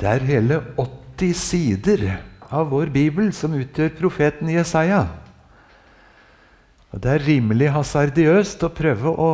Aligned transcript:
Det 0.00 0.08
er 0.08 0.22
hele 0.24 0.56
80 0.80 1.34
sider 1.36 2.04
av 2.48 2.70
vår 2.72 2.88
bibel 2.94 3.28
som 3.36 3.52
utgjør 3.52 3.92
profeten 3.98 4.48
Jesaja. 4.48 5.02
Og 6.90 7.02
Det 7.04 7.10
er 7.12 7.26
rimelig 7.26 7.68
hasardiøst 7.74 8.64
å 8.64 8.72
prøve 8.72 9.12
å 9.12 9.32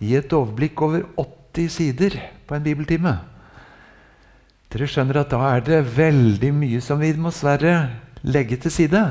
gi 0.00 0.16
et 0.16 0.32
overblikk 0.32 0.80
over 0.82 1.04
80 1.20 1.68
sider 1.70 2.16
på 2.48 2.56
en 2.56 2.64
bibeltime. 2.64 3.18
Dere 4.72 4.88
skjønner 4.88 5.20
at 5.20 5.30
da 5.30 5.42
er 5.52 5.66
det 5.66 5.82
veldig 5.92 6.54
mye 6.56 6.80
som 6.80 6.98
vi 7.02 7.12
må 7.12 7.28
dessverre 7.28 7.76
legge 8.24 8.56
til 8.64 8.72
side. 8.72 9.02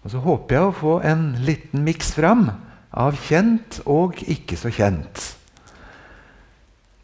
Og 0.00 0.14
så 0.14 0.22
håper 0.24 0.56
jeg 0.56 0.64
å 0.64 0.78
få 0.80 0.94
en 1.04 1.34
liten 1.44 1.84
miks 1.84 2.14
fram 2.16 2.48
av 2.88 3.20
kjent 3.28 3.82
og 3.84 4.16
ikke 4.24 4.56
så 4.56 4.72
kjent. 4.72 5.37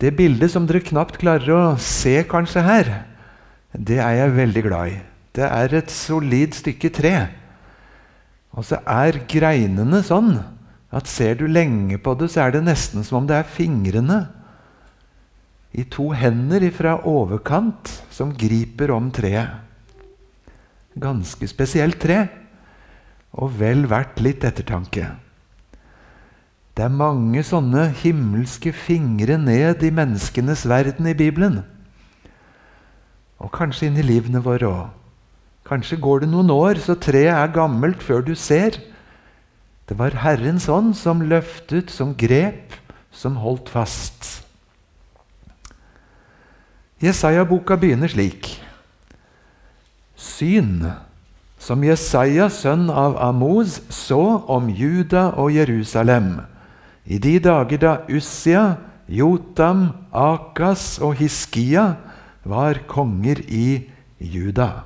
Det 0.02 0.10
bildet 0.16 0.50
som 0.52 0.66
dere 0.66 0.82
knapt 0.84 1.18
klarer 1.20 1.54
å 1.54 1.62
se 1.80 2.16
kanskje 2.28 2.64
her, 2.66 2.92
det 3.74 4.00
er 4.02 4.18
jeg 4.18 4.36
veldig 4.36 4.62
glad 4.66 4.94
i. 4.94 4.98
Det 5.34 5.46
er 5.46 5.74
et 5.78 5.90
solid 5.90 6.54
stykke 6.54 6.90
tre. 6.94 7.14
Og 8.54 8.66
så 8.66 8.78
er 8.86 9.24
greinene 9.30 10.02
sånn 10.06 10.36
at 10.94 11.10
ser 11.10 11.38
du 11.40 11.46
lenge 11.50 11.98
på 11.98 12.14
det, 12.18 12.30
så 12.30 12.44
er 12.44 12.54
det 12.54 12.64
nesten 12.66 13.02
som 13.06 13.22
om 13.22 13.28
det 13.28 13.40
er 13.40 13.54
fingrene 13.56 14.20
i 15.74 15.82
to 15.90 16.12
hender 16.14 16.62
fra 16.74 17.00
overkant 17.10 17.90
som 18.14 18.30
griper 18.38 18.92
om 18.94 19.10
treet. 19.14 19.50
Ganske 20.94 21.48
spesielt 21.50 21.98
tre, 21.98 22.20
og 23.34 23.56
vel 23.58 23.88
verdt 23.90 24.20
litt 24.22 24.46
ettertanke. 24.46 25.08
Det 26.74 26.82
er 26.82 26.90
mange 26.90 27.38
sånne 27.46 27.86
himmelske 28.00 28.72
fingre 28.74 29.36
ned 29.38 29.84
i 29.86 29.92
menneskenes 29.94 30.64
verden 30.66 31.06
i 31.06 31.14
Bibelen. 31.14 31.60
Og 33.38 33.52
kanskje 33.54 33.86
inn 33.86 33.98
i 34.00 34.06
livene 34.06 34.42
våre 34.42 34.66
òg. 34.66 34.88
Kanskje 35.64 36.00
går 36.02 36.24
det 36.24 36.32
noen 36.32 36.50
år, 36.50 36.80
så 36.82 36.96
treet 36.98 37.30
er 37.30 37.52
gammelt 37.54 38.02
før 38.02 38.24
du 38.26 38.34
ser. 38.34 38.80
Det 39.86 39.94
var 39.96 40.16
Herrens 40.24 40.66
ånd 40.68 40.96
som 40.98 41.22
løftet, 41.22 41.92
som 41.94 42.10
grep, 42.18 42.74
som 43.14 43.38
holdt 43.38 43.70
fast. 43.70 44.42
Jesaja-boka 47.00 47.78
begynner 47.78 48.10
slik. 48.10 48.50
Syn 50.18 50.90
som 51.60 51.86
Jesaja, 51.86 52.50
sønn 52.52 52.90
av 52.90 53.14
Amoz, 53.22 53.78
så 53.94 54.42
om 54.50 54.66
Juda 54.68 55.30
og 55.38 55.54
Jerusalem 55.54 56.42
i 57.04 57.18
de 57.20 57.38
dager 57.38 57.80
da 57.80 57.94
Ussia, 58.08 58.76
Jotam, 59.08 59.90
Akas 60.12 60.98
og 61.04 61.18
Hiskia 61.20 61.94
var 62.48 62.80
konger 62.88 63.42
i 63.48 63.84
Juda. 64.18 64.84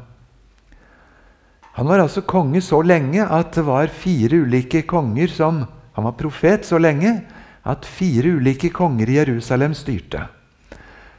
Han 1.78 1.86
var 1.86 2.02
altså 2.02 2.24
konge 2.26 2.58
så 2.64 2.80
lenge 2.82 3.22
at 3.22 3.52
det 3.54 3.62
var 3.66 3.92
fire 3.94 4.42
ulike 4.42 4.82
konger 4.82 5.30
som 5.30 5.66
Han 5.98 6.04
var 6.06 6.14
profet 6.14 6.62
så 6.62 6.78
lenge 6.78 7.10
at 7.66 7.86
fire 7.86 8.36
ulike 8.38 8.68
konger 8.70 9.10
i 9.10 9.16
Jerusalem 9.16 9.72
styrte. 9.74 10.20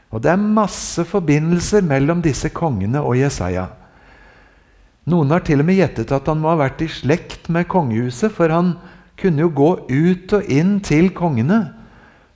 Og 0.09 0.23
det 0.23 0.31
er 0.31 0.39
masse 0.39 1.03
forbindelser 1.03 1.83
mellom 1.83 2.21
disse 2.23 2.47
kongene 2.55 3.01
og 3.03 3.17
Jesaja. 3.19 3.65
Noen 5.11 5.33
har 5.35 5.43
til 5.43 5.59
og 5.59 5.67
med 5.67 5.81
gjettet 5.81 6.13
at 6.15 6.31
han 6.31 6.39
må 6.39 6.53
ha 6.53 6.61
vært 6.61 6.85
i 6.85 6.87
slekt 6.87 7.49
med 7.51 7.67
kongehuset, 7.67 8.31
for 8.31 8.47
han 8.55 8.77
kunne 9.19 9.43
jo 9.43 9.51
gå 9.53 9.69
ut 9.89 10.33
og 10.37 10.49
inn 10.51 10.77
til 10.85 11.11
kongene 11.15 11.59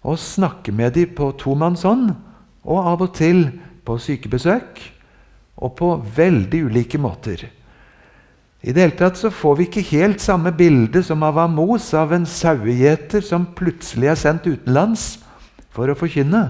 og 0.03 0.19
snakke 0.19 0.73
med 0.75 0.95
dem 0.97 1.13
på 1.15 1.31
tomannshånd, 1.39 2.11
og 2.63 2.87
av 2.91 3.03
og 3.05 3.13
til 3.15 3.45
på 3.87 3.97
sykebesøk, 3.99 4.79
og 5.63 5.75
på 5.79 5.89
veldig 6.15 6.63
ulike 6.67 6.99
måter. 6.99 7.45
I 8.63 8.71
det 8.71 8.83
hele 8.83 8.97
tatt 8.99 9.19
så 9.19 9.31
får 9.31 9.57
vi 9.59 9.67
ikke 9.67 9.85
helt 9.89 10.23
samme 10.23 10.53
bilde 10.55 11.03
som 11.03 11.23
av 11.27 11.39
Amos, 11.43 11.89
av 11.95 12.13
en 12.15 12.27
sauegjeter 12.27 13.23
som 13.23 13.49
plutselig 13.55 14.13
er 14.13 14.19
sendt 14.19 14.47
utenlands 14.47 15.07
for 15.75 15.91
å 15.91 15.97
forkynne. 15.99 16.45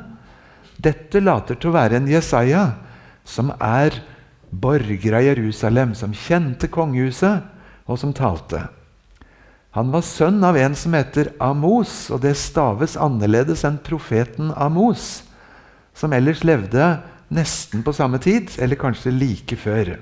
Dette 0.77 1.21
later 1.21 1.57
til 1.57 1.71
å 1.71 1.77
være 1.77 1.97
en 1.97 2.09
Jesaja 2.09 2.67
som 3.25 3.49
er 3.57 3.97
borger 4.53 5.17
av 5.17 5.25
Jerusalem, 5.25 5.93
som 5.97 6.13
kjente 6.13 6.69
kongehuset, 6.69 7.49
og 7.89 7.97
som 7.99 8.13
talte. 8.15 8.61
Han 9.73 9.89
var 9.89 10.03
sønn 10.05 10.37
av 10.45 10.57
en 10.59 10.75
som 10.77 10.93
heter 10.93 11.31
Amos, 11.41 12.11
og 12.13 12.21
det 12.21 12.35
staves 12.37 12.93
annerledes 12.93 13.63
enn 13.65 13.79
profeten 13.81 14.51
Amos, 14.53 15.23
som 15.97 16.13
ellers 16.13 16.43
levde 16.45 16.99
nesten 17.33 17.81
på 17.85 17.93
samme 17.97 18.19
tid, 18.21 18.51
eller 18.61 18.77
kanskje 18.77 19.13
like 19.15 19.57
før. 19.57 19.95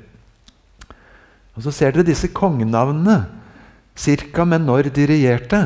Og 1.55 1.63
Så 1.63 1.71
ser 1.71 1.95
dere 1.95 2.07
disse 2.07 2.27
kongenavnene, 2.35 3.25
cirka 3.95 4.43
med 4.43 4.65
når 4.67 4.91
de 4.91 5.07
regjerte. 5.07 5.61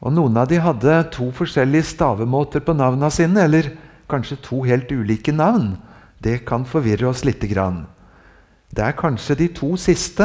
Og 0.00 0.12
Noen 0.16 0.36
av 0.36 0.48
de 0.48 0.60
hadde 0.60 0.96
to 1.12 1.28
forskjellige 1.36 1.92
stavemåter 1.92 2.64
på 2.64 2.72
navna 2.76 3.10
sine, 3.12 3.44
eller 3.44 3.74
kanskje 4.08 4.40
to 4.40 4.62
helt 4.64 4.88
ulike 4.88 5.32
navn. 5.32 5.76
Det 6.22 6.46
kan 6.48 6.64
forvirre 6.64 7.08
oss 7.12 7.26
lite 7.28 7.48
grann. 7.50 7.84
Det 8.72 8.84
er 8.84 8.96
kanskje 8.96 9.36
de 9.36 9.48
to 9.52 9.76
siste 9.76 10.24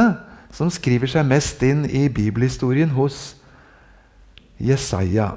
som 0.54 0.70
skriver 0.72 1.10
seg 1.10 1.26
mest 1.28 1.62
inn 1.66 1.84
i 1.86 2.08
bibelhistorien 2.12 2.90
hos 2.96 3.36
Jesaja. 4.58 5.36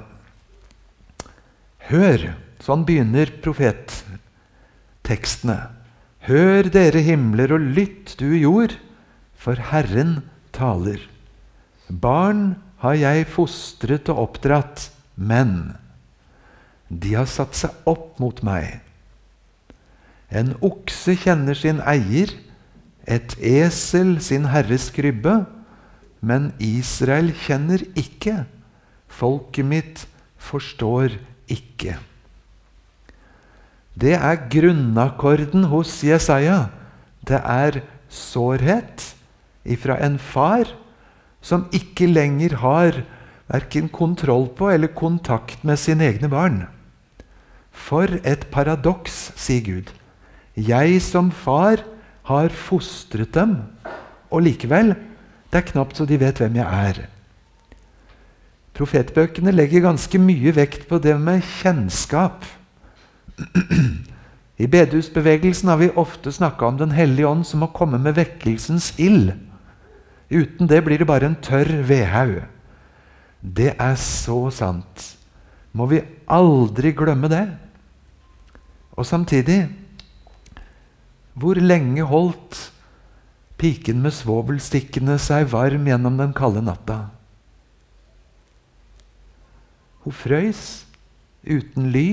Hør! 1.90 2.32
Sånn 2.62 2.84
begynner 2.86 3.26
profettekstene. 3.42 5.56
Hør, 6.28 6.68
dere 6.70 7.00
himler, 7.02 7.50
og 7.56 7.64
lytt, 7.74 8.12
du 8.20 8.36
jord, 8.38 8.76
for 9.34 9.58
Herren 9.72 10.20
taler. 10.54 11.00
Barn 11.90 12.54
har 12.84 12.94
jeg 13.00 13.26
fostret 13.34 14.06
og 14.12 14.20
oppdratt, 14.28 14.92
men 15.18 15.74
de 16.86 17.18
har 17.18 17.26
satt 17.26 17.58
seg 17.58 17.74
opp 17.90 18.22
mot 18.22 18.38
meg. 18.46 18.78
En 20.30 20.54
okse 20.62 21.18
kjenner 21.18 21.58
sin 21.58 21.82
eier, 21.82 22.30
et 23.06 23.34
esel 23.38 24.18
sin 24.22 24.48
herres 24.52 24.90
krybbe, 24.94 25.42
men 26.22 26.52
Israel 26.62 27.32
kjenner 27.34 27.82
ikke. 27.98 28.44
Folket 29.12 29.66
mitt 29.66 30.04
forstår 30.38 31.18
ikke. 31.50 31.98
Det 33.98 34.14
er 34.16 34.46
grunnakkorden 34.48 35.66
hos 35.68 35.98
Jesaja. 36.06 36.70
Det 37.26 37.38
er 37.38 37.82
sårhet 38.08 39.12
ifra 39.64 39.98
en 40.02 40.18
far 40.18 40.70
som 41.42 41.66
ikke 41.74 42.08
lenger 42.08 42.56
har 42.62 43.02
verken 43.52 43.90
kontroll 43.92 44.48
på 44.56 44.70
eller 44.72 44.94
kontakt 44.96 45.64
med 45.66 45.76
sine 45.76 46.06
egne 46.08 46.30
barn. 46.32 46.62
For 47.72 48.08
et 48.24 48.46
paradoks, 48.52 49.32
sier 49.36 49.64
Gud. 49.64 49.92
Jeg 50.56 51.00
som 51.04 51.30
far 51.32 51.82
har 52.28 52.54
fostret 52.54 53.34
dem, 53.34 53.56
og 54.30 54.44
likevel 54.46 54.94
det 55.52 55.60
er 55.60 55.68
knapt 55.68 55.98
så 55.98 56.06
de 56.08 56.16
vet 56.20 56.38
hvem 56.40 56.54
jeg 56.56 56.86
er. 56.88 57.02
Profetbøkene 58.72 59.52
legger 59.52 59.84
ganske 59.84 60.18
mye 60.20 60.54
vekt 60.56 60.86
på 60.88 60.96
det 61.02 61.18
med 61.20 61.44
kjennskap. 61.60 62.46
I 64.62 64.68
bedehusbevegelsen 64.70 65.68
har 65.68 65.80
vi 65.80 65.90
ofte 65.98 66.32
snakka 66.32 66.66
om 66.66 66.78
Den 66.80 66.94
hellige 66.96 67.28
ånd 67.28 67.44
som 67.46 67.60
må 67.60 67.68
komme 67.74 67.98
med 68.00 68.16
vekkelsens 68.16 68.92
ild. 68.98 69.34
Uten 70.32 70.68
det 70.68 70.80
blir 70.84 71.02
det 71.02 71.08
bare 71.08 71.28
en 71.28 71.36
tørr 71.36 71.82
vedhaug. 71.84 72.42
Det 73.42 73.74
er 73.76 73.96
så 74.00 74.46
sant. 74.54 75.16
Må 75.72 75.88
vi 75.90 76.00
aldri 76.30 76.94
glemme 76.96 77.28
det. 77.28 77.44
Og 78.96 79.06
samtidig 79.06 79.66
hvor 81.38 81.56
lenge 81.56 82.04
holdt 82.04 82.68
piken 83.60 84.02
med 84.04 84.14
svovelstikkene 84.16 85.16
seg 85.22 85.48
varm 85.52 85.86
gjennom 85.88 86.18
den 86.20 86.34
kalde 86.36 86.62
natta? 86.64 86.98
Hun 90.02 90.16
frøys 90.16 90.84
uten 91.46 91.90
ly. 91.94 92.08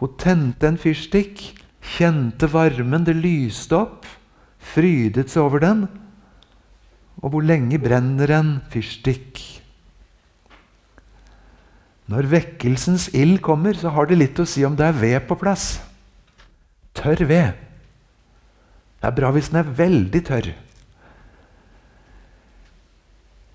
Hun 0.00 0.14
tente 0.18 0.66
en 0.66 0.80
fyrstikk, 0.80 1.44
kjente 1.94 2.48
varmen, 2.50 3.04
det 3.06 3.14
lyste 3.18 3.76
opp, 3.78 4.06
frydet 4.72 5.30
seg 5.30 5.44
over 5.44 5.62
den. 5.62 5.84
Og 7.22 7.34
hvor 7.34 7.44
lenge 7.46 7.78
brenner 7.78 8.32
en 8.34 8.56
fyrstikk? 8.72 9.38
Når 12.10 12.26
vekkelsens 12.32 13.06
ild 13.14 13.38
kommer, 13.44 13.76
så 13.78 13.92
har 13.94 14.08
det 14.08 14.18
litt 14.18 14.40
å 14.42 14.48
si 14.48 14.64
om 14.66 14.74
det 14.76 14.88
er 14.88 14.98
ved 14.98 15.20
på 15.28 15.38
plass. 15.38 15.76
Tørr 16.98 17.22
ved. 17.28 17.52
Det 19.02 19.08
er 19.10 19.16
bra 19.16 19.32
hvis 19.34 19.48
den 19.50 19.58
er 19.58 19.70
veldig 19.74 20.20
tørr. 20.28 20.52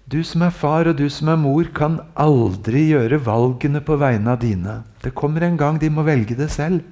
Du 0.08 0.20
som 0.24 0.44
er 0.44 0.52
far 0.56 0.88
og 0.92 0.98
du 1.00 1.06
som 1.12 1.32
er 1.32 1.40
mor, 1.40 1.68
kan 1.76 2.02
aldri 2.20 2.86
gjøre 2.90 3.20
valgene 3.24 3.80
på 3.84 3.96
vegne 4.00 4.34
av 4.36 4.42
dine. 4.44 4.82
Det 5.04 5.16
kommer 5.16 5.44
en 5.48 5.56
gang 5.60 5.80
de 5.80 5.90
må 5.92 6.04
velge 6.08 6.36
det 6.36 6.50
selv. 6.52 6.84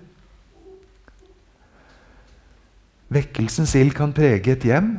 Vekkelsens 3.12 3.76
ild 3.80 3.92
kan 3.96 4.16
prege 4.16 4.56
et 4.56 4.68
hjem, 4.68 4.96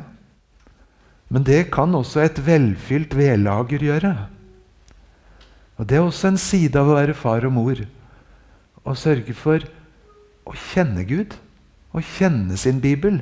men 1.33 1.45
det 1.45 1.67
kan 1.73 1.93
også 1.97 2.21
et 2.23 2.41
velfylt 2.45 3.17
vedlager 3.17 3.81
gjøre. 3.89 4.13
Og 5.77 5.85
Det 5.85 5.97
er 5.97 6.05
også 6.05 6.31
en 6.31 6.41
side 6.41 6.77
av 6.77 6.89
å 6.89 6.97
være 6.97 7.17
far 7.17 7.45
og 7.45 7.53
mor. 7.53 7.81
Å 8.85 8.93
sørge 8.97 9.33
for 9.37 9.65
å 10.45 10.53
kjenne 10.53 11.05
Gud, 11.05 11.35
å 11.93 12.01
kjenne 12.01 12.57
sin 12.57 12.81
bibel. 12.81 13.19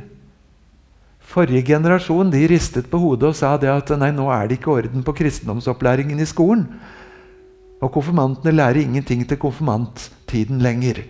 Forrige 1.26 1.66
generasjon 1.66 2.30
de 2.32 2.44
ristet 2.48 2.88
på 2.92 3.00
hodet 3.02 3.32
og 3.32 3.38
sa 3.38 3.56
det 3.58 3.72
at 3.72 3.90
nei, 3.98 4.12
nå 4.14 4.28
er 4.30 4.48
det 4.48 4.60
ikke 4.60 4.76
orden 4.78 5.04
på 5.06 5.16
kristendomsopplæringen 5.18 6.22
i 6.22 6.30
skolen. 6.30 6.68
Og 7.82 7.92
konfirmantene 7.92 8.54
lærer 8.54 8.84
ingenting 8.84 9.26
til 9.28 9.40
konfirmanttiden 9.42 10.62
lenger. 10.64 11.02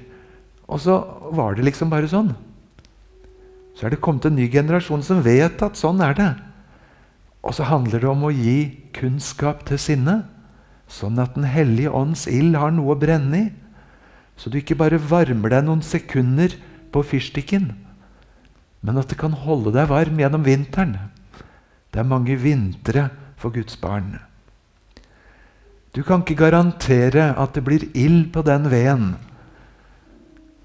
Og 0.66 0.82
så 0.82 0.98
var 1.36 1.56
det 1.56 1.68
liksom 1.68 1.92
bare 1.92 2.10
sånn. 2.10 2.32
Så 3.76 3.86
er 3.86 3.94
det 3.94 4.02
kommet 4.02 4.26
en 4.26 4.38
ny 4.40 4.48
generasjon 4.52 5.04
som 5.04 5.22
vet 5.24 5.62
at 5.62 5.78
sånn 5.78 6.00
er 6.02 6.16
det. 6.18 6.32
Og 7.46 7.54
så 7.54 7.68
handler 7.68 8.02
det 8.02 8.10
om 8.10 8.24
å 8.26 8.34
gi 8.34 8.88
kunnskap 8.96 9.66
til 9.68 9.78
sinne, 9.82 10.24
sånn 10.88 11.20
at 11.22 11.36
Den 11.36 11.46
hellige 11.50 11.92
ånds 11.92 12.26
ild 12.32 12.56
har 12.58 12.72
noe 12.74 12.96
å 12.96 13.00
brenne 13.00 13.38
i. 13.38 13.48
Så 14.38 14.50
du 14.50 14.58
ikke 14.60 14.78
bare 14.80 15.00
varmer 15.00 15.52
deg 15.54 15.66
noen 15.68 15.84
sekunder 15.86 16.56
på 16.92 17.04
fyrstikken, 17.04 17.74
men 18.86 19.02
at 19.02 19.10
det 19.10 19.18
kan 19.18 19.34
holde 19.34 19.74
deg 19.74 19.90
varm 19.90 20.20
gjennom 20.22 20.46
vinteren. 20.46 20.96
Det 21.90 22.02
er 22.02 22.08
mange 22.08 22.38
vintre 22.38 23.10
for 23.42 23.54
Guds 23.56 23.78
barn. 23.82 24.20
Du 25.96 26.04
kan 26.04 26.22
ikke 26.22 26.38
garantere 26.44 27.32
at 27.40 27.56
det 27.56 27.64
blir 27.66 27.88
ild 27.96 28.28
på 28.36 28.44
den 28.46 28.68
veden. 28.70 29.16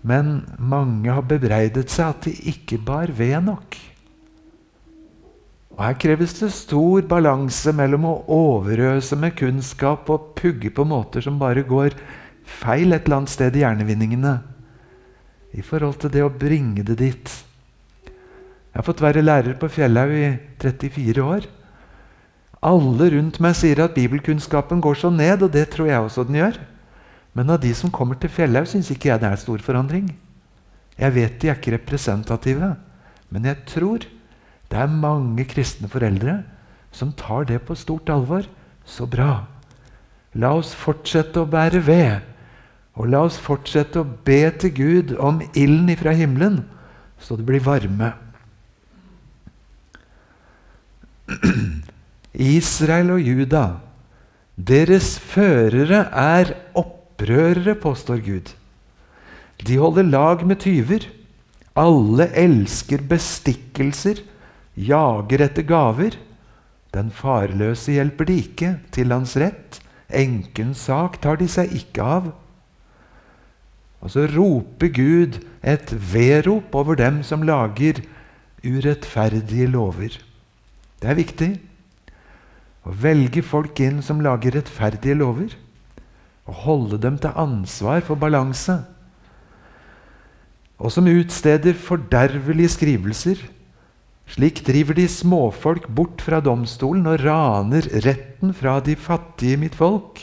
Men 0.02 0.42
mange 0.58 1.12
har 1.12 1.24
bebreidet 1.28 1.92
seg 1.92 2.12
at 2.12 2.26
de 2.26 2.34
ikke 2.52 2.80
bar 2.82 3.12
ved 3.14 3.38
nok. 3.46 3.78
Og 5.76 5.84
Her 5.86 5.96
kreves 6.02 6.34
det 6.40 6.50
stor 6.52 7.06
balanse 7.08 7.72
mellom 7.72 8.08
å 8.10 8.16
overøse 8.36 9.16
med 9.16 9.36
kunnskap 9.38 10.10
og 10.12 10.32
pugge 10.36 10.72
på 10.74 10.84
måter 10.84 11.24
som 11.24 11.38
bare 11.40 11.62
går 11.64 11.94
feil 12.44 12.92
et 12.92 13.06
eller 13.06 13.22
annet 13.22 13.32
sted 13.32 13.54
i 13.56 13.62
hjernevinningene, 13.62 14.34
i 15.54 15.62
forhold 15.64 16.02
til 16.02 16.12
det 16.12 16.26
å 16.26 16.32
bringe 16.32 16.82
det 16.86 16.98
dit. 16.98 17.30
Jeg 18.70 18.78
har 18.78 18.86
fått 18.86 19.02
være 19.02 19.24
lærer 19.24 19.56
på 19.58 19.68
Fjellhaug 19.72 20.12
i 20.14 20.28
34 20.62 21.24
år. 21.24 21.46
Alle 22.62 23.08
rundt 23.16 23.40
meg 23.42 23.56
sier 23.58 23.80
at 23.82 23.96
bibelkunnskapen 23.96 24.82
går 24.84 25.00
så 25.00 25.10
ned, 25.10 25.42
og 25.42 25.50
det 25.54 25.66
tror 25.72 25.88
jeg 25.88 26.04
også 26.04 26.26
den 26.28 26.38
gjør. 26.38 26.60
Men 27.34 27.50
av 27.50 27.60
de 27.62 27.72
som 27.74 27.90
kommer 27.90 28.18
til 28.20 28.30
Fjellhaug, 28.30 28.68
syns 28.70 28.92
ikke 28.92 29.10
jeg 29.10 29.22
det 29.22 29.30
er 29.30 29.42
stor 29.42 29.64
forandring. 29.64 30.12
Jeg 31.00 31.14
vet 31.16 31.38
de 31.40 31.50
er 31.50 31.58
ikke 31.58 31.74
representative, 31.74 32.74
men 33.30 33.46
jeg 33.48 33.58
tror 33.66 34.06
det 34.70 34.78
er 34.78 34.98
mange 35.02 35.46
kristne 35.50 35.88
foreldre 35.90 36.40
som 36.94 37.14
tar 37.16 37.48
det 37.48 37.62
på 37.66 37.74
stort 37.78 38.10
alvor. 38.12 38.46
Så 38.84 39.06
bra. 39.06 39.46
La 40.34 40.52
oss 40.56 40.72
fortsette 40.74 41.42
å 41.42 41.48
bære 41.48 41.82
ved. 41.86 42.26
Og 42.98 43.10
la 43.10 43.22
oss 43.26 43.38
fortsette 43.38 44.02
å 44.02 44.08
be 44.26 44.42
til 44.60 44.74
Gud 44.74 45.14
om 45.18 45.40
ilden 45.54 45.90
ifra 45.92 46.12
himmelen, 46.14 46.64
så 47.18 47.36
det 47.38 47.46
blir 47.46 47.62
varme. 47.62 48.12
Israel 52.58 53.14
og 53.16 53.22
Juda, 53.24 53.64
deres 54.56 55.14
førere 55.18 56.04
er 56.12 56.52
opprørere, 56.76 57.74
påstår 57.80 58.20
Gud. 58.24 58.52
De 59.66 59.76
holder 59.80 60.08
lag 60.08 60.44
med 60.46 60.60
tyver. 60.60 61.06
Alle 61.78 62.26
elsker 62.36 63.02
bestikkelser, 63.08 64.20
jager 64.76 65.44
etter 65.46 65.64
gaver. 65.64 66.16
Den 66.94 67.10
farløse 67.14 67.94
hjelper 67.94 68.26
de 68.28 68.38
ikke 68.42 68.72
til 68.92 69.12
hans 69.14 69.36
rett. 69.38 69.80
Enkens 70.10 70.88
sak 70.90 71.20
tar 71.22 71.38
de 71.38 71.46
seg 71.48 71.70
ikke 71.76 72.02
av. 72.02 72.32
Og 74.00 74.10
så 74.10 74.24
roper 74.32 74.90
Gud 74.96 75.38
et 75.62 75.92
vedrop 75.92 76.74
over 76.74 76.98
dem 76.98 77.20
som 77.26 77.44
lager 77.46 78.00
urettferdige 78.64 79.68
lover. 79.70 80.16
Det 81.00 81.08
er 81.08 81.18
viktig 81.18 81.50
å 82.84 82.92
velge 82.96 83.42
folk 83.44 83.80
inn 83.80 84.00
som 84.04 84.20
lager 84.24 84.56
rettferdige 84.56 85.16
lover 85.16 85.54
og 86.48 86.62
holde 86.64 86.98
dem 87.00 87.16
til 87.20 87.36
ansvar 87.38 88.02
for 88.04 88.20
balanse. 88.20 88.80
Og 90.80 90.92
som 90.92 91.08
utsteder 91.08 91.76
fordervelige 91.76 92.74
skrivelser. 92.76 93.40
Slik 94.30 94.62
driver 94.66 94.96
de 94.96 95.06
småfolk 95.10 95.88
bort 95.90 96.22
fra 96.24 96.40
domstolen 96.44 97.08
og 97.10 97.20
raner 97.24 97.88
retten 98.06 98.54
fra 98.56 98.78
de 98.84 98.94
fattige 98.96 99.58
mitt 99.60 99.76
folk. 99.76 100.20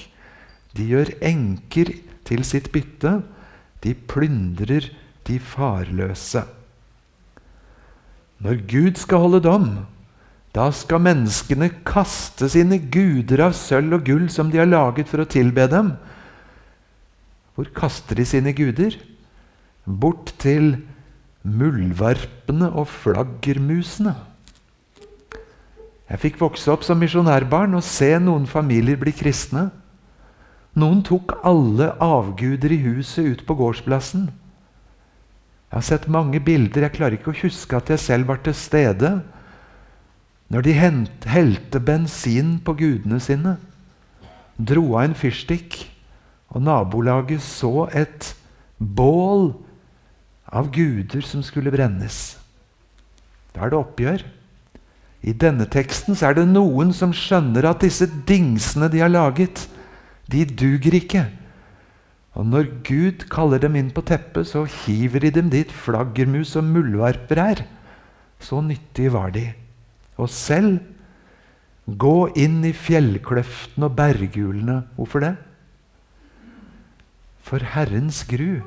De 0.77 0.85
gjør 0.93 1.11
enker 1.25 1.91
til 2.27 2.45
sitt 2.47 2.71
bytte. 2.73 3.19
De 3.83 3.93
plyndrer 3.93 4.89
de 5.27 5.37
farløse. 5.43 6.45
Når 8.41 8.63
Gud 8.69 8.99
skal 9.01 9.25
holde 9.25 9.43
dom, 9.45 9.69
da 10.57 10.71
skal 10.73 11.03
menneskene 11.05 11.69
kaste 11.85 12.49
sine 12.49 12.79
guder 12.89 13.43
av 13.45 13.55
sølv 13.57 13.99
og 13.99 14.07
gull 14.07 14.25
som 14.33 14.49
de 14.49 14.57
har 14.57 14.69
laget 14.69 15.09
for 15.11 15.21
å 15.21 15.29
tilbe 15.29 15.67
dem, 15.69 15.93
hvor 17.53 17.69
kaster 17.73 18.17
de 18.17 18.25
sine 18.25 18.53
guder? 18.57 18.93
Bort 19.85 20.33
til 20.41 20.75
muldvarpene 21.41 22.69
og 22.69 22.89
flaggermusene. 22.91 24.13
Jeg 26.07 26.21
fikk 26.21 26.37
vokse 26.39 26.69
opp 26.71 26.85
som 26.87 26.99
misjonærbarn 27.01 27.73
og 27.77 27.85
se 27.85 28.11
noen 28.21 28.45
familier 28.47 28.99
bli 28.99 29.13
kristne. 29.15 29.69
Noen 30.77 31.01
tok 31.05 31.33
alle 31.47 31.89
avguder 32.03 32.75
i 32.75 32.81
huset 32.85 33.25
ut 33.33 33.41
på 33.47 33.57
gårdsplassen. 33.57 34.27
Jeg 35.67 35.75
har 35.75 35.87
sett 35.89 36.05
mange 36.13 36.39
bilder. 36.39 36.85
Jeg 36.85 36.95
klarer 36.95 37.17
ikke 37.17 37.33
å 37.33 37.41
huske 37.41 37.79
at 37.79 37.89
jeg 37.91 38.05
selv 38.05 38.29
var 38.29 38.39
til 38.45 38.55
stede 38.55 39.17
når 40.53 40.63
de 40.63 40.73
helte 40.77 41.79
bensin 41.83 42.57
på 42.63 42.77
gudene 42.79 43.19
sine, 43.23 43.57
dro 44.57 44.85
av 44.95 45.09
en 45.09 45.17
fyrstikk 45.17 45.81
og 46.55 46.63
nabolaget 46.63 47.43
så 47.43 47.87
et 47.91 48.31
bål 48.79 49.51
av 50.47 50.71
guder 50.71 51.25
som 51.27 51.43
skulle 51.43 51.73
brennes. 51.73 52.37
Da 53.51 53.65
er 53.65 53.73
det 53.73 53.81
oppgjør. 53.81 54.23
I 55.27 55.33
denne 55.35 55.67
teksten 55.67 56.15
så 56.15 56.29
er 56.29 56.37
det 56.37 56.47
noen 56.47 56.93
som 56.95 57.11
skjønner 57.15 57.67
at 57.67 57.83
disse 57.83 58.07
dingsene 58.29 58.87
de 58.93 59.01
har 59.03 59.11
laget, 59.11 59.65
de 60.31 60.45
duger 60.47 60.95
ikke. 60.95 61.25
Og 62.37 62.45
når 62.45 62.69
Gud 62.85 63.25
kaller 63.33 63.59
dem 63.59 63.75
inn 63.79 63.89
på 63.91 64.03
teppet, 64.05 64.47
så 64.47 64.63
hiver 64.85 65.25
de 65.25 65.33
dem 65.39 65.49
dit 65.51 65.71
flaggermus 65.73 66.53
og 66.59 66.67
muldvarper 66.69 67.41
er. 67.41 67.63
Så 68.39 68.61
nyttige 68.61 69.11
var 69.11 69.33
de. 69.33 69.49
Og 70.17 70.29
selv 70.33 70.79
gå 71.87 72.17
inn 72.35 72.63
i 72.67 72.73
fjellkløftene 72.75 73.87
og 73.87 73.95
berghulene. 73.95 74.81
Hvorfor 74.97 75.23
det? 75.23 75.35
for 77.47 77.63
Herrens 77.63 78.25
gru, 78.27 78.59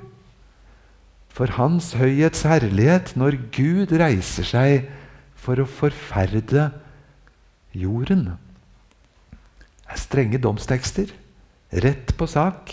for 1.31 1.53
Hans 1.59 1.93
høyhets 2.01 2.47
herlighet, 2.49 3.13
når 3.19 3.37
Gud 3.55 3.93
reiser 4.01 4.47
seg 4.49 4.89
for 5.41 5.61
å 5.61 5.69
forferde 5.69 6.71
jorden. 7.77 8.31
Det 9.31 9.97
er 9.97 10.01
strenge 10.01 10.41
domstekster. 10.43 11.13
Rett 11.71 12.13
på 12.19 12.27
sak. 12.27 12.73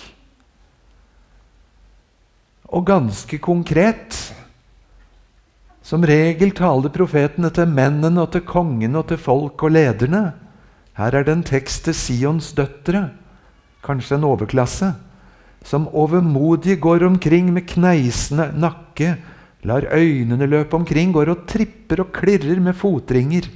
Og 2.74 2.86
ganske 2.88 3.38
konkret. 3.42 4.18
Som 5.88 6.04
regel 6.04 6.52
taler 6.52 6.92
profetene 6.92 7.48
til 7.56 7.70
mennene 7.72 8.26
og 8.26 8.34
til 8.34 8.44
kongene 8.44 9.00
og 9.00 9.08
til 9.08 9.20
folk 9.22 9.64
og 9.64 9.72
lederne. 9.72 10.34
Her 11.00 11.16
er 11.16 11.24
det 11.24 11.32
en 11.32 11.46
tekst 11.48 11.86
til 11.86 11.96
Sions 11.96 12.50
døtre, 12.58 13.06
kanskje 13.86 14.18
en 14.18 14.26
overklasse 14.28 14.90
som 15.68 15.88
overmodig 15.96 16.78
går 16.84 17.06
omkring 17.08 17.50
med 17.54 17.66
kneisende 17.68 18.50
nakke, 18.56 19.16
lar 19.68 19.88
øynene 19.92 20.48
løpe 20.48 20.76
omkring, 20.78 21.12
går 21.16 21.32
og 21.34 21.48
tripper 21.50 22.04
og 22.04 22.12
klirrer 22.16 22.60
med 22.64 22.76
fotringer. 22.78 23.50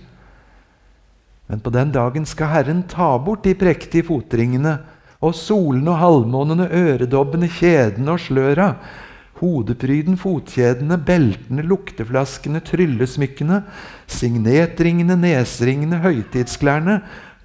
Men 1.48 1.60
på 1.60 1.72
den 1.72 1.92
dagen 1.92 2.26
skal 2.28 2.52
Herren 2.52 2.84
ta 2.88 3.14
bort 3.20 3.44
de 3.44 3.56
prektige 3.56 4.08
fotringene 4.08 4.78
og 5.22 5.36
solene 5.38 5.94
og 5.94 6.02
halvmånene, 6.02 6.68
øredobbene, 6.72 7.52
kjedene 7.52 8.16
og 8.16 8.24
sløra, 8.24 8.70
hodepryden, 9.42 10.16
fotkjedene, 10.22 11.00
beltene, 11.02 11.66
lukteflaskene, 11.66 12.62
tryllesmykkene, 12.64 13.64
signetringene, 14.08 15.18
nesringene, 15.20 16.00
høytidsklærne 16.06 17.02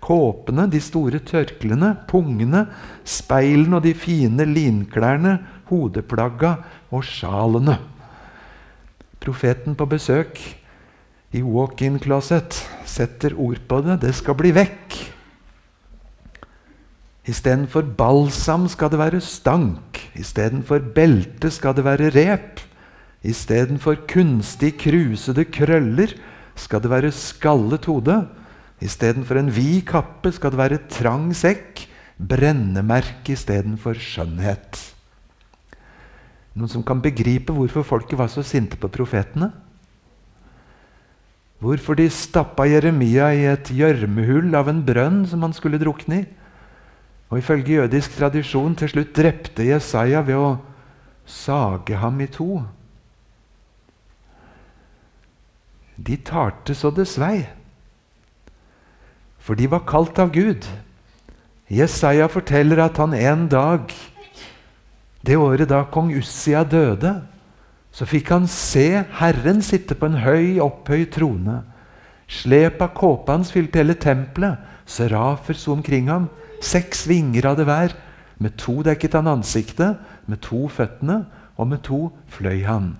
Kåpene, 0.06 0.68
de 0.70 0.78
store 0.78 1.18
tørklene, 1.26 1.94
pungene, 2.06 2.66
speilene 3.02 3.80
og 3.80 3.86
de 3.86 3.94
fine 3.98 4.44
linklærne, 4.46 5.38
hodeplagga 5.70 6.56
og 6.94 7.04
sjalene. 7.04 7.78
profeten 9.18 9.74
på 9.74 9.86
besøk 9.90 10.38
i 11.34 11.40
walk-in 11.42 11.98
closet, 11.98 12.60
setter 12.86 13.34
ord 13.34 13.58
på 13.66 13.80
det. 13.82 13.96
Det 14.04 14.14
skal 14.14 14.36
bli 14.38 14.52
vekk. 14.54 14.94
Istedenfor 17.26 17.82
balsam 17.98 18.68
skal 18.68 18.92
det 18.92 19.00
være 19.00 19.20
stank. 19.20 19.95
Istedenfor 20.16 20.80
belte 20.96 21.50
skal 21.52 21.76
det 21.76 21.84
være 21.86 22.10
rep. 22.14 22.62
Istedenfor 23.26 24.00
kunstig 24.08 24.76
krusede 24.80 25.46
krøller 25.50 26.14
skal 26.56 26.82
det 26.82 26.90
være 26.92 27.12
skallet 27.12 27.88
hode. 27.90 28.22
Istedenfor 28.80 29.40
en 29.40 29.52
vid 29.52 29.84
kappe 29.88 30.32
skal 30.32 30.52
det 30.54 30.60
være 30.60 30.82
trang 30.92 31.30
sekk. 31.36 31.86
Brennemerke 32.16 33.34
istedenfor 33.34 33.98
skjønnhet. 34.00 34.80
Noen 36.56 36.72
som 36.72 36.84
kan 36.86 37.02
begripe 37.04 37.52
hvorfor 37.52 37.84
folket 37.84 38.16
var 38.16 38.30
så 38.32 38.44
sinte 38.46 38.78
på 38.80 38.88
profetene? 38.88 39.50
Hvorfor 41.60 41.96
de 41.96 42.08
stappa 42.12 42.66
Jeremia 42.68 43.28
i 43.32 43.44
et 43.48 43.68
gjørmehull 43.72 44.56
av 44.56 44.68
en 44.72 44.82
brønn 44.84 45.22
som 45.28 45.44
han 45.44 45.56
skulle 45.56 45.80
drukne 45.80 46.22
i? 46.22 46.26
Og 47.30 47.38
ifølge 47.38 47.80
jødisk 47.80 48.16
tradisjon 48.18 48.74
til 48.78 48.92
slutt 48.92 49.14
drepte 49.16 49.66
Jesaja 49.66 50.22
ved 50.26 50.38
å 50.38 50.50
sage 51.26 51.98
ham 51.98 52.20
i 52.22 52.28
to. 52.30 52.60
De 55.96 56.16
talte 56.22 56.74
så 56.76 56.92
det 56.94 57.08
svei, 57.08 57.46
for 59.40 59.58
de 59.58 59.66
var 59.70 59.86
kalt 59.88 60.18
av 60.22 60.30
Gud. 60.34 60.66
Jesaja 61.72 62.28
forteller 62.30 62.82
at 62.84 62.98
han 63.00 63.14
en 63.14 63.46
dag, 63.50 63.90
det 65.26 65.38
året 65.40 65.70
da 65.70 65.82
kong 65.90 66.12
Ussia 66.14 66.62
døde, 66.62 67.16
så 67.90 68.06
fikk 68.06 68.30
han 68.34 68.46
se 68.50 69.04
Herren 69.18 69.62
sitte 69.64 69.96
på 69.96 70.10
en 70.10 70.20
høy, 70.20 70.58
opphøyd 70.62 71.08
trone. 71.14 71.62
Slep 72.28 72.82
av 72.84 72.92
kåpa 72.94 73.38
hans 73.38 73.52
fylte 73.54 73.80
hele 73.80 73.96
tempelet. 73.98 74.60
Serafer 74.86 75.56
sto 75.56 75.72
omkring 75.72 76.10
ham. 76.12 76.28
Seks 76.64 77.06
vinger 77.08 77.50
hadde 77.50 77.66
hver. 77.68 77.96
Med 78.38 78.56
to 78.60 78.82
dekket 78.84 79.16
han 79.16 79.30
ansiktet, 79.30 79.96
med 80.28 80.42
to 80.44 80.66
føttene, 80.68 81.24
og 81.56 81.70
med 81.70 81.82
to 81.86 82.10
fløy 82.28 82.66
han. 82.66 82.96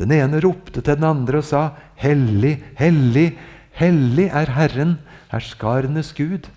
Den 0.00 0.10
ene 0.16 0.40
ropte 0.42 0.80
til 0.80 0.96
den 0.96 1.06
andre 1.06 1.42
og 1.42 1.46
sa, 1.46 1.62
Hellig, 2.00 2.56
hellig, 2.78 3.34
hellig 3.76 4.30
er 4.32 4.50
Herren, 4.56 4.96
herskarenes 5.30 6.14
Gud. 6.16 6.48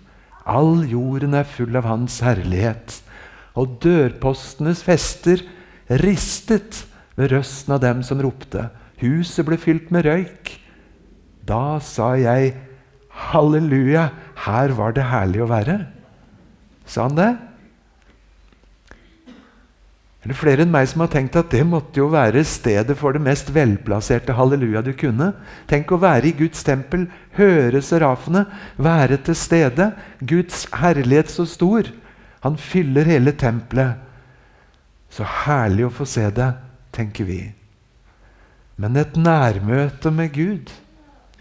All 0.44 0.82
jorden 0.88 1.36
er 1.36 1.46
full 1.48 1.76
av 1.76 1.86
Hans 1.88 2.18
herlighet. 2.24 3.00
Og 3.54 3.78
dørpostenes 3.84 4.82
fester 4.84 5.44
ristet 6.02 6.84
ved 7.14 7.30
røsten 7.36 7.76
av 7.76 7.84
dem 7.84 8.02
som 8.02 8.20
ropte. 8.24 8.68
Huset 9.02 9.46
ble 9.46 9.58
fylt 9.60 9.92
med 9.94 10.08
røyk. 10.08 10.56
Da 11.46 11.78
sa 11.84 12.14
jeg, 12.18 12.54
halleluja, 13.30 14.08
her 14.46 14.74
var 14.74 14.96
det 14.96 15.06
herlig 15.12 15.44
å 15.44 15.50
være. 15.52 15.78
Sa 16.86 17.08
han 17.08 17.18
det? 17.18 17.32
Er 20.24 20.32
det 20.32 20.38
flere 20.40 20.64
enn 20.64 20.72
meg 20.72 20.86
som 20.88 21.02
har 21.04 21.10
tenkt 21.12 21.34
at 21.36 21.50
det 21.52 21.66
måtte 21.68 22.00
jo 22.00 22.06
være 22.08 22.46
stedet 22.48 22.94
for 22.96 23.12
det 23.12 23.20
mest 23.26 23.50
velplasserte 23.52 24.32
halleluja 24.38 24.80
du 24.80 24.94
kunne. 24.96 25.34
Tenk 25.68 25.92
å 25.92 26.00
være 26.00 26.30
i 26.30 26.36
Guds 26.38 26.64
tempel, 26.64 27.10
høre 27.36 27.82
serafene, 27.84 28.46
være 28.80 29.18
til 29.26 29.36
stede. 29.36 29.90
Guds 30.24 30.64
herlighet 30.80 31.28
så 31.28 31.44
stor. 31.44 31.90
Han 32.40 32.56
fyller 32.56 33.04
hele 33.04 33.36
tempelet. 33.36 34.00
Så 35.12 35.28
herlig 35.44 35.84
å 35.90 35.92
få 35.92 36.08
se 36.08 36.24
det 36.32 36.48
tenker 36.96 37.28
vi. 37.28 37.42
Men 38.80 38.96
et 38.96 39.20
nærmøte 39.20 40.08
med 40.10 40.32
Gud, 40.34 40.72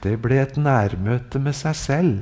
det 0.04 0.18
ble 0.22 0.44
et 0.44 0.60
nærmøte 0.60 1.40
med 1.40 1.56
seg 1.56 1.80
selv. 1.80 2.20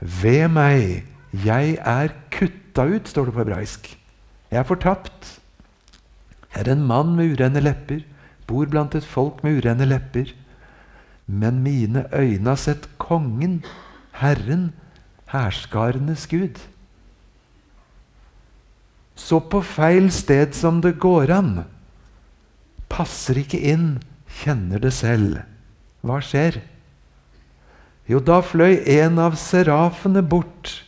Ved 0.00 0.48
meg, 0.48 1.04
jeg 1.32 1.76
er 1.84 2.14
kutta 2.32 2.86
ut, 2.88 3.08
står 3.08 3.28
det 3.28 3.34
på 3.34 3.42
hebraisk. 3.42 3.90
Jeg 4.50 4.60
er 4.60 4.68
fortapt. 4.68 5.34
Jeg 6.54 6.64
er 6.64 6.72
en 6.72 6.86
mann 6.88 7.14
med 7.16 7.34
urene 7.36 7.60
lepper, 7.60 8.04
bor 8.48 8.66
blant 8.66 8.94
et 8.96 9.04
folk 9.04 9.42
med 9.44 9.60
urene 9.60 9.88
lepper. 9.88 10.32
Men 11.26 11.62
mine 11.62 12.06
øyne 12.16 12.48
har 12.48 12.60
sett 12.60 12.88
Kongen, 12.98 13.60
Herren, 14.16 14.72
herskarenes 15.28 16.26
Gud. 16.26 16.56
Så 19.18 19.40
på 19.40 19.60
feil 19.60 20.08
sted 20.14 20.54
som 20.56 20.80
det 20.80 20.96
går 21.02 21.30
an 21.34 21.52
passer 22.88 23.38
ikke 23.42 23.60
inn, 23.70 23.98
kjenner 24.40 24.80
det 24.82 24.94
selv. 24.96 25.42
Hva 26.06 26.20
skjer? 26.24 26.60
Jo, 28.08 28.20
da 28.24 28.40
fløy 28.40 28.80
en 28.88 29.18
av 29.20 29.36
serafene 29.36 30.22
bort 30.24 30.87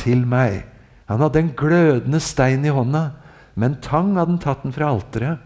til 0.00 0.24
meg. 0.28 0.64
Han 1.10 1.22
hadde 1.24 1.42
en 1.42 1.54
glødende 1.58 2.20
stein 2.22 2.64
i 2.64 2.72
hånda. 2.74 3.10
Med 3.54 3.72
en 3.72 3.80
tang 3.84 4.12
hadde 4.16 4.36
han 4.36 4.42
tatt 4.42 4.64
den 4.64 4.74
fra 4.74 4.92
alteret. 4.94 5.40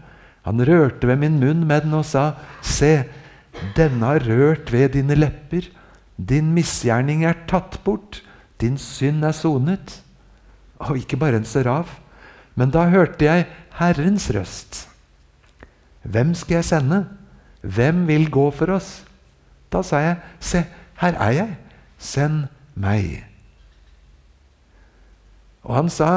Han 0.45 0.61
rørte 0.61 1.09
ved 1.09 1.19
min 1.23 1.39
munn 1.41 1.65
med 1.65 1.87
den 1.87 1.95
og 1.97 2.05
sa, 2.05 2.35
Se, 2.61 3.07
denne 3.77 4.05
har 4.05 4.25
rørt 4.27 4.71
ved 4.71 4.93
dine 4.93 5.17
lepper. 5.17 5.71
Din 6.15 6.53
misgjerning 6.53 7.25
er 7.25 7.45
tatt 7.49 7.79
bort. 7.83 8.21
Din 8.61 8.77
synd 8.77 9.25
er 9.25 9.33
sonet. 9.35 9.99
Og 10.85 10.99
ikke 11.01 11.17
bare 11.19 11.41
en 11.41 11.49
seraf. 11.49 11.97
Men 12.55 12.71
da 12.71 12.85
hørte 12.91 13.25
jeg 13.25 13.47
Herrens 13.79 14.29
røst. 14.31 14.85
Hvem 16.05 16.35
skal 16.37 16.61
jeg 16.61 16.69
sende? 16.69 17.05
Hvem 17.65 18.05
vil 18.07 18.29
gå 18.31 18.51
for 18.53 18.77
oss? 18.77 18.99
Da 19.73 19.81
sa 19.83 20.03
jeg, 20.03 20.19
se, 20.39 20.61
her 21.01 21.17
er 21.17 21.39
jeg. 21.41 21.55
Send 21.97 22.45
meg. 22.77 23.25
Og 25.65 25.73
han 25.75 25.89
sa, 25.89 26.11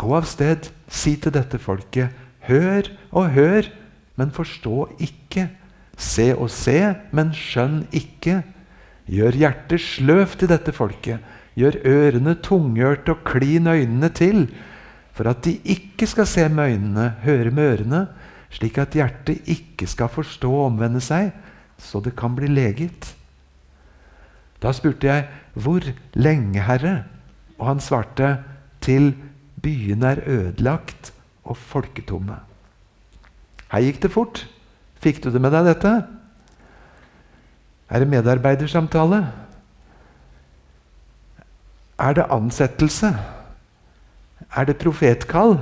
gå 0.00 0.12
av 0.16 0.26
sted, 0.28 0.70
si 0.88 1.16
til 1.20 1.34
dette 1.34 1.60
folket, 1.60 2.12
hør 2.48 2.88
og 3.12 3.30
hør, 3.36 3.68
men 4.16 4.32
forstå 4.32 4.88
ikke. 5.04 5.48
Se 5.96 6.30
og 6.34 6.50
se, 6.52 6.78
men 7.16 7.32
skjønn 7.36 7.84
ikke. 7.96 8.42
Gjør 9.08 9.38
hjertet 9.40 9.82
sløvt 9.82 10.44
i 10.44 10.50
dette 10.50 10.72
folket. 10.76 11.20
Gjør 11.56 11.78
ørene 11.88 12.36
tungørte 12.44 13.14
og 13.14 13.22
klin 13.28 13.68
øynene 13.70 14.10
til, 14.12 14.46
for 15.16 15.30
at 15.30 15.44
de 15.46 15.56
ikke 15.64 16.08
skal 16.08 16.28
se 16.28 16.44
med 16.52 16.74
øynene, 16.74 17.06
høre 17.24 17.52
med 17.54 17.70
ørene, 17.72 18.02
slik 18.52 18.76
at 18.78 18.96
hjertet 18.96 19.48
ikke 19.48 19.88
skal 19.88 20.12
forstå 20.12 20.50
og 20.50 20.66
omvende 20.72 21.00
seg, 21.00 21.30
så 21.80 22.02
det 22.04 22.12
kan 22.16 22.36
bli 22.36 22.50
leget. 22.52 23.14
Da 24.60 24.72
spurte 24.72 25.06
jeg, 25.06 25.28
'Hvor 25.56 25.80
lenge, 26.14 26.60
Herre?' 26.60 27.04
Og 27.58 27.66
han 27.66 27.80
svarte, 27.80 28.38
'Til 28.86 29.16
byene 29.62 30.06
er 30.14 30.20
ødelagt 30.30 31.10
og 31.44 31.56
folketomme'. 31.58 32.38
Her 33.72 33.82
gikk 33.82 34.02
det 34.02 34.12
fort. 34.14 34.44
Fikk 35.02 35.24
du 35.24 35.32
det 35.34 35.40
med 35.42 35.50
deg, 35.50 35.66
dette? 35.66 35.90
Er 37.90 38.02
det 38.02 38.08
medarbeidersamtale? 38.08 39.24
Er 41.98 42.14
det 42.14 42.28
ansettelse? 42.30 43.10
Er 44.54 44.64
det 44.64 44.78
profetkall? 44.78 45.58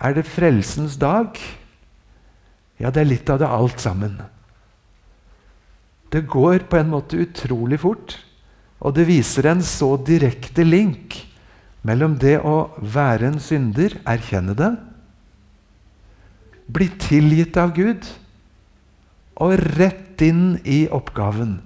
Er 0.00 0.18
det 0.18 0.26
frelsens 0.26 0.96
dag? 0.96 1.38
Ja, 2.80 2.90
det 2.90 3.02
er 3.02 3.10
litt 3.10 3.30
av 3.30 3.38
det 3.38 3.46
alt 3.46 3.80
sammen. 3.82 4.18
Det 6.10 6.26
går 6.26 6.66
på 6.70 6.78
en 6.78 6.90
måte 6.90 7.18
utrolig 7.20 7.78
fort, 7.82 8.18
og 8.80 8.94
det 8.94 9.06
viser 9.06 9.50
en 9.50 9.62
så 9.62 9.96
direkte 10.02 10.64
link 10.64 11.27
mellom 11.86 12.16
det 12.20 12.38
å 12.42 12.70
være 12.78 13.32
en 13.32 13.40
synder, 13.42 13.96
erkjenne 14.08 14.56
det, 14.58 14.72
bli 16.68 16.88
tilgitt 17.00 17.56
av 17.60 17.72
Gud, 17.76 18.04
og 19.38 19.54
rett 19.78 20.20
inn 20.26 20.58
i 20.66 20.86
oppgaven. 20.90 21.60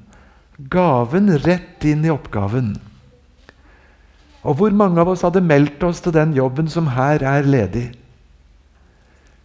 Gaven 0.71 1.33
rett 1.43 1.85
inn 1.89 2.05
i 2.05 2.13
oppgaven. 2.13 2.75
Og 4.43 4.59
hvor 4.59 4.75
mange 4.77 5.01
av 5.01 5.09
oss 5.11 5.25
hadde 5.25 5.43
meldt 5.43 5.83
oss 5.87 6.03
til 6.05 6.15
den 6.15 6.35
jobben 6.37 6.69
som 6.71 6.93
her 6.93 7.25
er 7.25 7.47
ledig? 7.49 7.89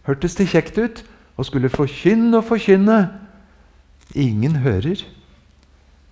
Hørtes 0.06 0.36
det 0.38 0.50
kjekt 0.52 0.78
ut? 0.78 1.06
og 1.38 1.46
skulle 1.46 1.70
forkynne 1.70 2.36
og 2.36 2.44
forkynne. 2.44 3.08
Ingen 4.14 4.56
hører. 4.56 5.04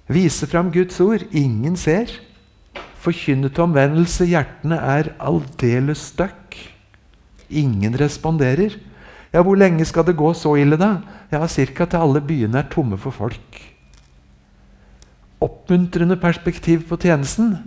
Vise 0.09 0.47
fram 0.47 0.71
Guds 0.73 1.01
ord. 1.01 1.27
Ingen 1.33 1.77
ser. 1.77 2.07
Forkynne 3.07 3.51
til 3.53 3.69
omvendelse. 3.69 4.27
Hjertene 4.27 4.81
er 4.83 5.13
aldeles 5.23 6.03
støkk. 6.11 6.59
Ingen 7.49 7.95
responderer. 8.01 8.75
Ja, 9.33 9.43
Hvor 9.43 9.55
lenge 9.55 9.85
skal 9.85 10.07
det 10.07 10.17
gå 10.17 10.33
så 10.35 10.57
ille, 10.57 10.77
da? 10.77 11.03
Ja, 11.31 11.47
Ca. 11.47 11.85
til 11.85 11.97
alle 11.97 12.21
byene 12.21 12.59
er 12.59 12.71
tomme 12.71 12.99
for 12.99 13.11
folk. 13.11 13.63
Oppmuntrende 15.41 16.17
perspektiv 16.17 16.89
på 16.89 16.97
tjenesten. 16.97 17.59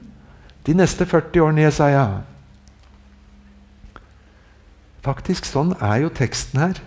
De 0.65 0.73
neste 0.73 1.05
40 1.05 1.41
årene, 1.41 1.61
Jesaja. 1.61 2.21
Faktisk 5.05 5.45
sånn 5.45 5.75
er 5.79 6.03
jo 6.03 6.09
teksten 6.09 6.59
her. 6.59 6.81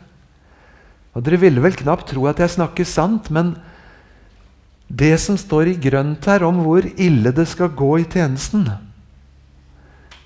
Og 1.15 1.25
Dere 1.25 1.41
ville 1.41 1.63
vel 1.63 1.77
knapt 1.77 2.11
tro 2.13 2.27
at 2.29 2.41
jeg 2.41 2.57
snakker 2.57 2.85
sant, 2.89 3.31
men 3.31 3.55
det 4.93 5.15
som 5.23 5.39
står 5.41 5.71
i 5.71 5.79
grønt 5.81 6.27
her 6.29 6.45
om 6.45 6.59
hvor 6.67 6.85
ille 6.85 7.33
det 7.33 7.47
skal 7.49 7.73
gå 7.73 7.95
i 8.03 8.09
tjenesten, 8.09 8.67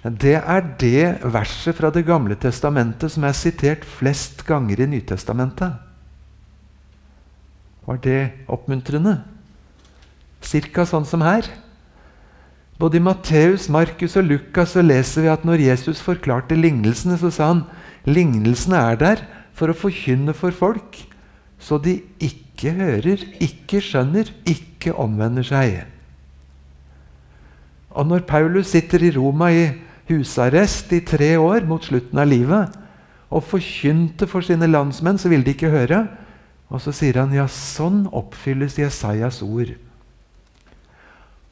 det 0.07 0.37
er 0.39 0.63
det 0.79 1.07
verset 1.35 1.75
fra 1.75 1.91
Det 1.91 2.05
gamle 2.07 2.37
testamentet 2.39 3.11
som 3.11 3.25
er 3.27 3.35
sitert 3.35 3.83
flest 3.83 4.45
ganger 4.47 4.85
i 4.85 4.87
Nytestamentet. 4.87 5.73
Var 7.87 7.99
det 8.03 8.21
oppmuntrende? 8.47 9.17
Cirka 10.43 10.85
sånn 10.87 11.07
som 11.07 11.25
her. 11.27 11.49
Både 12.79 12.99
i 12.99 13.03
Matteus, 13.03 13.67
Markus 13.73 14.15
og 14.21 14.29
Lukas 14.29 14.77
så 14.77 14.83
leser 14.85 15.25
vi 15.25 15.33
at 15.33 15.47
når 15.49 15.65
Jesus 15.65 16.03
forklarte 16.05 16.59
lignelsene, 16.59 17.17
så 17.19 17.31
sa 17.33 17.51
han 17.51 17.65
lignelsene 18.07 18.79
er 18.79 18.99
der 19.01 19.23
for 19.57 19.73
å 19.73 19.79
forkynne 19.79 20.35
for 20.37 20.55
folk, 20.55 21.01
så 21.67 21.81
de 21.83 21.99
ikke 22.23 22.71
hører, 22.77 23.23
ikke 23.43 23.81
skjønner, 23.83 24.31
ikke 24.47 24.95
omvender 24.95 25.47
seg. 25.47 25.81
Og 27.91 28.07
når 28.07 28.27
Paulus 28.29 28.71
sitter 28.71 29.03
i 29.03 29.11
Roma 29.17 29.49
i 29.51 29.65
husarrest 30.07 30.93
i 30.95 31.01
tre 31.03 31.33
år 31.41 31.67
mot 31.67 31.83
slutten 31.83 32.21
av 32.23 32.29
livet 32.31 32.77
og 33.27 33.43
forkynte 33.43 34.29
for 34.31 34.47
sine 34.47 34.69
landsmenn, 34.71 35.19
så 35.19 35.33
ville 35.33 35.43
de 35.43 35.57
ikke 35.57 35.73
høre. 35.73 36.05
Og 36.71 36.83
så 36.83 36.93
sier 36.95 37.19
han 37.19 37.35
ja, 37.35 37.49
sånn 37.51 38.05
oppfylles 38.15 38.79
Jesajas 38.79 39.41
ord. 39.43 39.73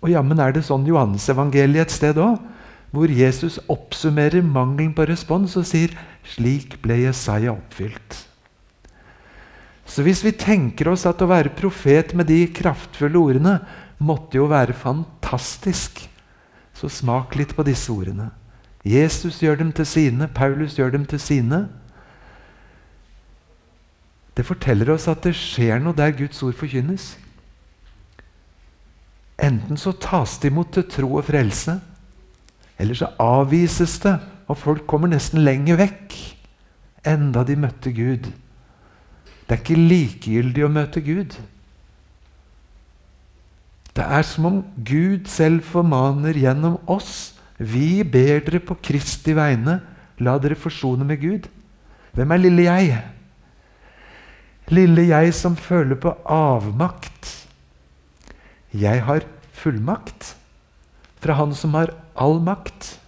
Og 0.04 0.12
jammen 0.12 0.38
er 0.42 0.54
det 0.54 0.66
sånn 0.66 0.86
Johannes-evangeliet 0.86 1.88
et 1.88 1.96
sted 1.96 2.20
òg, 2.20 2.38
hvor 2.94 3.10
Jesus 3.10 3.56
oppsummerer 3.72 4.44
mangelen 4.46 4.92
på 4.94 5.08
respons 5.10 5.56
og 5.58 5.66
sier 5.66 5.96
slik 6.36 6.76
ble 6.84 7.00
Jesaja 7.06 7.56
oppfylt. 7.56 8.20
Så 9.84 10.02
hvis 10.04 10.22
vi 10.24 10.32
tenker 10.32 10.88
oss 10.90 11.04
at 11.06 11.20
å 11.22 11.28
være 11.28 11.52
profet 11.56 12.14
med 12.16 12.28
de 12.30 12.44
kraftfulle 12.56 13.20
ordene 13.20 13.58
måtte 14.02 14.38
jo 14.40 14.48
være 14.50 14.76
fantastisk, 14.76 16.00
så 16.74 16.90
smak 16.90 17.36
litt 17.38 17.54
på 17.56 17.64
disse 17.66 17.92
ordene. 17.92 18.30
Jesus 18.84 19.38
gjør 19.40 19.60
dem 19.62 19.72
til 19.72 19.86
sine, 19.88 20.28
Paulus 20.28 20.76
gjør 20.76 20.96
dem 20.96 21.04
til 21.08 21.20
sine. 21.22 21.64
Det 24.34 24.44
forteller 24.44 24.90
oss 24.92 25.06
at 25.08 25.22
det 25.24 25.36
skjer 25.38 25.78
noe 25.80 25.96
der 25.96 26.12
Guds 26.16 26.42
ord 26.44 26.56
forkynnes. 26.58 27.14
Enten 29.40 29.78
så 29.80 29.94
tas 29.98 30.36
det 30.42 30.50
imot 30.52 30.74
til 30.74 30.86
tro 30.90 31.16
og 31.18 31.26
frelse, 31.26 31.78
eller 32.78 32.98
så 32.98 33.12
avvises 33.22 33.96
det, 34.02 34.16
og 34.50 34.58
folk 34.60 34.84
kommer 34.90 35.08
nesten 35.10 35.44
lenger 35.44 35.78
vekk 35.80 36.16
enda 37.08 37.44
de 37.46 37.56
møtte 37.58 37.92
Gud. 37.94 38.28
Det 39.44 39.56
er 39.56 39.60
ikke 39.60 39.80
likegyldig 39.80 40.64
å 40.64 40.72
møte 40.72 41.02
Gud. 41.04 41.36
Det 43.94 44.04
er 44.04 44.24
som 44.26 44.48
om 44.48 44.60
Gud 44.86 45.28
selv 45.30 45.62
formaner 45.68 46.34
gjennom 46.34 46.80
oss 46.90 47.34
vi 47.58 48.02
ber 48.02 48.40
dere 48.42 48.58
på 48.58 48.74
Kristi 48.82 49.34
vegne, 49.36 49.78
la 50.18 50.38
dere 50.42 50.58
forsone 50.58 51.06
med 51.06 51.20
Gud. 51.22 51.46
Hvem 52.14 52.32
er 52.34 52.42
lille 52.42 52.64
jeg? 52.66 52.98
Lille 54.74 55.04
jeg 55.06 55.34
som 55.36 55.56
føler 55.56 55.98
på 56.00 56.14
avmakt. 56.24 57.30
Jeg 58.74 59.04
har 59.06 59.26
fullmakt 59.54 60.34
fra 61.22 61.36
Han 61.38 61.54
som 61.54 61.74
har 61.78 61.94
all 62.18 62.40
makt. 62.42 62.98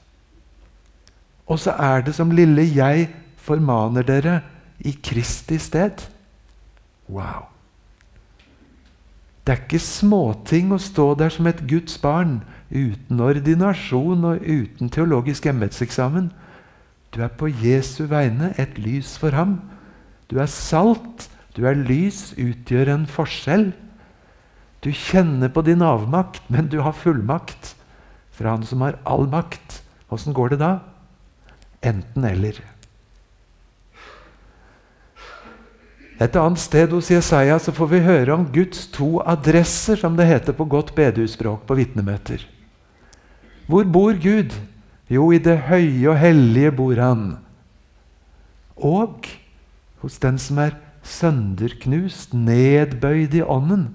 Og 1.47 1.59
så 1.63 1.75
er 1.79 2.07
det 2.07 2.15
som 2.15 2.31
lille 2.31 2.63
jeg 2.63 3.09
formaner 3.37 4.07
dere 4.07 4.41
i 4.79 4.95
Kristi 5.03 5.59
sted. 5.63 6.07
Wow! 7.09 7.47
Det 9.47 9.55
er 9.55 9.63
ikke 9.63 9.79
småting 9.79 10.73
å 10.75 10.81
stå 10.83 11.13
der 11.21 11.31
som 11.31 11.47
et 11.47 11.63
Guds 11.71 11.95
barn 12.03 12.41
uten 12.67 13.21
ordinasjon 13.23 14.25
og 14.27 14.43
uten 14.43 14.91
teologisk 14.91 15.47
embetseksamen. 15.47 16.33
Du 17.15 17.21
er 17.23 17.31
på 17.31 17.47
Jesu 17.63 18.09
vegne 18.11 18.51
et 18.59 18.75
lys 18.83 19.15
for 19.23 19.37
ham. 19.39 19.61
Du 20.27 20.41
er 20.43 20.51
salt, 20.51 21.29
du 21.55 21.63
er 21.71 21.79
lys, 21.79 22.33
utgjør 22.35 22.91
en 22.97 23.07
forskjell. 23.07 23.71
Du 24.83 24.91
kjenner 24.91 25.49
på 25.55 25.63
din 25.67 25.83
avmakt, 25.83 26.43
men 26.51 26.67
du 26.69 26.81
har 26.83 26.99
fullmakt 26.99 27.77
fra 28.37 28.53
Han 28.53 28.67
som 28.67 28.83
har 28.85 28.99
all 29.09 29.31
makt. 29.31 29.81
Åssen 30.13 30.35
går 30.37 30.53
det 30.53 30.59
da? 30.61 30.73
Enten-eller. 31.83 32.61
Et 36.17 36.37
annet 36.41 36.61
sted 36.61 36.93
hos 36.97 37.11
Jesaja 37.13 37.59
så 37.61 37.75
får 37.77 37.91
vi 37.91 38.05
høre 38.07 38.33
om 38.33 38.47
Guds 38.53 38.87
to 38.95 39.19
adresser, 39.21 39.99
som 40.01 40.17
det 40.17 40.29
heter 40.31 40.57
på 40.57 40.65
godt 40.65 40.95
bedehusspråk 40.97 41.67
på 41.69 41.77
vitnemøter. 41.77 42.41
Hvor 43.69 43.85
bor 43.85 44.17
Gud? 44.17 44.55
Jo, 45.13 45.29
i 45.31 45.39
det 45.39 45.59
høye 45.69 46.09
og 46.11 46.19
hellige 46.19 46.73
bor 46.75 46.97
han. 46.99 47.37
Og 48.77 49.29
hos 50.01 50.19
den 50.23 50.41
som 50.41 50.59
er 50.65 50.79
sønderknust, 51.07 52.35
nedbøyd 52.35 53.37
i 53.37 53.45
ånden. 53.45 53.91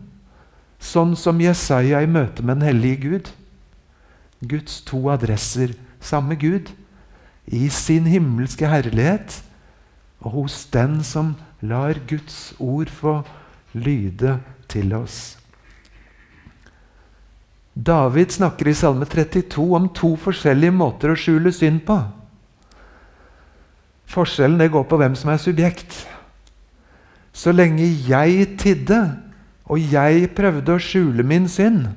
Sånn 0.81 1.15
som 1.19 1.41
Jesaja 1.41 2.01
i 2.01 2.09
møte 2.09 2.45
med 2.45 2.61
den 2.61 2.69
hellige 2.69 3.01
Gud. 3.01 3.31
Guds 4.41 4.79
to 4.85 5.03
adresser, 5.13 5.73
samme 6.01 6.37
Gud, 6.39 6.71
i 7.45 7.67
sin 7.69 8.07
himmelske 8.09 8.69
herlighet, 8.69 9.41
og 10.21 10.37
hos 10.37 10.63
den 10.73 11.01
som 11.05 11.35
lar 11.61 11.99
Guds 12.09 12.53
ord 12.59 12.89
få 12.89 13.21
lyde 13.73 14.39
til 14.71 14.93
oss. 14.97 15.37
David 17.73 18.33
snakker 18.35 18.67
i 18.67 18.75
Salme 18.75 19.07
32 19.07 19.67
om 19.77 19.87
to 19.95 20.15
forskjellige 20.19 20.75
måter 20.75 21.13
å 21.13 21.19
skjule 21.19 21.53
synd 21.55 21.85
på. 21.87 21.97
Forskjellen 24.11 24.59
det 24.59 24.71
går 24.73 24.83
på 24.89 24.99
hvem 24.99 25.15
som 25.15 25.31
er 25.31 25.39
subjekt. 25.39 26.01
Så 27.31 27.53
lenge 27.55 27.87
jeg 28.09 28.57
tidde, 28.59 28.99
og 29.71 29.79
jeg 29.79 30.33
prøvde 30.35 30.75
å 30.75 30.83
skjule 30.83 31.23
min 31.23 31.47
synd, 31.47 31.87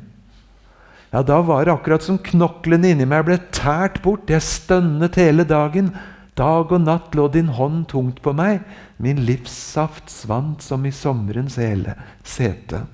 ja, 1.15 1.21
da 1.23 1.37
var 1.47 1.63
det 1.63 1.71
akkurat 1.71 2.03
som 2.03 2.17
knoklene 2.19 2.91
inni 2.91 3.07
meg 3.07 3.23
ble 3.29 3.37
tært 3.55 4.01
bort. 4.03 4.27
Jeg 4.27 4.43
stønnet 4.43 5.15
hele 5.21 5.45
dagen. 5.47 5.93
Dag 6.35 6.73
og 6.75 6.81
natt 6.83 7.15
lå 7.15 7.29
din 7.31 7.53
hånd 7.55 7.87
tungt 7.93 8.21
på 8.23 8.33
meg. 8.35 8.65
Min 8.99 9.23
livssaft 9.27 10.11
svant 10.11 10.65
som 10.67 10.87
i 10.87 10.93
sommerens 10.95 11.59
hele 11.63 11.95
sete. 12.27 12.85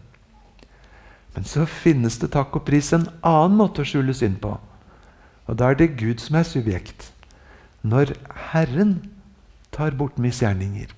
Men 1.34 1.46
så 1.48 1.64
finnes 1.64 2.18
det 2.20 2.32
takk 2.34 2.58
og 2.58 2.66
pris 2.68 2.92
en 2.92 3.08
annen 3.24 3.56
måte 3.56 3.80
å 3.84 3.88
skjule 3.88 4.14
synd 4.16 4.40
på. 4.42 4.56
Og 5.48 5.56
da 5.56 5.70
er 5.70 5.78
det 5.80 5.96
Gud 6.00 6.20
som 6.20 6.36
er 6.36 6.46
subjekt. 6.46 7.10
Når 7.80 8.12
Herren 8.52 8.98
tar 9.72 9.96
bort 9.96 10.18
misgjerninger. 10.20 10.90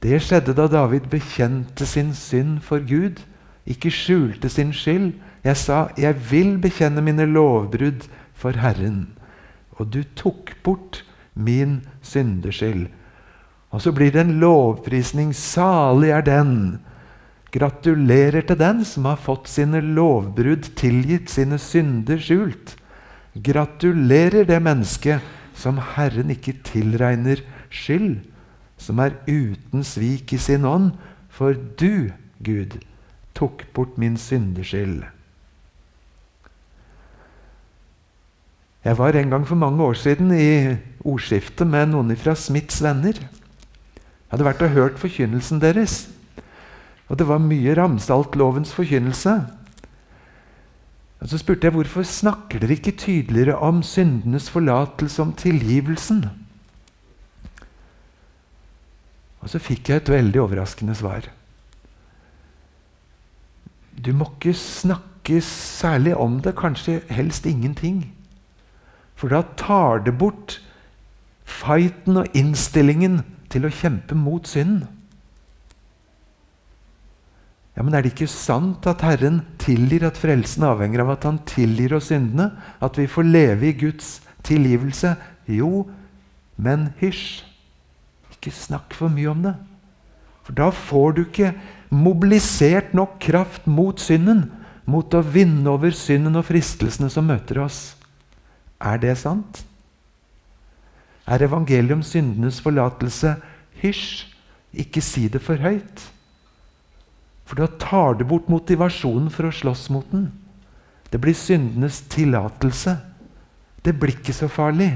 Det 0.00 0.16
skjedde 0.24 0.54
da 0.56 0.64
David 0.70 1.10
bekjente 1.12 1.84
sin 1.84 2.14
synd 2.16 2.62
for 2.64 2.80
Gud, 2.80 3.20
ikke 3.68 3.92
skjulte 3.92 4.48
sin 4.48 4.72
skyld. 4.72 5.12
Jeg 5.44 5.56
sa, 5.56 5.88
'Jeg 5.96 6.16
vil 6.30 6.58
bekjenne 6.58 7.02
mine 7.02 7.26
lovbrudd 7.26 8.08
for 8.34 8.52
Herren', 8.52 9.12
og 9.80 9.88
du 9.94 10.02
tok 10.18 10.52
bort 10.64 11.02
min 11.32 11.80
syndeskyld. 12.04 12.88
Og 13.70 13.82
så 13.82 13.92
blir 13.94 14.12
det 14.12 14.24
en 14.26 14.38
lovprisning. 14.42 15.32
Salig 15.36 16.10
er 16.12 16.24
den. 16.26 16.54
Gratulerer 17.54 18.44
til 18.46 18.58
den 18.60 18.84
som 18.86 19.08
har 19.08 19.18
fått 19.18 19.48
sine 19.50 19.80
lovbrudd 19.82 20.72
tilgitt, 20.78 21.30
sine 21.30 21.58
synder 21.58 22.20
skjult. 22.22 22.76
Gratulerer 23.34 24.46
det 24.46 24.58
mennesket 24.62 25.22
som 25.54 25.78
Herren 25.94 26.32
ikke 26.34 26.56
tilregner 26.66 27.42
skyld, 27.70 28.20
som 28.80 29.00
er 29.02 29.16
uten 29.28 29.84
svik 29.86 30.34
i 30.34 30.40
sin 30.40 30.66
ånd, 30.66 30.92
for 31.30 31.54
du, 31.54 32.10
Gud, 32.42 32.78
tok 33.38 33.64
bort 33.74 33.98
min 34.00 34.16
syndeskyld. 34.18 35.04
Jeg 38.84 38.96
var 38.98 39.12
en 39.12 39.30
gang 39.30 39.46
for 39.48 39.60
mange 39.60 39.84
år 39.84 39.92
siden 39.92 40.30
i 40.32 40.76
ordskiftet 41.04 41.68
med 41.68 41.90
noen 41.92 42.14
fra 42.16 42.32
Smiths 42.34 42.80
venner. 42.82 43.18
Jeg 43.20 44.32
hadde 44.32 44.46
vært 44.46 44.62
og 44.64 44.72
hørt 44.76 45.00
forkynnelsen 45.00 45.60
deres. 45.60 46.06
Og 47.10 47.18
det 47.18 47.26
var 47.28 47.42
mye 47.42 47.74
Ramsalt-lovens 47.76 48.72
forkynnelse. 48.72 49.34
Og 51.20 51.28
Så 51.28 51.38
spurte 51.38 51.66
jeg 51.66 51.74
hvorfor 51.74 52.02
snakker 52.02 52.62
dere 52.62 52.78
ikke 52.78 52.96
tydeligere 52.96 53.58
om 53.58 53.82
syndenes 53.82 54.48
forlatelse, 54.50 55.22
om 55.22 55.32
tilgivelsen? 55.36 56.24
Og 59.40 59.50
så 59.50 59.58
fikk 59.58 59.88
jeg 59.88 59.96
et 60.00 60.08
veldig 60.08 60.40
overraskende 60.40 60.94
svar. 60.94 61.28
Du 64.04 64.12
må 64.16 64.24
ikke 64.24 64.54
snakke 64.56 65.40
særlig 65.44 66.16
om 66.16 66.40
det, 66.40 66.56
kanskje 66.56 67.02
helst 67.12 67.46
ingenting. 67.46 68.06
For 69.20 69.28
da 69.28 69.42
tar 69.60 70.00
det 70.06 70.14
bort 70.16 70.56
fighten 71.44 72.22
og 72.22 72.36
innstillingen 72.36 73.20
til 73.52 73.66
å 73.66 73.74
kjempe 73.74 74.16
mot 74.16 74.48
synden. 74.48 74.86
Ja, 77.76 77.84
Men 77.84 77.94
er 77.94 78.02
det 78.02 78.14
ikke 78.14 78.28
sant 78.28 78.86
at 78.88 79.04
Herren 79.04 79.42
tilgir 79.60 80.06
at 80.08 80.18
frelsen 80.20 80.64
avhenger 80.68 81.04
av 81.04 81.14
at 81.14 81.24
Han 81.24 81.38
tilgir 81.48 81.94
oss 81.96 82.10
syndene? 82.10 82.50
At 82.80 82.98
vi 82.98 83.06
får 83.06 83.28
leve 83.28 83.68
i 83.68 83.76
Guds 83.76 84.20
tilgivelse? 84.42 85.14
Jo, 85.46 85.88
men 86.56 86.90
hysj. 87.00 87.44
Ikke 88.32 88.52
snakk 88.52 88.96
for 88.96 89.12
mye 89.12 89.30
om 89.30 89.44
det. 89.44 89.54
For 90.44 90.56
da 90.56 90.70
får 90.72 91.12
du 91.12 91.22
ikke 91.26 91.54
mobilisert 91.90 92.94
nok 92.96 93.18
kraft 93.20 93.66
mot 93.68 94.00
synden. 94.00 94.50
Mot 94.84 95.12
å 95.14 95.22
vinne 95.22 95.68
over 95.70 95.92
synden 95.94 96.36
og 96.40 96.48
fristelsene 96.48 97.10
som 97.12 97.28
møter 97.28 97.60
oss. 97.62 97.99
Er 98.80 99.00
det 99.00 99.16
sant? 99.20 99.64
Er 101.28 101.44
evangeliet 101.44 101.98
om 101.98 102.02
syndenes 102.02 102.60
forlatelse 102.64 103.36
hysj? 103.82 104.26
Ikke 104.72 105.02
si 105.02 105.26
det 105.28 105.42
for 105.42 105.58
høyt. 105.58 106.04
For 107.44 107.58
da 107.58 107.66
tar 107.82 108.14
du 108.14 108.24
bort 108.24 108.48
motivasjonen 108.50 109.30
for 109.34 109.48
å 109.48 109.54
slåss 109.54 109.88
mot 109.90 110.06
den. 110.12 110.28
Det 111.10 111.18
blir 111.18 111.34
syndenes 111.34 111.98
tillatelse. 112.12 112.94
Det 113.82 113.96
blir 113.98 114.14
ikke 114.14 114.34
så 114.36 114.46
farlig. 114.46 114.92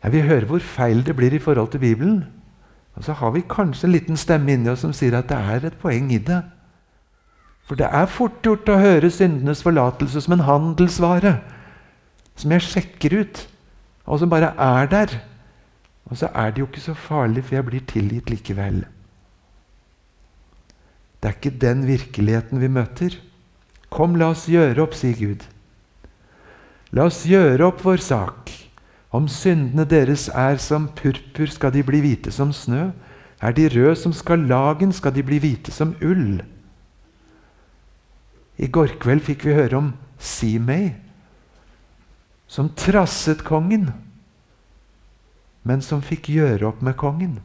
Jeg 0.00 0.14
vil 0.14 0.28
høre 0.28 0.46
hvor 0.48 0.62
feil 0.62 1.02
det 1.04 1.16
blir 1.18 1.34
i 1.34 1.42
forhold 1.42 1.72
til 1.74 1.82
Bibelen. 1.82 2.22
Og 2.94 3.04
så 3.04 3.12
har 3.18 3.34
vi 3.34 3.42
kanskje 3.48 3.88
en 3.88 3.94
liten 3.96 4.16
stemme 4.16 4.54
inni 4.54 4.70
oss 4.70 4.84
som 4.86 4.94
sier 4.96 5.18
at 5.18 5.28
det 5.28 5.36
er 5.36 5.66
et 5.66 5.78
poeng 5.82 6.12
i 6.14 6.22
det. 6.22 6.40
For 7.70 7.78
det 7.78 7.86
er 7.86 8.08
fort 8.10 8.40
gjort 8.42 8.66
å 8.66 8.80
høre 8.82 9.12
syndenes 9.14 9.60
forlatelse 9.62 10.24
som 10.24 10.32
en 10.34 10.40
handelsvare. 10.42 11.36
Som 12.34 12.50
jeg 12.56 12.64
sjekker 12.66 13.14
ut, 13.20 13.42
og 14.10 14.18
som 14.18 14.32
bare 14.32 14.48
er 14.58 14.90
der. 14.90 15.14
Og 16.10 16.18
så 16.18 16.32
er 16.34 16.50
det 16.50 16.64
jo 16.64 16.66
ikke 16.66 16.82
så 16.82 16.96
farlig, 16.98 17.44
for 17.46 17.60
jeg 17.60 17.68
blir 17.68 17.86
tilgitt 17.86 18.34
likevel. 18.34 18.82
Det 21.22 21.30
er 21.30 21.38
ikke 21.38 21.54
den 21.62 21.86
virkeligheten 21.86 22.58
vi 22.58 22.74
møter. 22.74 23.14
Kom, 23.86 24.18
la 24.18 24.32
oss 24.34 24.48
gjøre 24.50 24.82
opp, 24.82 24.98
sier 24.98 25.14
Gud. 25.14 25.46
La 26.90 27.06
oss 27.06 27.22
gjøre 27.22 27.70
opp 27.70 27.86
vår 27.86 28.02
sak. 28.02 28.50
Om 29.14 29.30
syndene 29.30 29.86
deres 29.86 30.26
er 30.34 30.58
som 30.58 30.90
purpur, 30.98 31.46
skal 31.46 31.78
de 31.78 31.86
bli 31.86 32.02
hvite 32.02 32.34
som 32.34 32.50
snø. 32.50 32.88
Er 33.38 33.54
de 33.54 33.70
røde 33.70 33.94
som 33.94 34.10
skarlagen, 34.10 34.90
skal 34.90 35.14
de 35.14 35.22
bli 35.22 35.38
hvite 35.38 35.70
som 35.70 35.94
ull. 36.02 36.40
I 38.60 38.68
går 38.68 38.98
kveld 39.00 39.24
fikk 39.24 39.46
vi 39.48 39.56
høre 39.56 39.78
om 39.78 39.92
Simei, 40.20 40.92
som 42.50 42.68
trasset 42.76 43.40
kongen, 43.46 43.88
men 45.64 45.80
som 45.84 46.02
fikk 46.04 46.28
gjøre 46.34 46.68
opp 46.68 46.82
med 46.84 46.98
kongen. 47.00 47.38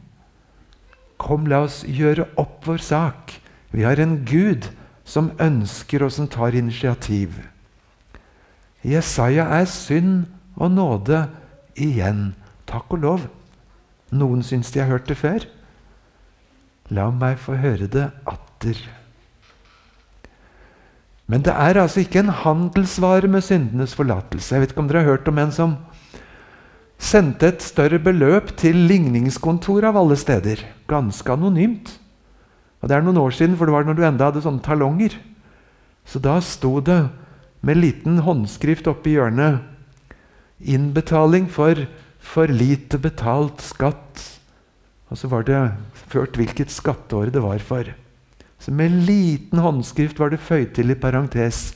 Kom, 1.16 1.46
la 1.48 1.62
oss 1.64 1.82
gjøre 1.88 2.26
opp 2.36 2.66
vår 2.68 2.82
sak. 2.84 3.38
Vi 3.72 3.86
har 3.86 4.00
en 4.02 4.18
Gud 4.28 4.68
som 5.08 5.30
ønsker 5.40 6.04
og 6.04 6.12
som 6.12 6.28
tar 6.28 6.56
initiativ. 6.58 7.38
Jesaja 8.84 9.46
er 9.56 9.64
synd 9.70 10.26
og 10.56 10.74
nåde 10.74 11.24
igjen. 11.80 12.34
Takk 12.68 12.92
og 12.92 13.02
lov. 13.04 13.26
Noen 14.12 14.44
syns 14.44 14.72
de 14.74 14.82
har 14.82 14.92
hørt 14.92 15.08
det 15.08 15.16
før. 15.20 15.48
La 16.92 17.08
meg 17.10 17.40
få 17.42 17.56
høre 17.58 17.88
det 17.90 18.10
atter. 18.28 18.78
Men 21.26 21.42
det 21.42 21.52
er 21.52 21.80
altså 21.82 22.04
ikke 22.04 22.22
en 22.22 22.30
handelsvare 22.30 23.28
med 23.30 23.42
syndenes 23.42 23.96
forlatelse. 23.98 24.54
Jeg 24.54 24.62
vet 24.62 24.72
ikke 24.74 24.84
om 24.84 24.90
dere 24.90 25.02
har 25.02 25.16
hørt 25.16 25.28
om 25.30 25.38
en 25.42 25.52
som 25.54 25.76
sendte 27.02 27.50
et 27.50 27.64
større 27.64 27.98
beløp 27.98 28.52
til 28.56 28.78
ligningskontoret 28.88 29.90
av 29.90 29.98
alle 30.00 30.16
steder. 30.18 30.62
Ganske 30.88 31.32
anonymt. 31.32 31.96
Og 32.80 32.88
Det 32.88 32.96
er 32.96 33.02
noen 33.02 33.18
år 33.18 33.34
siden, 33.34 33.56
for 33.56 33.66
det 33.66 33.74
var 33.74 33.84
når 33.84 33.98
du 33.98 34.04
enda 34.06 34.30
hadde 34.30 34.44
sånne 34.44 34.62
talonger. 34.62 35.16
Så 36.06 36.22
da 36.22 36.38
sto 36.40 36.78
det 36.80 37.08
med 37.66 37.80
liten 37.80 38.20
håndskrift 38.22 38.86
oppi 38.86 39.16
hjørnet 39.16 39.58
'Innbetaling 40.62 41.50
for 41.50 41.86
for 42.20 42.46
lite 42.46 42.98
betalt 42.98 43.58
skatt'. 43.62 44.38
Og 45.10 45.18
så 45.18 45.28
var 45.28 45.42
det 45.42 45.74
ført 46.10 46.36
hvilket 46.36 46.70
skatteår 46.70 47.30
det 47.30 47.42
var 47.42 47.58
for. 47.58 47.84
Så 48.58 48.72
med 48.72 48.94
liten 49.06 49.60
håndskrift 49.60 50.18
var 50.18 50.32
det 50.32 50.40
føyd 50.42 50.72
til 50.76 50.90
i 50.90 50.98
parentes. 50.98 51.74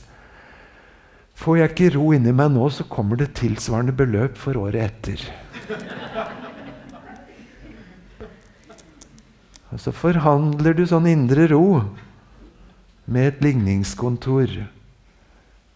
Får 1.41 1.57
jeg 1.57 1.71
ikke 1.71 1.93
ro 1.95 2.11
inni 2.13 2.33
meg 2.35 2.51
nå, 2.53 2.67
så 2.69 2.85
kommer 2.89 3.17
det 3.17 3.33
tilsvarende 3.37 3.95
beløp 3.97 4.37
for 4.37 4.57
året 4.61 4.83
etter. 4.89 5.23
Og 9.71 9.79
så 9.79 9.93
forhandler 9.95 10.75
du 10.75 10.83
sånn 10.85 11.07
indre 11.07 11.47
ro 11.53 11.65
med 13.11 13.29
et 13.29 13.41
ligningskontor. 13.45 14.59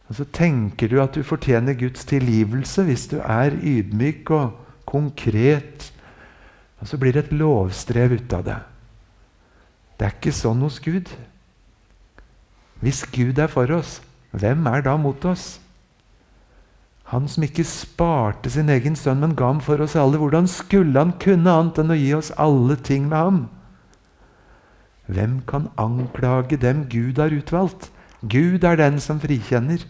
Og 0.05 0.19
så 0.19 0.27
tenker 0.35 0.91
du 0.91 0.99
at 1.01 1.15
du 1.15 1.25
fortjener 1.25 1.77
Guds 1.79 2.05
tilgivelse 2.05 2.85
hvis 2.85 3.07
du 3.13 3.17
er 3.23 3.55
ydmyk 3.55 4.29
og 4.35 4.59
konkret. 4.85 5.89
Og 6.83 6.91
så 6.91 6.99
blir 7.01 7.15
det 7.15 7.25
et 7.25 7.37
lovstrev 7.39 8.19
ut 8.19 8.35
av 8.37 8.45
det. 8.45 8.59
Det 9.95 10.07
er 10.07 10.15
ikke 10.17 10.33
sånn 10.35 10.63
hos 10.65 10.81
Gud. 10.83 11.11
Hvis 12.83 13.05
Gud 13.13 13.39
er 13.39 13.51
for 13.51 13.71
oss, 13.71 14.01
hvem 14.35 14.65
er 14.67 14.83
da 14.85 14.97
mot 14.99 15.23
oss? 15.25 15.55
Han 17.13 17.27
som 17.29 17.45
ikke 17.45 17.63
sparte 17.67 18.49
sin 18.49 18.69
egen 18.73 18.97
sønn, 18.97 19.21
men 19.21 19.35
ga 19.37 19.51
ham 19.53 19.61
for 19.63 19.79
oss 19.83 19.95
alle. 19.99 20.17
Hvordan 20.19 20.49
skulle 20.49 20.97
han 20.97 21.13
kunne 21.21 21.53
annet 21.53 21.79
enn 21.83 21.93
å 21.93 21.99
gi 21.99 22.11
oss 22.17 22.33
alle 22.41 22.75
ting 22.75 23.05
med 23.11 23.17
ham? 23.17 23.43
Hvem 25.05 25.43
kan 25.45 25.69
anklage 25.77 26.57
dem 26.57 26.87
Gud 26.89 27.21
har 27.21 27.33
utvalgt? 27.33 27.91
Gud 28.25 28.65
er 28.65 28.79
den 28.79 28.97
som 28.99 29.21
frikjenner. 29.21 29.85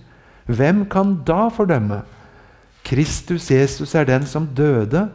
Hvem 0.46 0.84
kan 0.91 1.22
da 1.26 1.48
fordømme? 1.50 2.04
Kristus 2.86 3.48
Jesus 3.50 3.96
er 3.96 4.06
den 4.06 4.28
som 4.30 4.50
døde. 4.54 5.08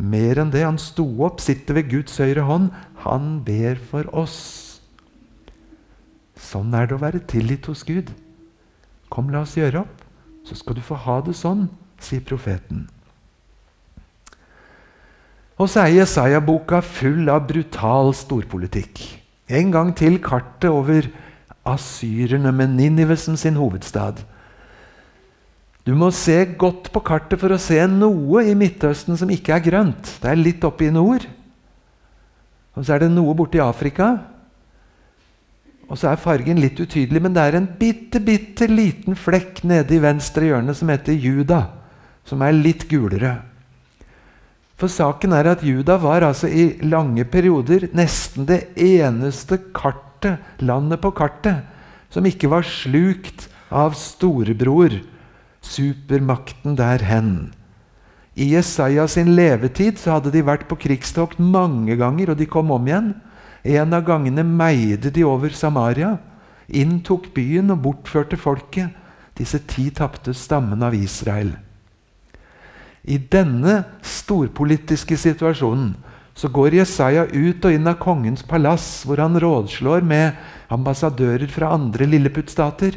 Mer 0.00 0.40
enn 0.40 0.52
det, 0.52 0.64
han 0.64 0.80
sto 0.80 1.04
opp, 1.26 1.42
sitter 1.44 1.76
ved 1.76 1.90
Guds 1.90 2.16
høyre 2.22 2.46
hånd. 2.48 2.70
Han 3.04 3.42
ber 3.44 3.76
for 3.90 4.08
oss. 4.16 4.38
Sånn 6.40 6.72
er 6.74 6.88
det 6.88 6.96
å 6.96 7.02
være 7.02 7.20
tilgitt 7.28 7.68
hos 7.68 7.84
Gud. 7.84 8.08
Kom, 9.12 9.28
la 9.28 9.44
oss 9.44 9.58
gjøre 9.58 9.82
opp, 9.84 10.00
så 10.46 10.56
skal 10.56 10.78
du 10.78 10.82
få 10.84 10.96
ha 11.04 11.18
det 11.26 11.36
sånn, 11.36 11.66
sier 12.00 12.24
profeten. 12.24 12.86
Og 15.60 15.68
så 15.68 15.82
er 15.84 15.98
Jesaja-boka 15.98 16.80
full 16.80 17.28
av 17.28 17.44
brutal 17.50 18.14
storpolitikk. 18.16 19.02
En 19.52 19.74
gang 19.74 19.90
til 19.98 20.16
kartet 20.24 20.70
over 20.72 21.10
asyrerne 21.68 22.54
med 22.56 22.78
Ninive 22.78 23.18
som 23.20 23.36
sin 23.36 23.58
hovedstad. 23.60 24.22
Du 25.86 25.94
må 25.96 26.10
se 26.12 26.42
godt 26.60 26.90
på 26.92 27.02
kartet 27.04 27.40
for 27.40 27.54
å 27.54 27.60
se 27.60 27.78
noe 27.88 28.44
i 28.46 28.56
Midtøsten 28.58 29.16
som 29.18 29.30
ikke 29.32 29.54
er 29.56 29.64
grønt. 29.64 30.16
Det 30.20 30.28
er 30.28 30.40
litt 30.40 30.64
oppe 30.66 30.86
i 30.86 30.92
nord. 30.94 31.24
Og 32.76 32.84
så 32.84 32.94
er 32.94 33.04
det 33.04 33.14
noe 33.14 33.34
borte 33.36 33.58
i 33.58 33.64
Afrika. 33.64 34.12
Og 35.90 35.98
så 35.98 36.12
er 36.12 36.22
fargen 36.22 36.60
litt 36.62 36.78
utydelig, 36.78 37.22
men 37.24 37.34
det 37.34 37.42
er 37.42 37.58
en 37.58 37.68
bitte, 37.80 38.20
bitte 38.22 38.68
liten 38.70 39.16
flekk 39.18 39.64
nede 39.66 39.96
i 39.96 40.02
venstre 40.02 40.46
hjørne 40.46 40.76
som 40.76 40.92
heter 40.92 41.16
Juda, 41.16 41.64
som 42.28 42.44
er 42.46 42.54
litt 42.54 42.86
gulere. 42.90 43.40
For 44.80 44.88
saken 44.88 45.34
er 45.36 45.50
at 45.50 45.64
Juda 45.66 45.98
var 46.00 46.24
altså 46.24 46.48
i 46.48 46.70
lange 46.86 47.26
perioder 47.28 47.88
nesten 47.96 48.46
det 48.48 48.62
eneste 48.80 49.58
kartet, 49.76 50.38
landet 50.62 51.02
på 51.02 51.10
kartet 51.16 51.66
som 52.12 52.26
ikke 52.26 52.48
var 52.52 52.64
slukt 52.66 53.48
av 53.70 53.96
storebror, 53.98 54.94
supermakten 55.60 56.76
der 56.78 57.02
hen. 57.04 57.52
I 58.34 58.52
Jesaja 58.54 59.06
sin 59.08 59.34
levetid 59.36 59.98
så 59.98 60.16
hadde 60.16 60.32
de 60.32 60.42
vært 60.46 60.68
på 60.70 60.78
krigstokt 60.80 61.40
mange 61.42 61.96
ganger, 62.00 62.32
og 62.32 62.38
de 62.40 62.46
kom 62.48 62.70
om 62.72 62.86
igjen. 62.88 63.12
En 63.64 63.92
av 63.92 64.06
gangene 64.06 64.44
meide 64.46 65.10
de 65.12 65.24
over 65.26 65.52
Samaria, 65.52 66.14
inntok 66.70 67.28
byen 67.34 67.74
og 67.74 67.82
bortførte 67.84 68.38
folket, 68.40 68.94
disse 69.36 69.60
ti 69.68 69.90
tapte 69.92 70.32
stammene 70.36 70.88
av 70.88 70.96
Israel. 70.96 71.52
I 73.04 73.16
denne 73.32 73.82
storpolitiske 74.04 75.16
situasjonen 75.16 75.94
så 76.36 76.48
går 76.52 76.78
Jesaja 76.78 77.26
ut 77.26 77.64
og 77.66 77.74
inn 77.74 77.88
av 77.90 77.98
kongens 78.00 78.44
palass, 78.46 79.02
hvor 79.04 79.20
han 79.20 79.36
rådslår 79.40 80.04
med 80.06 80.36
ambassadører 80.72 81.50
fra 81.52 81.72
andre 81.74 82.06
lilleputtstater. 82.08 82.96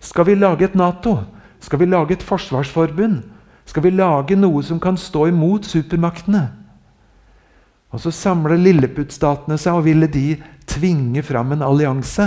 Skal 0.00 0.28
vi 0.28 0.36
lage 0.38 0.68
et 0.68 0.76
Nato? 0.78 1.18
Skal 1.64 1.80
vi 1.80 1.88
lage 1.88 2.18
et 2.18 2.24
forsvarsforbund? 2.24 3.22
Skal 3.64 3.86
vi 3.86 3.94
lage 3.94 4.36
noe 4.36 4.60
som 4.66 4.80
kan 4.82 4.98
stå 5.00 5.30
imot 5.30 5.64
supermaktene? 5.64 6.50
Og 7.94 8.02
Så 8.02 8.10
samler 8.12 8.58
lilleputtstatene 8.58 9.56
seg 9.60 9.78
og 9.78 9.86
ville 9.86 10.08
de 10.10 10.34
tvinge 10.68 11.22
fram 11.22 11.54
en 11.54 11.62
allianse. 11.62 12.26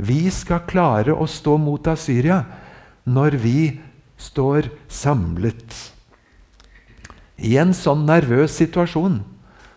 Vi 0.00 0.24
skal 0.32 0.64
klare 0.66 1.14
å 1.14 1.28
stå 1.28 1.58
mot 1.60 1.86
Asyria 1.86 2.42
når 3.04 3.36
vi 3.42 3.58
står 4.16 4.70
samlet. 4.88 5.76
I 7.42 7.58
en 7.60 7.74
sånn 7.76 8.06
nervøs 8.06 8.54
situasjon, 8.56 9.20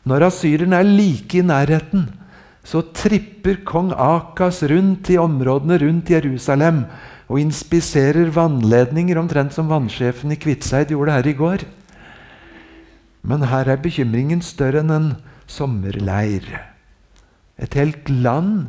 når 0.06 0.28
asyrerne 0.30 0.80
er 0.80 0.88
like 0.88 1.39
i 1.39 1.46
nærheten, 1.46 2.08
så 2.65 2.82
tripper 2.96 3.60
kong 3.65 3.91
Akas 3.91 4.63
rundt 4.70 5.10
i 5.13 5.18
områdene 5.22 5.78
rundt 5.82 6.10
Jerusalem 6.13 6.86
og 7.26 7.42
inspiserer 7.42 8.30
vannledninger, 8.34 9.18
omtrent 9.18 9.56
som 9.56 9.70
vannsjefen 9.72 10.34
i 10.34 10.40
Kviteseid 10.40 10.94
gjorde 10.94 11.16
her 11.16 11.30
i 11.30 11.36
går. 11.38 11.66
Men 13.26 13.48
her 13.50 13.72
er 13.74 13.82
bekymringen 13.82 14.44
større 14.46 14.84
enn 14.84 14.94
en 14.94 15.08
sommerleir. 15.50 16.46
Et 17.58 17.78
helt 17.80 18.10
land, 18.12 18.68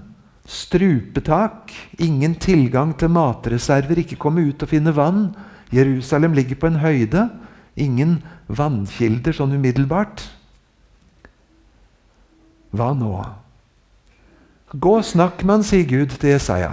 strupetak, 0.49 1.75
ingen 2.01 2.37
tilgang 2.41 2.95
til 2.97 3.13
matreserver, 3.13 4.01
ikke 4.01 4.21
komme 4.21 4.47
ut 4.49 4.63
og 4.65 4.71
finne 4.71 4.95
vann. 4.97 5.29
Jerusalem 5.75 6.37
ligger 6.39 6.61
på 6.61 6.71
en 6.71 6.81
høyde. 6.81 7.29
Ingen 7.77 8.21
vannkilder 8.49 9.37
sånn 9.37 9.57
umiddelbart. 9.59 10.23
Hva 12.77 12.93
nå? 12.97 13.13
Gå 14.77 14.99
og 15.01 15.07
snakk 15.07 15.43
med 15.45 15.59
han, 15.59 15.67
sier 15.67 15.89
Gud 15.89 16.17
til 16.17 16.33
Jesaja. 16.33 16.73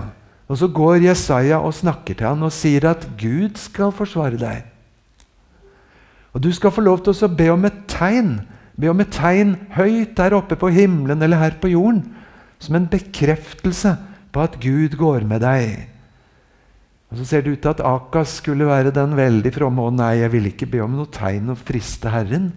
Og 0.54 0.60
så 0.62 0.68
går 0.70 1.08
Jesaja 1.08 1.58
og 1.66 1.74
snakker 1.74 2.14
til 2.14 2.30
han 2.30 2.46
og 2.46 2.54
sier 2.54 2.86
at 2.86 3.08
Gud 3.18 3.58
skal 3.58 3.90
forsvare 3.96 4.38
deg. 4.38 4.68
Og 6.34 6.44
du 6.46 6.52
skal 6.54 6.74
få 6.74 6.84
lov 6.86 7.00
til 7.02 7.14
å 7.26 7.30
be 7.30 7.48
om 7.50 7.64
et 7.66 7.80
tegn. 7.90 8.36
Be 8.78 8.92
om 8.92 9.02
et 9.02 9.10
tegn 9.14 9.56
høyt 9.74 10.12
der 10.20 10.36
oppe 10.38 10.58
på 10.62 10.70
himmelen 10.74 11.26
eller 11.26 11.42
her 11.42 11.56
på 11.62 11.72
jorden. 11.72 12.04
Som 12.62 12.78
en 12.78 12.86
bekreftelse 12.90 13.96
på 14.34 14.44
at 14.46 14.60
Gud 14.62 14.94
går 15.00 15.26
med 15.30 15.42
deg. 15.42 15.88
Og 17.10 17.18
Så 17.18 17.26
ser 17.30 17.42
det 17.42 17.56
ut 17.56 17.62
til 17.62 17.74
at 17.74 17.82
Akas 17.86 18.36
skulle 18.38 18.70
være 18.70 18.94
den 18.94 19.16
veldig 19.18 19.54
fromme. 19.58 19.88
Og 19.90 19.98
nei, 19.98 20.20
jeg 20.22 20.34
vil 20.36 20.52
ikke 20.52 20.70
be 20.70 20.84
om 20.86 20.94
noe 20.98 21.10
tegn 21.14 21.50
og 21.54 21.62
friste 21.66 22.14
Herren. 22.14 22.52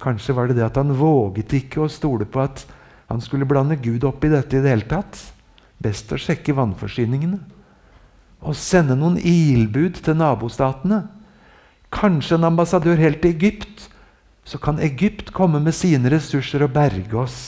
Kanskje 0.00 0.36
var 0.36 0.48
det 0.48 0.58
det 0.60 0.68
at 0.68 0.76
han 0.76 0.92
våget 0.92 1.56
ikke 1.56 1.86
å 1.86 1.88
stole 1.88 2.28
på 2.28 2.44
at 2.44 2.66
han 3.08 3.24
skulle 3.24 3.48
blande 3.48 3.80
Gud 3.80 4.04
opp 4.04 4.28
i 4.28 4.32
dette 4.32 4.58
i 4.58 4.60
det 4.60 4.74
hele 4.74 4.88
tatt. 4.92 5.35
Best 5.82 6.12
å 6.12 6.20
sjekke 6.20 6.54
vannforsyningene. 6.56 7.40
Og 8.46 8.56
sende 8.58 8.96
noen 8.98 9.18
ilbud 9.18 10.00
til 10.04 10.18
nabostatene. 10.18 11.04
Kanskje 11.94 12.38
en 12.38 12.48
ambassadør 12.50 12.98
helt 13.00 13.22
til 13.22 13.34
Egypt. 13.34 13.88
Så 14.46 14.60
kan 14.62 14.80
Egypt 14.82 15.32
komme 15.34 15.60
med 15.62 15.74
sine 15.74 16.10
ressurser 16.12 16.64
og 16.66 16.74
berge 16.76 17.18
oss. 17.18 17.38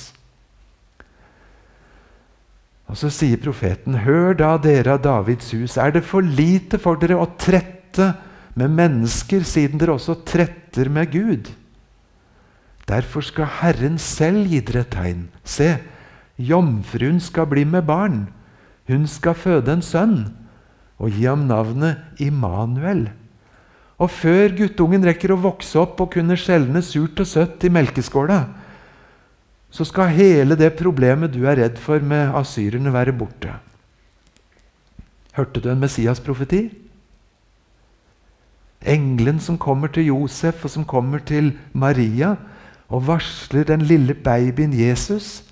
Og 2.89 2.97
Så 2.97 3.11
sier 3.13 3.37
profeten.: 3.37 4.01
Hør 4.05 4.33
da, 4.35 4.57
dere 4.57 4.97
av 4.97 5.03
Davids 5.05 5.53
hus, 5.53 5.77
er 5.77 5.93
det 5.93 6.05
for 6.09 6.25
lite 6.25 6.81
for 6.81 6.97
dere 6.97 7.21
å 7.21 7.29
trette 7.39 8.15
med 8.57 8.73
mennesker, 8.73 9.45
siden 9.45 9.79
dere 9.79 9.99
også 9.99 10.25
tretter 10.25 10.89
med 10.89 11.13
Gud? 11.13 11.53
Derfor 12.89 13.21
skal 13.21 13.51
Herren 13.61 13.99
selv 14.01 14.49
gi 14.49 14.63
dere 14.65 14.87
tegn. 14.89 15.29
Se, 15.45 15.77
jomfruen 16.39 17.21
skal 17.21 17.49
bli 17.51 17.65
med 17.69 17.87
barn. 17.87 18.27
Hun 18.89 19.07
skal 19.11 19.37
føde 19.37 19.75
en 19.75 19.85
sønn 19.85 20.19
og 20.99 21.15
gi 21.15 21.27
ham 21.29 21.47
navnet 21.51 22.23
Immanuel. 22.23 23.09
Og 23.99 24.11
før 24.15 24.55
guttungen 24.55 25.05
rekker 25.07 25.35
å 25.35 25.43
vokse 25.43 25.79
opp 25.81 26.01
og 26.03 26.13
kunne 26.15 26.39
skjelne 26.39 26.83
surt 26.87 27.19
og 27.19 27.27
søtt 27.27 27.67
i 27.67 27.73
melkeskåla, 27.75 28.45
så 29.71 29.85
skal 29.85 30.15
hele 30.15 30.57
det 30.57 30.71
problemet 30.79 31.35
du 31.35 31.43
er 31.45 31.59
redd 31.61 31.81
for 31.83 32.01
med 32.01 32.33
asyrerne, 32.39 32.93
være 32.95 33.13
borte. 33.13 33.53
Hørte 35.37 35.61
du 35.61 35.69
en 35.71 35.83
Messias-profeti? 35.83 36.69
Engelen 38.89 39.43
som 39.43 39.59
kommer 39.59 39.91
til 39.93 40.09
Josef 40.09 40.65
og 40.65 40.73
som 40.73 40.87
kommer 40.89 41.21
til 41.21 41.53
Maria, 41.75 42.37
og 42.89 43.05
varsler 43.07 43.67
den 43.69 43.83
lille 43.85 44.15
babyen 44.15 44.73
Jesus, 44.73 45.43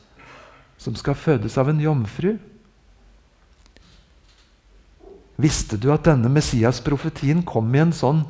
som 0.86 0.94
skal 0.98 1.18
fødes 1.18 1.58
av 1.58 1.70
en 1.72 1.82
jomfru. 1.82 2.36
Visste 5.36 5.76
du 5.76 5.90
at 5.92 6.06
denne 6.06 6.30
Messias-profetien 6.32 7.42
kom 7.44 7.74
i 7.74 7.82
en 7.82 7.92
sånn 7.94 8.22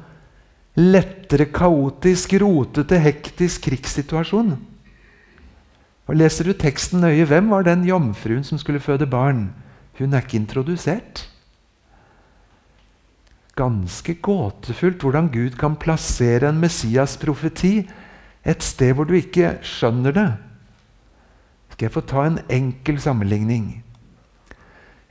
lettere 0.77 1.47
kaotisk, 1.53 2.35
rotete, 2.43 2.99
hektisk 3.01 3.69
krigssituasjon? 3.69 4.57
Og 6.07 6.19
Leser 6.19 6.49
du 6.49 6.55
teksten 6.57 7.03
nøye, 7.03 7.27
hvem 7.29 7.51
var 7.53 7.67
den 7.67 7.85
jomfruen 7.87 8.45
som 8.47 8.59
skulle 8.63 8.83
føde 8.83 9.09
barn? 9.11 9.49
Hun 9.99 10.15
er 10.15 10.25
ikke 10.25 10.39
introdusert. 10.39 11.27
Ganske 13.57 14.19
gåtefullt 14.21 15.01
hvordan 15.03 15.31
Gud 15.33 15.57
kan 15.61 15.79
plassere 15.81 16.51
en 16.51 16.61
Messias-profeti 16.61 17.87
et 18.47 18.63
sted 18.63 18.93
hvor 18.95 19.09
du 19.09 19.17
ikke 19.19 19.57
skjønner 19.67 20.15
det. 20.15 20.29
Skal 21.77 21.91
jeg 21.91 21.93
få 21.93 22.01
ta 22.09 22.23
en 22.25 22.39
enkel 22.49 22.97
sammenligning? 22.97 23.83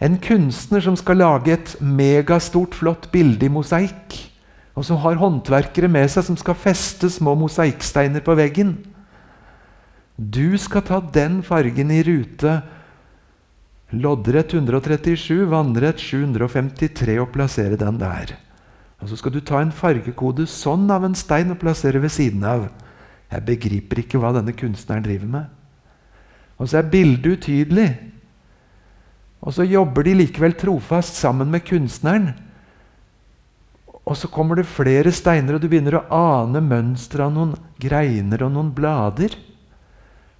En 0.01 0.15
kunstner 0.17 0.81
som 0.81 0.95
skal 0.97 1.19
lage 1.21 1.51
et 1.53 1.75
megastort, 1.77 2.73
flott 2.73 3.11
bilde 3.13 3.45
i 3.45 3.51
mosaikk, 3.53 4.15
og 4.73 4.87
som 4.87 4.97
har 5.03 5.19
håndverkere 5.21 5.85
med 5.93 6.09
seg 6.09 6.25
som 6.25 6.39
skal 6.41 6.57
feste 6.57 7.05
små 7.13 7.35
mosaikksteiner 7.37 8.25
på 8.25 8.33
veggen. 8.39 8.73
Du 10.17 10.57
skal 10.57 10.81
ta 10.87 10.97
den 10.99 11.43
fargen 11.45 11.93
i 11.93 12.01
rute 12.07 12.55
loddrett 13.93 14.55
137, 14.57 15.45
vannrett 15.45 16.01
753 16.01 17.19
og 17.21 17.29
plassere 17.35 17.77
den 17.77 17.99
der. 18.01 18.33
Og 19.03 19.11
Så 19.13 19.19
skal 19.21 19.35
du 19.37 19.39
ta 19.45 19.61
en 19.61 19.69
fargekode 19.69 20.47
sånn 20.49 20.89
av 20.89 21.05
en 21.05 21.13
stein 21.13 21.53
og 21.53 21.61
plassere 21.61 22.01
ved 22.01 22.09
siden 22.09 22.41
av. 22.41 22.71
Jeg 23.29 23.45
begriper 23.45 24.01
ikke 24.01 24.17
hva 24.17 24.33
denne 24.33 24.57
kunstneren 24.57 25.05
driver 25.05 25.29
med. 25.29 25.53
Og 26.59 26.69
så 26.69 26.79
er 26.79 26.91
bildet 26.91 27.39
utydelig. 27.39 27.89
Og 29.45 29.53
så 29.53 29.65
jobber 29.67 30.05
de 30.07 30.15
likevel 30.17 30.55
trofast 30.57 31.19
sammen 31.19 31.51
med 31.53 31.65
kunstneren. 31.67 32.31
Og 34.05 34.17
så 34.17 34.29
kommer 34.29 34.59
det 34.59 34.69
flere 34.69 35.11
steiner, 35.13 35.57
og 35.57 35.63
du 35.63 35.69
begynner 35.69 35.99
å 35.99 36.05
ane 36.13 36.61
mønsteret 36.61 37.27
av 37.27 37.33
noen 37.33 37.55
greiner 37.81 38.45
og 38.45 38.53
noen 38.53 38.71
blader. 38.77 39.33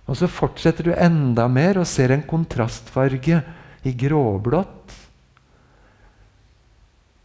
Og 0.06 0.18
så 0.20 0.30
fortsetter 0.30 0.90
du 0.90 0.94
enda 0.94 1.48
mer 1.50 1.82
og 1.82 1.90
ser 1.90 2.14
en 2.14 2.26
kontrastfarge 2.26 3.42
i 3.86 3.94
gråblått. 3.98 4.94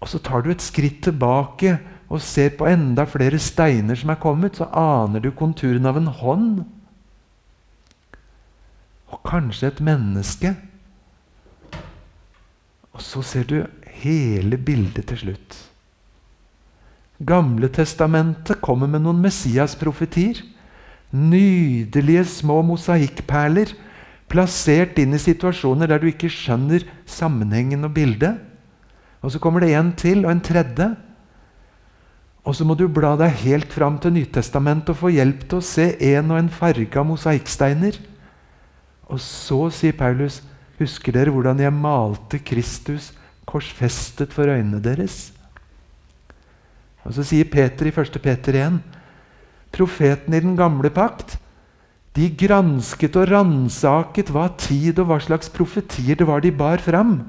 Og 0.01 0.09
så 0.09 0.21
tar 0.25 0.45
du 0.45 0.51
et 0.53 0.65
skritt 0.65 1.03
tilbake 1.05 1.77
og 2.11 2.25
ser 2.25 2.55
på 2.57 2.67
enda 2.67 3.05
flere 3.07 3.39
steiner 3.39 3.99
som 4.01 4.11
er 4.13 4.21
kommet, 4.21 4.57
så 4.57 4.69
aner 4.73 5.21
du 5.23 5.31
konturen 5.37 5.87
av 5.87 6.01
en 6.01 6.09
hånd. 6.09 6.63
Og 9.11 9.23
kanskje 9.27 9.71
et 9.71 9.83
menneske. 9.85 10.55
Og 12.95 13.03
så 13.03 13.23
ser 13.27 13.47
du 13.49 13.59
hele 14.01 14.59
bildet 14.59 15.11
til 15.11 15.21
slutt. 15.25 15.59
Gamle 17.21 17.69
testamentet 17.69 18.63
kommer 18.65 18.89
med 18.89 19.05
noen 19.05 19.21
Messias-profetier. 19.21 20.41
Nydelige 21.13 22.25
små 22.39 22.61
mosaikkperler 22.65 23.75
plassert 24.31 24.99
inn 25.03 25.17
i 25.17 25.21
situasjoner 25.21 25.91
der 25.91 26.01
du 26.01 26.09
ikke 26.11 26.31
skjønner 26.33 26.87
sammenhengen 27.09 27.85
og 27.85 27.95
bildet. 27.97 28.39
Og 29.21 29.35
så 29.35 29.41
kommer 29.43 29.61
det 29.61 29.75
en 29.77 29.91
til, 29.99 30.25
og 30.25 30.33
en 30.33 30.41
tredje. 30.41 30.87
Og 32.47 32.57
så 32.57 32.65
må 32.65 32.77
du 32.79 32.87
bla 32.89 33.13
deg 33.21 33.35
helt 33.43 33.73
fram 33.75 33.99
til 34.01 34.15
Nytestamentet 34.17 34.95
og 34.95 35.03
få 35.03 35.11
hjelp 35.13 35.45
til 35.45 35.61
å 35.61 35.67
se 35.67 35.91
en 36.15 36.31
og 36.33 36.39
en 36.41 36.49
farge 36.53 36.97
av 36.97 37.05
mosaikksteiner. 37.11 37.99
Og 39.11 39.19
så, 39.23 39.59
sier 39.75 39.97
Paulus, 39.99 40.41
husker 40.79 41.15
dere 41.15 41.35
hvordan 41.35 41.61
jeg 41.61 41.75
malte 41.75 42.41
Kristus 42.47 43.11
korsfestet 43.49 44.33
for 44.33 44.49
øynene 44.49 44.81
deres? 44.83 45.33
Og 47.05 47.17
så 47.17 47.25
sier 47.27 47.49
Peter 47.51 47.89
i 47.89 47.95
1. 47.95 48.19
Peter 48.23 48.59
1.: 48.63 48.81
Profeten 49.75 50.35
i 50.35 50.43
den 50.43 50.57
gamle 50.57 50.91
pakt 50.95 51.39
de 52.19 52.27
gransket 52.35 53.15
og 53.21 53.29
ransaket 53.31 54.33
hva 54.35 54.49
tid 54.59 54.99
og 54.99 55.11
hva 55.11 55.19
slags 55.23 55.51
profetier 55.55 56.19
det 56.19 56.27
var 56.27 56.43
de 56.43 56.51
bar 56.51 56.83
fram. 56.83 57.21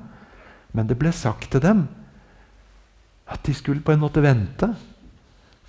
Men 0.74 0.88
det 0.89 0.98
ble 0.98 1.12
sagt 1.13 1.52
til 1.54 1.62
dem 1.62 1.86
at 3.32 3.44
de 3.46 3.54
skulle 3.56 3.84
på 3.86 3.94
en 3.94 4.02
måte 4.02 4.24
vente. 4.24 4.72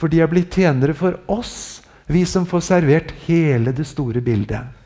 For 0.00 0.10
de 0.10 0.22
er 0.22 0.30
blitt 0.30 0.56
tjenere 0.56 0.96
for 0.98 1.20
oss, 1.30 1.82
vi 2.10 2.24
som 2.26 2.48
får 2.48 2.64
servert 2.66 3.12
hele 3.28 3.74
det 3.76 3.86
store 3.86 4.24
bildet. 4.24 4.81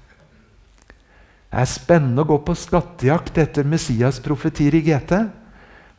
Det 1.56 1.62
er 1.62 1.70
spennende 1.70 2.20
å 2.20 2.28
gå 2.28 2.36
på 2.44 2.52
skattejakt 2.52 3.38
etter 3.40 3.64
Messias' 3.64 4.20
profetier 4.20 4.74
i 4.76 4.82
GT. 4.84 5.22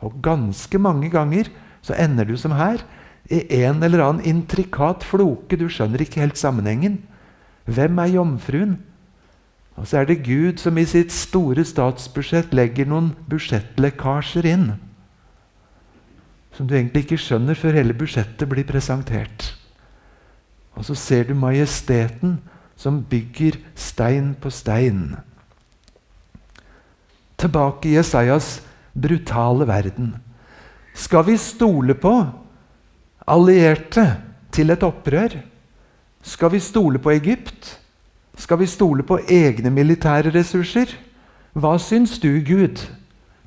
Og 0.06 0.20
ganske 0.22 0.78
mange 0.78 1.10
ganger 1.10 1.50
så 1.82 1.96
ender 1.98 2.28
du 2.28 2.36
som 2.38 2.54
her, 2.54 2.84
i 3.26 3.42
en 3.64 3.82
eller 3.82 4.04
annen 4.04 4.22
intrikat 4.22 5.02
floke. 5.02 5.58
Du 5.58 5.66
skjønner 5.66 6.04
ikke 6.04 6.22
helt 6.22 6.38
sammenhengen. 6.38 7.00
Hvem 7.66 7.98
er 7.98 8.14
jomfruen? 8.14 8.78
Og 9.74 9.90
så 9.90 9.98
er 9.98 10.06
det 10.06 10.22
Gud 10.22 10.62
som 10.62 10.78
i 10.78 10.86
sitt 10.86 11.10
store 11.10 11.66
statsbudsjett 11.66 12.54
legger 12.54 12.86
noen 12.86 13.16
budsjettlekkasjer 13.26 14.46
inn 14.54 14.70
som 16.54 16.66
du 16.66 16.74
egentlig 16.74 17.04
ikke 17.04 17.20
skjønner 17.22 17.54
før 17.54 17.76
hele 17.78 17.94
budsjettet 17.94 18.48
blir 18.50 18.66
presentert. 18.66 19.52
Og 20.74 20.86
så 20.88 20.96
ser 20.98 21.28
du 21.28 21.36
majesteten 21.38 22.40
som 22.78 23.04
bygger 23.10 23.60
stein 23.78 24.32
på 24.42 24.50
stein. 24.50 25.18
Tilbake 27.38 27.88
i 27.88 27.94
Jesajas 27.94 28.58
brutale 28.92 29.66
verden. 29.68 30.16
Skal 30.94 31.24
vi 31.28 31.36
stole 31.38 31.94
på 31.94 32.12
allierte 33.28 34.06
til 34.50 34.74
et 34.74 34.82
opprør? 34.82 35.36
Skal 36.22 36.50
vi 36.50 36.60
stole 36.60 36.98
på 36.98 37.12
Egypt? 37.14 37.76
Skal 38.38 38.58
vi 38.58 38.66
stole 38.66 39.06
på 39.06 39.20
egne 39.30 39.70
militære 39.70 40.32
ressurser? 40.34 40.90
Hva 41.54 41.76
syns 41.78 42.18
du, 42.18 42.30
Gud? 42.42 42.82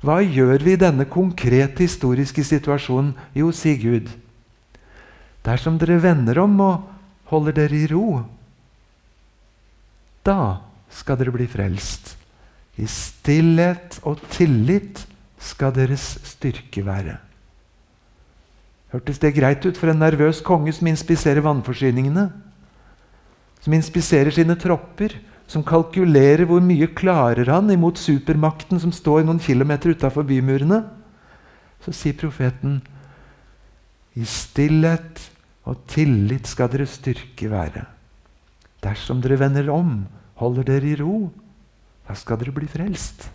Hva 0.02 0.18
gjør 0.24 0.64
vi 0.64 0.74
i 0.74 0.80
denne 0.80 1.04
konkrete 1.04 1.84
historiske 1.84 2.44
situasjonen? 2.44 3.12
Jo, 3.36 3.52
si 3.52 3.76
Gud. 3.76 4.08
Dersom 5.44 5.76
dere 5.78 6.00
vender 6.02 6.40
om 6.42 6.58
og 6.60 6.88
holder 7.30 7.56
dere 7.60 7.76
i 7.76 7.86
ro, 7.90 8.22
da 10.26 10.62
skal 10.92 11.18
dere 11.18 11.34
bli 11.34 11.48
frelst. 11.50 12.21
I 12.80 12.86
stillhet 12.88 13.98
og 14.08 14.22
tillit 14.32 15.04
skal 15.42 15.74
deres 15.76 16.14
styrke 16.24 16.84
være. 16.86 17.18
Hørtes 18.92 19.20
det 19.20 19.34
greit 19.36 19.64
ut 19.64 19.78
for 19.80 19.92
en 19.92 20.00
nervøs 20.02 20.42
konge 20.44 20.72
som 20.76 20.88
inspiserer 20.88 21.44
vannforsyningene? 21.44 22.26
Som 23.64 23.76
inspiserer 23.76 24.32
sine 24.34 24.56
tropper? 24.60 25.16
Som 25.48 25.64
kalkulerer 25.64 26.46
hvor 26.48 26.62
mye 26.64 26.88
klarer 26.96 27.48
han 27.52 27.70
imot 27.72 28.00
supermakten 28.00 28.80
som 28.80 28.92
står 28.94 29.24
noen 29.26 29.40
kilometer 29.42 29.92
utafor 29.92 30.24
bymurene? 30.28 30.82
Så 31.84 31.92
sier 31.96 32.16
profeten 32.16 32.80
i 34.16 34.24
stillhet 34.28 35.28
og 35.68 35.84
tillit 35.90 36.48
skal 36.48 36.70
deres 36.72 36.98
styrke 37.00 37.48
være. 37.52 37.84
Dersom 38.82 39.20
dere 39.24 39.38
vender 39.40 39.68
om, 39.72 40.02
holder 40.40 40.66
dere 40.68 40.90
i 40.90 40.96
ro, 41.00 41.30
da 42.08 42.16
skal 42.18 42.40
dere 42.40 42.54
bli 42.54 42.68
frelst. 42.70 43.28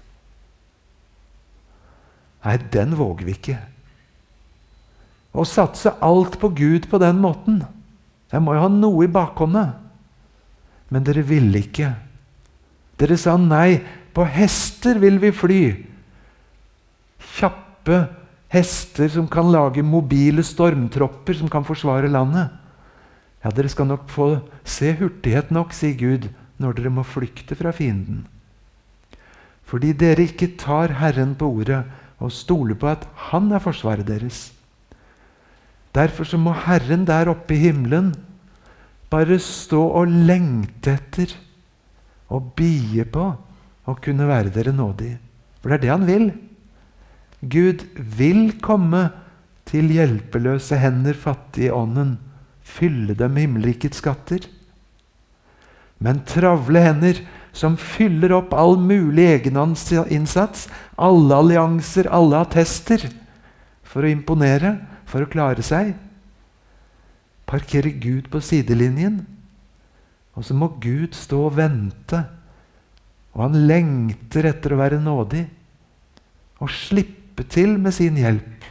Nei, 2.46 2.58
den 2.72 2.96
våger 2.96 3.28
vi 3.28 3.36
ikke. 3.36 3.58
Å 5.38 5.46
satse 5.48 5.94
alt 6.04 6.40
på 6.42 6.50
Gud 6.56 6.88
på 6.90 6.98
den 7.02 7.20
måten 7.22 7.60
Jeg 8.32 8.42
må 8.42 8.56
jo 8.56 8.64
ha 8.64 8.70
noe 8.72 9.06
i 9.06 9.12
bakhåndet. 9.12 9.76
Men 10.92 11.04
dere 11.08 11.24
ville 11.24 11.62
ikke. 11.64 11.94
Dere 13.00 13.16
sa 13.20 13.38
nei. 13.40 13.80
På 14.12 14.26
hester 14.28 15.00
vil 15.00 15.20
vi 15.22 15.32
fly. 15.32 15.62
Kjappe 17.38 18.02
hester 18.52 19.12
som 19.14 19.28
kan 19.32 19.52
lage 19.52 19.84
mobile 19.86 20.44
stormtropper 20.44 21.40
som 21.40 21.52
kan 21.52 21.64
forsvare 21.68 22.12
landet. 22.12 22.52
Ja, 23.44 23.52
dere 23.54 23.72
skal 23.72 23.88
nok 23.92 24.08
få 24.12 24.30
se 24.68 24.92
hurtighet 25.00 25.54
nok, 25.56 25.76
sier 25.76 25.96
Gud, 26.00 26.28
når 26.60 26.80
dere 26.80 26.92
må 26.92 27.06
flykte 27.08 27.56
fra 27.56 27.72
fienden. 27.76 28.26
Fordi 29.68 29.92
dere 30.00 30.28
ikke 30.30 30.54
tar 30.60 30.96
Herren 31.02 31.36
på 31.38 31.50
ordet 31.60 31.82
og 32.24 32.32
stoler 32.34 32.78
på 32.80 32.90
at 32.90 33.04
Han 33.32 33.52
er 33.52 33.64
forsvaret 33.64 34.08
deres. 34.08 34.52
Derfor 35.96 36.28
så 36.28 36.38
må 36.40 36.54
Herren 36.54 37.06
der 37.08 37.32
oppe 37.32 37.56
i 37.56 37.68
himmelen 37.68 38.14
bare 39.12 39.40
stå 39.40 39.82
og 40.02 40.12
lengte 40.12 40.98
etter 40.98 41.34
og 42.34 42.52
bie 42.60 43.06
på 43.08 43.30
å 43.88 43.96
kunne 44.04 44.28
være 44.28 44.52
dere 44.56 44.74
nådig. 44.76 45.14
For 45.62 45.72
det 45.72 45.78
er 45.78 45.84
det 45.86 45.94
han 45.94 46.08
vil. 46.08 46.28
Gud 47.40 47.86
vil 47.96 48.58
komme 48.64 49.08
til 49.68 49.92
hjelpeløse 49.92 50.80
hender, 50.80 51.16
fattige 51.16 51.70
i 51.70 51.76
ånden, 51.76 52.18
fylle 52.64 53.16
dem 53.18 53.36
med 53.36 53.48
himmelrikets 53.48 54.02
skatter. 54.04 54.44
Men 56.04 56.22
travle 56.28 56.84
hender 56.84 57.24
som 57.58 57.78
fyller 57.80 58.36
opp 58.38 58.54
all 58.54 58.78
mulig 58.78 59.26
egeninnsats, 59.32 60.68
alle 60.96 61.40
allianser, 61.42 62.10
alle 62.14 62.44
attester, 62.44 63.08
for 63.88 64.06
å 64.06 64.12
imponere, 64.12 64.76
for 65.10 65.24
å 65.24 65.32
klare 65.32 65.64
seg, 65.66 65.96
parkerer 67.48 67.96
Gud 68.04 68.28
på 68.30 68.42
sidelinjen. 68.44 69.22
Og 70.38 70.46
så 70.46 70.54
må 70.54 70.70
Gud 70.84 71.16
stå 71.18 71.48
og 71.48 71.56
vente. 71.58 72.20
Og 73.34 73.46
han 73.48 73.58
lengter 73.70 74.50
etter 74.52 74.76
å 74.76 74.82
være 74.82 75.00
nådig 75.02 75.48
og 76.62 76.74
slippe 76.74 77.46
til 77.50 77.76
med 77.82 77.94
sin 77.96 78.18
hjelp. 78.18 78.68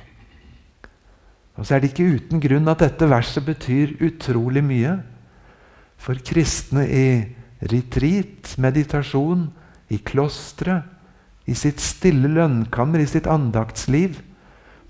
Og 1.56 1.64
så 1.64 1.76
er 1.76 1.82
det 1.82 1.92
ikke 1.92 2.18
uten 2.18 2.42
grunn 2.42 2.68
at 2.68 2.82
dette 2.84 3.08
verset 3.08 3.46
betyr 3.46 3.96
utrolig 4.04 4.62
mye 4.66 4.98
for 6.02 6.18
kristne 6.20 6.84
i 6.84 7.06
retreat, 7.60 8.56
meditasjon, 8.60 9.48
i 9.88 9.98
klosteret, 9.98 10.84
i 11.46 11.54
sitt 11.54 11.78
stille 11.78 12.28
lønnkammer, 12.28 12.98
i 12.98 13.06
sitt 13.06 13.28
andaktsliv. 13.30 14.18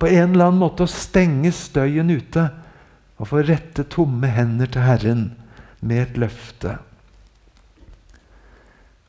På 0.00 0.08
en 0.08 0.32
eller 0.32 0.48
annen 0.48 0.62
måte 0.62 0.86
å 0.86 0.90
stenge 0.90 1.52
støyen 1.52 2.08
ute 2.12 2.48
og 3.16 3.28
få 3.28 3.42
rette 3.44 3.84
tomme 3.92 4.28
hender 4.32 4.70
til 4.72 4.84
Herren 4.84 5.24
med 5.80 6.02
et 6.02 6.20
løfte. 6.20 6.78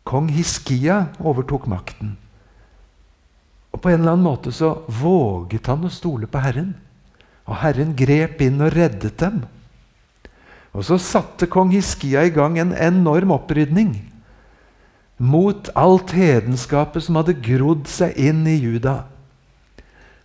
Kong 0.08 0.30
Hiskia 0.32 1.10
overtok 1.20 1.68
makten. 1.72 2.16
Og 3.76 3.82
På 3.84 3.92
en 3.92 4.00
eller 4.02 4.16
annen 4.16 4.28
måte 4.28 4.54
så 4.56 4.72
våget 4.88 5.68
han 5.68 5.84
å 5.86 5.92
stole 5.92 6.30
på 6.32 6.40
Herren. 6.42 6.72
Og 7.48 7.60
Herren 7.62 7.94
grep 7.96 8.42
inn 8.44 8.64
og 8.64 8.72
reddet 8.76 9.20
dem. 9.20 9.44
Og 10.78 10.86
så 10.86 11.00
satte 11.02 11.50
kong 11.50 11.72
Hiskia 11.74 12.28
i 12.28 12.34
gang 12.34 12.60
en 12.62 12.76
enorm 12.76 13.34
opprydning 13.34 13.96
mot 15.18 15.72
alt 15.74 16.12
hedenskapet 16.14 17.08
som 17.08 17.18
hadde 17.18 17.40
grodd 17.42 17.88
seg 17.90 18.14
inn 18.22 18.44
i 18.46 18.54
Juda. 18.62 19.08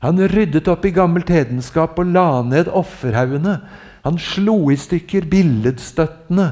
Han 0.05 0.21
ryddet 0.29 0.69
opp 0.69 0.85
i 0.85 0.93
gammelt 0.93 1.31
hedenskap 1.33 1.97
og 2.03 2.11
la 2.13 2.43
ned 2.45 2.69
offerhaugene. 2.69 3.61
Han 4.05 4.19
slo 4.21 4.67
i 4.69 4.77
stykker 4.77 5.25
billedstøttene 5.31 6.49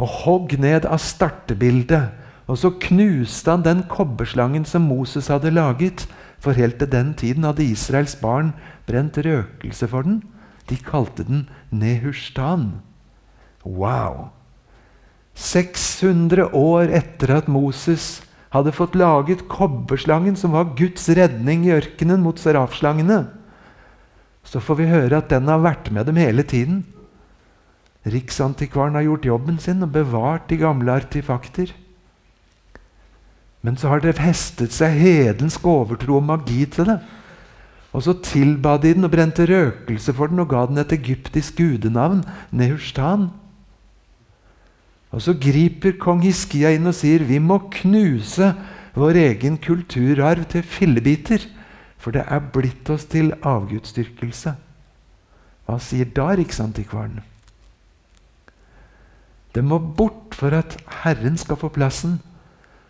og 0.00 0.14
hogg 0.22 0.54
ned 0.62 0.86
av 0.88 1.02
startebildet. 1.02 2.14
Og 2.48 2.58
så 2.62 2.72
knuste 2.86 3.50
han 3.52 3.66
den 3.66 3.82
kobberslangen 3.90 4.64
som 4.68 4.86
Moses 4.88 5.28
hadde 5.32 5.52
laget. 5.52 6.06
For 6.42 6.56
helt 6.56 6.78
til 6.80 6.90
den 6.90 7.12
tiden 7.18 7.44
hadde 7.44 7.66
Israels 7.66 8.16
barn 8.18 8.54
brent 8.88 9.20
røkelse 9.20 9.90
for 9.90 10.06
den. 10.06 10.22
De 10.70 10.78
kalte 10.80 11.26
den 11.26 11.44
Nehushtan. 11.70 12.70
Wow! 13.64 14.30
600 15.38 16.50
år 16.52 16.92
etter 16.92 17.32
at 17.38 17.48
Moses 17.48 18.20
hadde 18.52 18.74
fått 18.76 18.96
laget 18.98 19.46
kobberslangen, 19.48 20.36
som 20.36 20.52
var 20.52 20.74
Guds 20.76 21.08
redning 21.08 21.64
i 21.66 21.72
ørkenen 21.72 22.20
mot 22.24 22.40
serafslangene, 22.40 23.24
så 24.44 24.60
får 24.60 24.80
vi 24.80 24.90
høre 24.90 25.22
at 25.22 25.30
den 25.32 25.48
har 25.48 25.62
vært 25.62 25.88
med 25.94 26.10
dem 26.10 26.18
hele 26.20 26.44
tiden. 26.44 26.82
Riksantikvaren 28.02 28.98
har 28.98 29.06
gjort 29.06 29.28
jobben 29.30 29.58
sin 29.62 29.84
og 29.86 29.94
bevart 29.94 30.48
de 30.50 30.58
gamle 30.60 30.92
artifakter. 30.98 31.70
Men 33.62 33.78
så 33.78 33.92
har 33.92 34.02
det 34.02 34.18
festet 34.18 34.74
seg 34.74 34.98
hedensk 34.98 35.64
overtro 35.70 36.18
og 36.18 36.26
magi 36.26 36.66
til 36.66 36.90
det. 36.90 36.98
Og 37.94 38.02
så 38.02 38.16
tilba 38.24 38.74
de 38.82 38.90
den 38.96 39.06
og 39.06 39.12
brente 39.12 39.46
røkelse 39.46 40.12
for 40.16 40.32
den 40.32 40.42
og 40.42 40.50
ga 40.50 40.64
den 40.66 40.80
et 40.82 40.92
egyptisk 40.96 41.60
gudenavn, 41.60 42.24
Nehushtan. 42.50 43.30
Og 45.12 45.20
så 45.20 45.34
griper 45.36 45.98
kong 46.00 46.22
Hiskia 46.24 46.72
inn 46.72 46.88
og 46.88 46.96
sier 46.96 47.24
vi 47.28 47.38
må 47.42 47.58
knuse 47.72 48.54
vår 48.96 49.18
egen 49.20 49.58
kulturarv 49.60 50.46
til 50.52 50.64
fillebiter. 50.64 51.44
For 52.00 52.16
det 52.16 52.24
er 52.26 52.48
blitt 52.54 52.88
oss 52.90 53.04
til 53.12 53.30
avgudsdyrkelse. 53.46 54.56
Hva 55.68 55.76
sier 55.78 56.08
da 56.16 56.32
Riksantikvaren? 56.34 57.20
Det 59.52 59.62
må 59.64 59.78
bort 59.78 60.34
for 60.34 60.56
at 60.56 60.78
Herren 61.04 61.36
skal 61.38 61.60
få 61.60 61.68
plassen. 61.72 62.18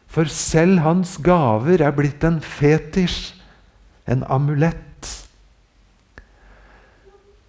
For 0.06 0.30
selv 0.30 0.80
hans 0.86 1.16
gaver 1.24 1.82
er 1.82 1.94
blitt 1.96 2.24
en 2.24 2.38
fetisj, 2.40 3.34
en 4.06 4.22
amulett. 4.30 5.08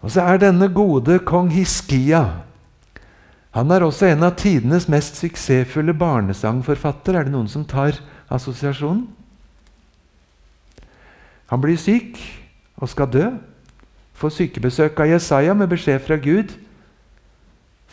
Og 0.01 0.11
så 0.11 0.26
er 0.28 0.41
denne 0.41 0.67
gode 0.74 1.19
kong 1.24 1.51
Hiskia 1.53 2.24
han 3.54 3.70
er 3.70 3.86
også 3.86 4.08
en 4.10 4.26
av 4.26 4.34
tidenes 4.39 4.88
mest 4.89 5.20
suksessfulle 5.22 5.93
barnesangforfatter. 5.93 7.14
Er 7.14 7.28
det 7.28 7.34
noen 7.36 7.49
som 7.51 7.66
tar 7.70 7.99
assosiasjonen? 8.34 9.06
Han 11.51 11.62
blir 11.62 11.78
syk 11.78 12.18
og 12.82 12.89
skal 12.89 13.12
dø. 13.14 13.28
Får 14.18 14.34
sykebesøk 14.39 14.97
av 15.04 15.12
Jesaja 15.12 15.54
med 15.54 15.70
beskjed 15.70 16.01
fra 16.01 16.18
Gud. 16.18 16.56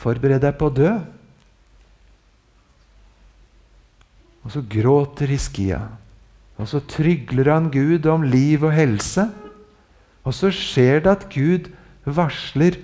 Forbered 0.01 0.41
deg 0.47 0.57
på 0.57 0.71
å 0.71 0.73
dø. 0.73 0.95
Og 4.41 4.55
så 4.55 4.65
gråter 4.65 5.29
Hiskia. 5.29 5.83
Og 6.57 6.69
så 6.73 6.81
trygler 6.89 7.53
han 7.53 7.69
Gud 7.73 8.09
om 8.09 8.25
liv 8.25 8.65
og 8.65 8.73
helse. 8.73 9.29
Og 10.25 10.33
så 10.37 10.49
skjer 10.53 11.05
det 11.05 11.13
at 11.19 11.29
Gud 11.33 11.69
varsler 12.09 12.81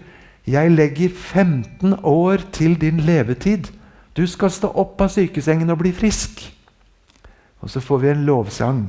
Jeg 0.46 0.70
legger 0.70 1.08
15 1.10 1.94
år 2.02 2.36
til 2.52 2.80
din 2.80 3.00
levetid. 3.00 3.72
Du 4.16 4.26
skal 4.26 4.50
stå 4.50 4.70
opp 4.78 5.00
av 5.02 5.10
sykesengen 5.10 5.70
og 5.70 5.80
bli 5.82 5.92
frisk. 5.92 6.44
Og 7.60 7.70
så 7.70 7.82
får 7.82 7.98
vi 7.98 8.10
en 8.12 8.24
lovsang. 8.28 8.80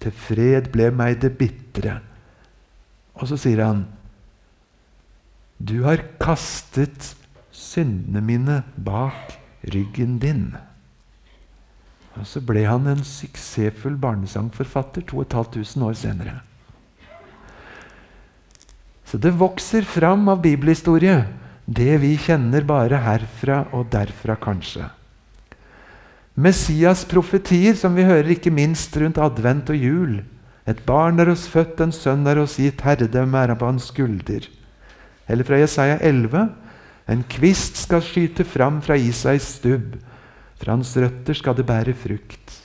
Til 0.00 0.14
fred 0.16 0.70
ble 0.72 0.88
meg 0.96 1.20
det 1.20 1.34
bitre. 1.38 1.98
Og 3.20 3.28
så 3.28 3.36
sier 3.36 3.64
han 3.64 3.84
Du 5.60 5.82
har 5.84 6.00
kastet 6.20 7.14
syndene 7.52 8.24
mine 8.24 8.62
bak 8.80 9.36
ryggen 9.74 10.18
din. 10.18 10.54
Og 12.16 12.26
så 12.26 12.40
ble 12.40 12.64
han 12.64 12.88
en 12.88 13.04
suksessfull 13.04 13.98
barnesangforfatter 14.00 15.04
2500 15.04 15.86
år 15.86 15.98
senere. 16.00 16.40
Så 19.10 19.18
det 19.18 19.32
vokser 19.34 19.82
fram 19.82 20.28
av 20.30 20.38
bibelhistorie, 20.44 21.24
det 21.66 21.96
vi 21.98 22.12
kjenner 22.14 22.62
bare 22.62 23.00
herfra 23.02 23.64
og 23.74 23.88
derfra, 23.90 24.36
kanskje. 24.38 24.86
Messias' 26.38 27.02
profetier, 27.10 27.74
som 27.74 27.96
vi 27.98 28.06
hører 28.06 28.36
ikke 28.36 28.52
minst 28.54 28.94
rundt 29.02 29.18
advent 29.18 29.72
og 29.74 29.82
jul. 29.82 30.20
Et 30.70 30.78
barn 30.86 31.18
er 31.18 31.32
oss 31.32 31.48
født, 31.50 31.82
en 31.82 31.92
sønn 31.94 32.22
er 32.30 32.38
oss 32.38 32.56
gitt, 32.62 32.86
herredømme 32.86 33.42
er 33.42 33.56
på 33.58 33.66
hans 33.66 33.90
skulder. 33.90 34.46
Eller 35.26 35.46
fra 35.46 35.58
Jesaja 35.58 35.98
11.: 35.98 36.46
En 37.10 37.26
kvist 37.26 37.82
skal 37.82 38.06
skyte 38.06 38.46
fram 38.46 38.78
fra 38.80 38.94
Isais 38.94 39.56
stubb. 39.58 39.98
Fra 40.62 40.76
hans 40.76 40.94
røtter 40.96 41.34
skal 41.34 41.58
det 41.58 41.66
bære 41.66 41.94
frukt. 41.98 42.58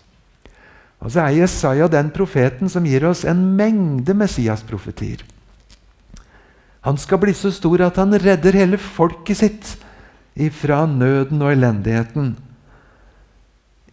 Og 1.01 1.11
så 1.11 1.25
er 1.25 1.41
Jesaja 1.41 1.87
den 1.89 2.11
profeten 2.13 2.69
som 2.69 2.85
gir 2.85 3.05
oss 3.09 3.25
en 3.25 3.41
mengde 3.57 4.13
Messias-profetier. 4.13 5.25
Han 6.85 6.97
skal 7.01 7.17
bli 7.21 7.33
så 7.33 7.49
stor 7.53 7.81
at 7.87 7.97
han 7.97 8.13
redder 8.21 8.57
hele 8.59 8.77
folket 8.77 9.39
sitt 9.39 9.71
ifra 10.35 10.83
nøden 10.85 11.41
og 11.41 11.53
elendigheten. 11.55 12.35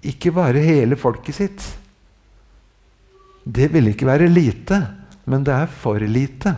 Ikke 0.03 0.33
bare 0.35 0.61
hele 0.61 0.99
folket 1.01 1.39
sitt. 1.39 1.65
Det 3.43 3.71
ville 3.73 3.95
ikke 3.95 4.09
være 4.09 4.29
lite, 4.29 4.83
men 5.25 5.47
det 5.47 5.55
er 5.55 5.71
for 5.71 6.03
lite. 6.05 6.53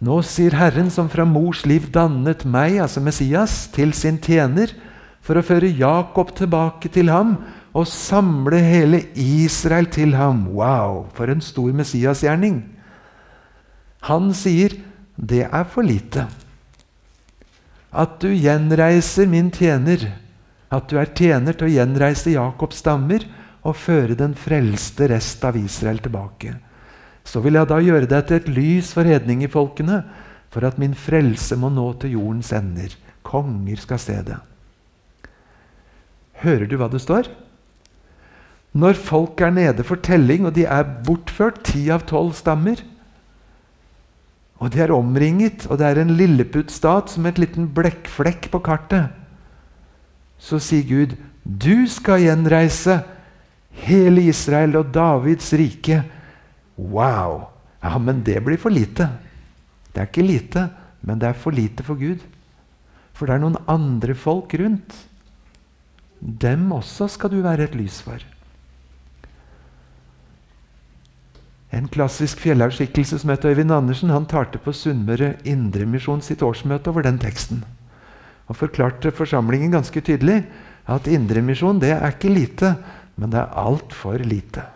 Nå 0.00 0.20
sier 0.24 0.54
Herren, 0.56 0.88
som 0.92 1.10
fra 1.12 1.26
mors 1.28 1.66
liv 1.68 1.90
dannet 1.92 2.46
meg, 2.48 2.78
altså 2.80 3.02
Messias, 3.04 3.66
til 3.72 3.92
sin 3.96 4.16
tjener, 4.20 4.72
for 5.20 5.36
å 5.36 5.44
føre 5.44 5.68
Jakob 5.68 6.32
tilbake 6.36 6.88
til 6.92 7.12
ham 7.12 7.34
og 7.76 7.84
samle 7.86 8.60
hele 8.64 9.02
Israel 9.12 9.90
til 9.92 10.16
ham. 10.16 10.46
Wow, 10.56 11.04
for 11.16 11.28
en 11.32 11.44
stor 11.44 11.72
Messias-gjerning! 11.76 12.62
Han 14.08 14.32
sier, 14.34 14.70
'Det 15.16 15.48
er 15.52 15.64
for 15.64 15.82
lite'. 15.82 16.28
At 17.92 18.20
du 18.20 18.28
gjenreiser 18.28 19.26
min 19.26 19.50
tjener, 19.50 20.12
at 20.70 20.88
du 20.88 20.96
er 20.96 21.06
tjener 21.06 21.52
til 21.52 21.66
å 21.66 21.74
gjenreise 21.74 22.30
Jakobs 22.30 22.76
stammer 22.76 23.26
og 23.64 23.76
føre 23.76 24.14
den 24.14 24.34
frelste 24.34 25.08
rest 25.08 25.44
av 25.44 25.56
Israel 25.56 25.98
tilbake 25.98 26.54
så 27.30 27.42
vil 27.44 27.58
jeg 27.58 27.68
da 27.70 27.78
gjøre 27.82 28.08
deg 28.10 28.26
til 28.26 28.40
et 28.40 28.50
lys 28.50 28.92
for 28.96 29.08
hedningefolkene, 29.08 30.02
for 30.50 30.66
at 30.66 30.80
min 30.82 30.96
frelse 30.98 31.54
må 31.58 31.70
nå 31.70 31.92
til 32.02 32.16
jordens 32.16 32.50
ender. 32.56 32.96
Konger 33.26 33.78
skal 33.78 34.00
se 34.02 34.16
det. 34.26 34.38
Hører 36.42 36.66
du 36.66 36.74
hva 36.80 36.88
det 36.90 37.02
står? 37.04 37.28
Når 38.74 38.98
folk 38.98 39.40
er 39.42 39.52
nede 39.54 39.84
for 39.86 40.00
telling, 40.02 40.46
og 40.48 40.56
de 40.56 40.64
er 40.66 40.88
bortført, 41.06 41.62
ti 41.66 41.84
av 41.92 42.06
tolv 42.08 42.34
stammer, 42.38 42.80
og 44.60 44.72
de 44.72 44.82
er 44.84 44.92
omringet, 44.92 45.64
og 45.70 45.80
det 45.80 45.88
er 45.88 46.02
en 46.02 46.12
lilleputt-stat 46.18 47.14
som 47.14 47.26
et 47.26 47.40
liten 47.40 47.68
blekkflekk 47.72 48.50
på 48.52 48.60
kartet, 48.64 49.08
så 50.40 50.60
sier 50.60 50.84
Gud, 50.88 51.16
du 51.44 51.86
skal 51.88 52.20
gjenreise 52.24 53.00
hele 53.86 54.26
Israel 54.28 54.76
og 54.80 54.92
Davids 54.92 55.52
rike 55.56 56.02
Wow! 56.80 57.46
Ja, 57.80 57.96
men 58.00 58.22
det 58.24 58.38
blir 58.44 58.60
for 58.60 58.72
lite. 58.72 59.06
Det 59.92 60.00
er 60.00 60.08
ikke 60.08 60.24
lite, 60.24 60.66
men 61.04 61.20
det 61.20 61.28
er 61.28 61.36
for 61.36 61.56
lite 61.56 61.84
for 61.84 61.96
Gud. 62.00 62.20
For 63.16 63.28
det 63.28 63.36
er 63.36 63.42
noen 63.42 63.58
andre 63.68 64.16
folk 64.16 64.52
rundt. 64.60 64.94
Dem 66.20 66.68
også 66.76 67.08
skal 67.08 67.32
du 67.32 67.40
være 67.44 67.68
et 67.68 67.76
lys 67.76 68.00
for. 68.04 68.20
En 71.70 71.86
klassisk 71.88 72.40
fjellhaugskikkelse 72.42 73.20
som 73.22 73.30
het 73.30 73.44
Øyvind 73.46 73.70
Andersen, 73.70 74.10
han 74.10 74.26
talte 74.26 74.58
på 74.58 74.72
Sunnmøre 74.74 75.36
Indremisjon 75.46 76.22
sitt 76.22 76.42
årsmøte 76.42 76.90
over 76.90 77.06
den 77.06 77.20
teksten. 77.22 77.62
Og 78.50 78.58
forklarte 78.58 79.14
forsamlingen 79.14 79.70
ganske 79.70 80.02
tydelig 80.02 80.42
at 80.90 81.06
indremisjon 81.06 81.78
det 81.78 81.92
er 81.94 82.10
ikke 82.10 82.32
lite, 82.34 82.74
men 83.14 83.30
det 83.30 83.38
er 83.38 83.56
altfor 83.62 84.18
lite. 84.26 84.66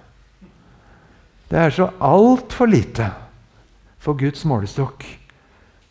Det 1.51 1.59
er 1.59 1.75
så 1.75 1.91
altfor 1.99 2.71
lite 2.71 3.11
for 3.99 4.15
Guds 4.19 4.45
målestokk. 4.47 5.05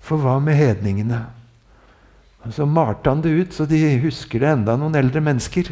For 0.03 0.19
hva 0.19 0.37
med 0.43 0.55
hedningene? 0.55 1.25
Og 2.43 2.53
Så 2.53 2.65
malte 2.67 3.09
han 3.09 3.21
det 3.23 3.31
ut 3.31 3.53
så 3.55 3.65
de 3.65 3.79
husker 4.03 4.39
det 4.39 4.49
enda 4.49 4.75
noen 4.79 4.95
eldre 4.99 5.21
mennesker. 5.23 5.69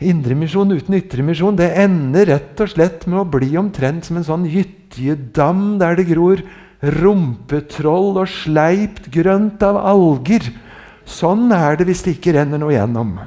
Indremisjon 0.00 0.72
uten 0.72 0.96
ytremisjon 0.96 1.58
det 1.58 1.74
ender 1.82 2.30
rett 2.32 2.60
og 2.64 2.70
slett 2.72 3.04
med 3.04 3.20
å 3.20 3.28
bli 3.28 3.52
omtrent 3.60 4.06
som 4.06 4.16
en 4.16 4.24
sånn 4.24 4.46
gytjedam 4.48 5.76
der 5.82 5.98
det 5.98 6.06
gror 6.08 6.40
rumpetroll 6.80 8.16
og 8.22 8.30
sleipt 8.32 9.10
grønt 9.12 9.60
av 9.66 9.76
alger. 9.76 10.46
Sånn 11.04 11.50
er 11.52 11.76
det 11.76 11.90
hvis 11.90 12.04
det 12.06 12.16
ikke 12.16 12.32
renner 12.38 12.60
noe 12.62 12.72
gjennom. 12.72 13.18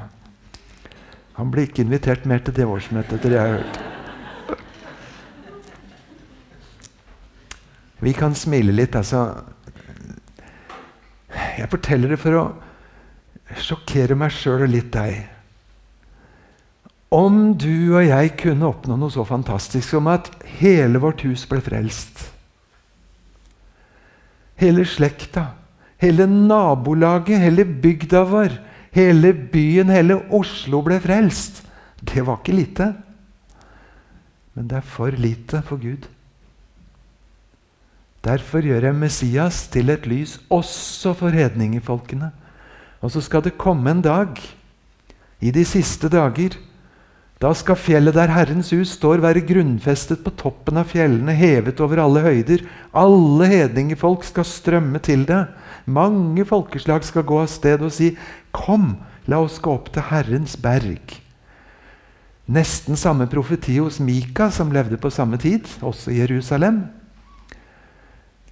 Han 1.38 1.50
blir 1.50 1.68
ikke 1.68 1.84
invitert 1.84 2.26
mer 2.26 2.42
til 2.42 2.54
det 2.56 2.66
årsmøtet, 2.66 3.18
etter 3.18 3.30
det 3.30 3.38
jeg 3.38 3.44
har 3.44 3.58
hørt. 3.58 3.76
Vi 8.04 8.12
kan 8.12 8.34
smile 8.36 8.74
litt, 8.74 8.96
altså. 8.98 9.22
Jeg 11.54 11.70
forteller 11.70 12.10
det 12.12 12.18
for 12.20 12.38
å 12.38 12.44
sjokkere 13.62 14.18
meg 14.18 14.34
sjøl 14.34 14.66
og 14.66 14.72
litt 14.74 14.90
deg. 14.94 15.22
Om 17.14 17.54
du 17.54 17.94
og 17.94 18.02
jeg 18.02 18.32
kunne 18.40 18.66
oppnå 18.66 18.96
noe 18.98 19.12
så 19.12 19.22
fantastisk 19.28 19.92
som 19.92 20.08
at 20.10 20.32
hele 20.58 20.98
vårt 21.02 21.22
hus 21.26 21.44
ble 21.50 21.60
frelst 21.62 22.30
Hele 24.58 24.84
slekta, 24.86 25.48
hele 25.98 26.28
nabolaget, 26.30 27.40
hele 27.42 27.64
bygda 27.66 28.20
vår, 28.30 28.52
hele 28.94 29.32
byen, 29.34 29.90
hele 29.90 30.20
Oslo 30.30 30.78
ble 30.86 31.00
frelst. 31.02 31.58
Det 31.98 32.22
var 32.22 32.38
ikke 32.38 32.54
lite. 32.54 32.86
Men 34.54 34.68
det 34.70 34.78
er 34.78 34.86
for 34.86 35.10
lite 35.18 35.58
for 35.66 35.82
Gud. 35.82 36.06
Derfor 38.24 38.62
gjør 38.64 38.86
jeg 38.86 38.96
Messias 38.96 39.64
til 39.74 39.90
et 39.90 40.06
lys 40.06 40.38
også 40.54 41.12
for 41.18 41.34
hedningefolkene. 41.34 42.30
Og 43.02 43.10
så 43.10 43.20
skal 43.26 43.42
det 43.44 43.58
komme 43.58 43.90
en 43.90 44.04
dag, 44.06 44.38
i 45.42 45.50
de 45.50 45.64
siste 45.66 46.08
dager, 46.08 46.54
da 47.44 47.50
skal 47.52 47.76
fjellet 47.76 48.16
der 48.16 48.30
Herrens 48.32 48.70
hus 48.72 48.94
står, 48.96 49.20
være 49.20 49.42
grunnfestet 49.44 50.22
på 50.24 50.32
toppen 50.40 50.78
av 50.80 50.88
fjellene, 50.88 51.34
hevet 51.36 51.82
over 51.84 52.00
alle 52.00 52.22
høyder. 52.24 52.62
Alle 52.96 53.48
hedningefolk 53.50 54.24
skal 54.24 54.46
strømme 54.48 55.02
til 55.04 55.26
det. 55.28 55.42
Mange 55.84 56.46
folkeslag 56.48 57.04
skal 57.04 57.26
gå 57.28 57.42
av 57.42 57.50
sted 57.52 57.84
og 57.84 57.92
si, 57.92 58.16
'Kom, 58.50 58.96
la 59.28 59.42
oss 59.44 59.58
gå 59.58 59.74
opp 59.74 59.92
til 59.92 60.08
Herrens 60.08 60.56
berg'. 60.56 61.20
Nesten 62.48 62.96
samme 62.96 63.26
profeti 63.26 63.76
hos 63.76 64.00
Mika, 64.00 64.50
som 64.50 64.72
levde 64.72 64.96
på 64.96 65.10
samme 65.10 65.36
tid, 65.36 65.64
også 65.82 66.12
i 66.12 66.20
Jerusalem. 66.20 66.88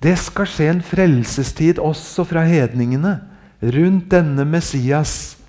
Det 0.02 0.18
skal 0.18 0.46
skje 0.46 0.68
en 0.68 0.82
frelsestid 0.82 1.78
også 1.78 2.24
fra 2.24 2.44
hedningene 2.44 3.20
rundt 3.62 4.10
denne 4.10 4.44
Messias. 4.44 5.41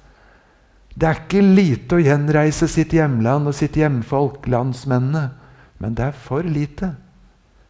Det 0.93 1.07
er 1.09 1.19
ikke 1.19 1.41
lite 1.41 1.97
å 1.97 2.03
gjenreise 2.03 2.67
sitt 2.69 2.93
hjemland 2.93 3.49
og 3.49 3.55
sitt 3.57 3.77
hjemfolk, 3.79 4.45
landsmennene. 4.45 5.31
Men 5.81 5.95
det 5.97 6.05
er 6.11 6.17
for 6.25 6.45
lite, 6.45 6.93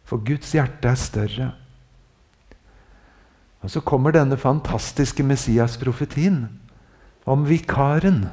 for 0.04 0.20
Guds 0.22 0.52
hjerte 0.54 0.90
er 0.90 1.00
større. 1.00 1.48
Og 3.64 3.72
Så 3.72 3.80
kommer 3.80 4.12
denne 4.12 4.36
fantastiske 4.36 5.24
Messias-profetien 5.24 6.44
om 7.24 7.46
vikaren. 7.48 8.26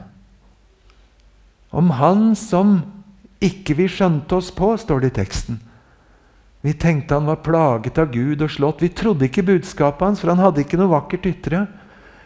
Om 1.71 1.93
han 1.95 2.33
som 2.35 2.81
ikke 3.41 3.77
vi 3.79 3.87
skjønte 3.87 4.35
oss 4.35 4.51
på, 4.51 4.73
står 4.77 5.01
det 5.01 5.13
i 5.13 5.19
teksten. 5.21 5.61
Vi 6.61 6.75
tenkte 6.77 7.15
han 7.15 7.29
var 7.31 7.39
plaget 7.41 7.97
av 7.97 8.11
Gud 8.11 8.43
og 8.43 8.51
slått. 8.53 8.83
Vi 8.83 8.91
trodde 8.93 9.25
ikke 9.25 9.47
budskapet 9.47 10.03
hans, 10.05 10.19
for 10.21 10.29
han 10.29 10.43
hadde 10.43 10.61
ikke 10.61 10.77
noe 10.77 10.91
vakkert 10.91 11.25
ytre. 11.31 11.63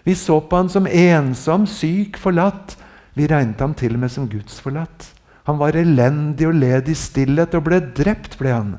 Vi 0.06 0.14
så 0.16 0.38
på 0.42 0.60
han 0.60 0.70
som 0.70 0.86
ensom, 0.86 1.66
syk, 1.66 2.20
forlatt. 2.22 2.78
Vi 3.18 3.26
regnet 3.28 3.62
ham 3.64 3.74
til 3.74 3.96
og 3.96 4.04
med 4.04 4.14
som 4.14 4.28
gudsforlatt. 4.30 5.08
Han 5.50 5.58
var 5.58 5.78
elendig 5.78 6.46
og 6.50 6.58
led 6.58 6.90
i 6.90 6.98
stillhet 6.98 7.56
og 7.58 7.66
ble 7.66 7.80
drept, 7.98 8.38
ble 8.38 8.54
han. 8.54 8.76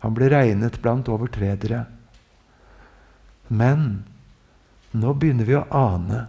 Han 0.00 0.16
ble 0.16 0.30
regnet 0.32 0.80
blant 0.80 1.08
overtredere. 1.12 1.82
Men 3.48 4.04
nå 4.96 5.12
begynner 5.16 5.48
vi 5.48 5.58
å 5.58 5.66
ane 5.68 6.26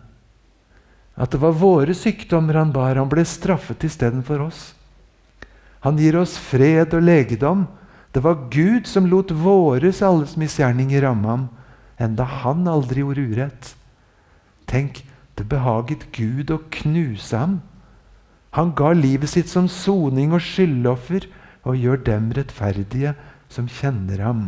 at 1.16 1.32
det 1.32 1.40
var 1.40 1.56
våre 1.56 1.96
sykdommer 1.96 2.58
han 2.60 2.74
bar. 2.76 2.98
Han 3.00 3.12
ble 3.12 3.24
straffet 3.28 3.86
istedenfor 3.88 4.42
oss. 4.50 4.74
Han 5.86 6.00
gir 6.02 6.18
oss 6.20 6.36
fred 6.42 6.92
og 6.98 7.06
legedom. 7.08 7.64
Det 8.12 8.24
var 8.24 8.50
Gud 8.52 8.88
som 8.88 9.08
lot 9.08 9.32
våres 9.32 10.02
alles 10.04 10.36
misgjerninger 10.40 11.04
ramme 11.08 11.30
ham, 11.30 11.48
enda 12.00 12.28
han 12.44 12.68
aldri 12.68 13.04
gjorde 13.04 13.28
urett. 13.32 13.72
Tenk, 14.70 15.04
det 15.36 15.48
behaget 15.52 16.08
Gud 16.16 16.52
å 16.54 16.62
knuse 16.72 17.38
ham. 17.38 17.60
Han 18.56 18.72
ga 18.78 18.94
livet 18.96 19.34
sitt 19.34 19.52
som 19.52 19.68
soning 19.68 20.32
og 20.36 20.44
skyldoffer 20.44 21.28
og 21.68 21.80
gjør 21.80 22.04
dem 22.08 22.30
rettferdige 22.38 23.16
som 23.52 23.68
kjenner 23.68 24.22
ham. 24.24 24.46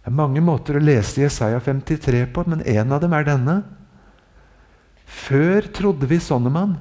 Det 0.00 0.10
er 0.10 0.16
mange 0.16 0.42
måter 0.42 0.78
å 0.78 0.82
lese 0.82 1.22
Jesaja 1.22 1.60
53 1.62 2.24
på, 2.34 2.44
men 2.48 2.64
en 2.66 2.96
av 2.96 3.02
dem 3.04 3.14
er 3.14 3.26
denne. 3.28 3.56
Før 5.06 5.68
trodde 5.76 6.08
vi 6.10 6.18
sånn 6.22 6.48
om 6.48 6.56
han, 6.56 6.72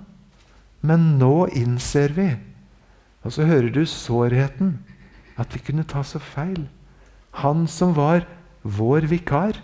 men 0.81 1.17
nå 1.19 1.49
innser 1.53 2.15
vi. 2.15 2.29
Og 3.25 3.35
så 3.35 3.45
hører 3.45 3.69
du 3.75 3.83
sårheten. 3.85 4.77
At 5.39 5.53
vi 5.55 5.61
kunne 5.63 5.87
ta 5.87 6.01
så 6.03 6.19
feil. 6.19 6.65
Han 7.43 7.67
som 7.71 7.93
var 7.95 8.25
vår 8.63 9.07
vikar, 9.11 9.59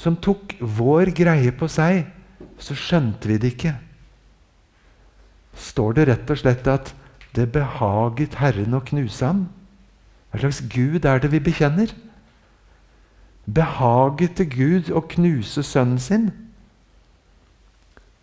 som 0.00 0.16
tok 0.16 0.56
vår 0.60 1.12
greie 1.16 1.52
på 1.52 1.68
seg, 1.68 2.06
så 2.60 2.76
skjønte 2.76 3.28
vi 3.28 3.36
det 3.40 3.54
ikke. 3.54 3.74
Står 5.60 5.98
det 5.98 6.06
rett 6.08 6.30
og 6.32 6.38
slett 6.40 6.68
at 6.68 6.94
'det 7.34 7.52
behaget 7.52 8.34
Herren 8.40 8.74
å 8.74 8.80
knuse 8.80 9.26
ham'? 9.26 9.48
Hva 10.30 10.40
slags 10.40 10.62
Gud 10.72 11.04
er 11.04 11.18
det 11.18 11.32
vi 11.32 11.40
bekjenner? 11.40 11.92
Behaget 13.46 14.38
det 14.38 14.50
Gud 14.50 14.90
å 14.90 15.00
knuse 15.00 15.62
sønnen 15.62 15.98
sin? 15.98 16.30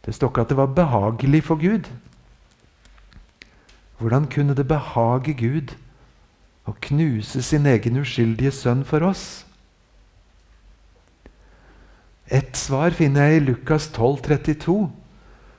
Det 0.06 0.16
står 0.16 0.30
ikke 0.30 0.42
at 0.42 0.50
det 0.50 0.58
var 0.58 0.72
behagelig 0.72 1.44
for 1.44 1.56
Gud. 1.56 1.90
Hvordan 4.00 4.28
kunne 4.28 4.56
det 4.56 4.68
behage 4.68 5.34
Gud 5.34 5.76
å 6.66 6.74
knuse 6.82 7.42
sin 7.42 7.66
egen 7.66 7.98
uskyldige 7.98 8.52
sønn 8.52 8.86
for 8.86 9.04
oss? 9.04 9.47
Et 12.28 12.60
svar 12.60 12.92
finner 12.92 13.30
jeg 13.30 13.40
i 13.40 13.46
Lukas 13.52 13.88
12, 13.94 14.20
32. 14.28 14.90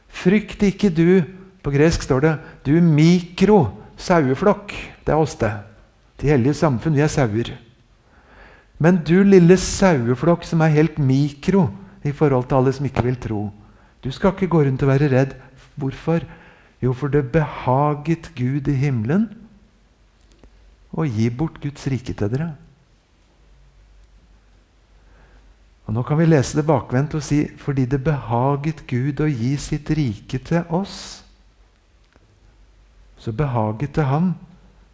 Frykt 0.08 0.64
ikke 0.68 0.90
du 0.92 1.22
På 1.64 1.72
gresk 1.74 2.02
står 2.02 2.20
det 2.22 2.38
'du 2.64 2.80
mikro 2.80 3.74
saueflokk'. 3.98 4.72
Det 5.04 5.12
er 5.12 5.18
oss, 5.18 5.34
det. 5.34 5.52
De 6.20 6.28
hellige 6.28 6.54
samfunn, 6.54 6.94
vi 6.94 7.00
er 7.00 7.10
sauer. 7.10 7.58
Men 8.78 9.02
du 9.04 9.22
lille 9.22 9.56
saueflokk 9.56 10.44
som 10.44 10.60
er 10.60 10.68
helt 10.68 10.98
mikro 10.98 11.68
i 12.04 12.12
forhold 12.12 12.48
til 12.48 12.54
alle 12.54 12.72
som 12.72 12.86
ikke 12.86 13.02
vil 13.02 13.16
tro. 13.16 13.52
Du 14.04 14.10
skal 14.10 14.32
ikke 14.32 14.46
gå 14.46 14.62
rundt 14.62 14.82
og 14.82 14.88
være 14.88 15.10
redd. 15.10 15.34
Hvorfor? 15.76 16.22
Jo, 16.80 16.92
for 16.92 17.08
det 17.08 17.32
behaget 17.32 18.30
Gud 18.36 18.68
i 18.68 18.72
himmelen 18.78 19.28
å 20.94 21.04
gi 21.04 21.28
bort 21.28 21.58
Guds 21.60 21.86
rike 21.90 22.14
til 22.14 22.30
dere. 22.30 22.52
Og 25.88 25.94
Nå 25.96 26.02
kan 26.04 26.18
vi 26.20 26.26
lese 26.28 26.58
det 26.58 26.66
bakvendt 26.68 27.14
og 27.16 27.24
si 27.24 27.46
fordi 27.56 27.86
det 27.88 28.02
behaget 28.04 28.82
Gud 28.90 29.22
å 29.24 29.28
gi 29.30 29.54
sitt 29.56 29.88
rike 29.96 30.36
til 30.44 30.66
oss, 30.68 31.22
så 33.18 33.32
behaget 33.32 33.96
det 33.96 34.04
ham 34.06 34.34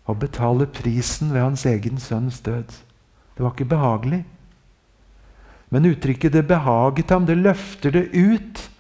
å 0.07 0.14
betale 0.14 0.68
prisen 0.70 1.32
ved 1.34 1.42
hans 1.42 1.64
egen 1.66 1.99
sønns 1.99 2.38
død. 2.47 2.70
Det 3.34 3.42
var 3.42 3.51
ikke 3.53 3.72
behagelig. 3.74 4.22
Men 5.68 5.90
uttrykket 5.90 6.32
'det 6.32 6.47
behaget 6.47 7.11
ham', 7.11 7.26
det 7.26 7.42
løfter 7.42 7.90
det 7.90 8.14
ut 8.14 8.70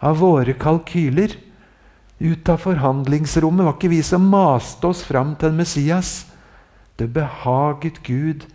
av 0.00 0.18
våre 0.18 0.52
kalkyler. 0.52 1.36
Ut 2.20 2.48
av 2.48 2.58
forhandlingsrommet 2.58 3.64
var 3.64 3.74
ikke 3.74 3.88
vi 3.94 4.02
som 4.02 4.26
maste 4.30 4.86
oss 4.86 5.04
fram 5.04 5.36
til 5.36 5.48
en 5.48 5.56
Messias. 5.56 6.26
Det 6.98 7.06
behaget 7.12 8.02
Gud 8.02 8.46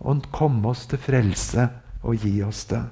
å 0.00 0.20
komme 0.30 0.68
oss 0.68 0.86
til 0.86 0.98
frelse 0.98 1.70
og 2.04 2.20
gi 2.20 2.36
oss 2.44 2.64
det. 2.70 2.82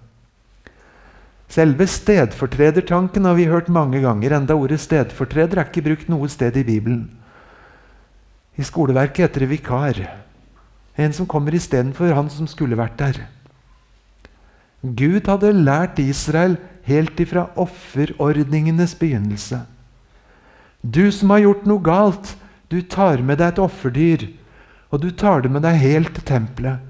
Selve 1.52 1.84
stedfortredertanken 1.84 3.26
har 3.28 3.36
vi 3.36 3.50
hørt 3.50 3.68
mange 3.68 4.00
ganger, 4.00 4.38
enda 4.38 4.56
ordet 4.56 4.80
stedfortreder 4.80 5.60
er 5.60 5.68
ikke 5.68 5.84
brukt 5.84 6.08
noe 6.08 6.30
sted 6.32 6.56
i 6.56 6.64
Bibelen. 6.64 7.10
I 8.56 8.64
skoleverket 8.64 9.26
heter 9.26 9.44
det 9.44 9.50
vikar. 9.50 10.00
En 10.96 11.12
som 11.12 11.28
kommer 11.28 11.54
istedenfor 11.56 12.14
han 12.16 12.30
som 12.32 12.48
skulle 12.48 12.76
vært 12.80 12.96
der. 13.00 13.20
Gud 14.82 15.28
hadde 15.28 15.52
lært 15.52 16.00
Israel 16.02 16.56
helt 16.88 17.20
ifra 17.20 17.46
offerordningenes 17.60 18.96
begynnelse. 18.98 19.62
Du 20.82 21.12
som 21.14 21.30
har 21.30 21.44
gjort 21.44 21.68
noe 21.68 21.84
galt, 21.84 22.32
du 22.72 22.80
tar 22.82 23.22
med 23.22 23.38
deg 23.38 23.52
et 23.52 23.60
offerdyr, 23.62 24.24
og 24.90 25.04
du 25.04 25.10
tar 25.14 25.44
det 25.44 25.52
med 25.52 25.62
deg 25.62 25.78
helt 25.84 26.14
til 26.16 26.26
tempelet. 26.26 26.80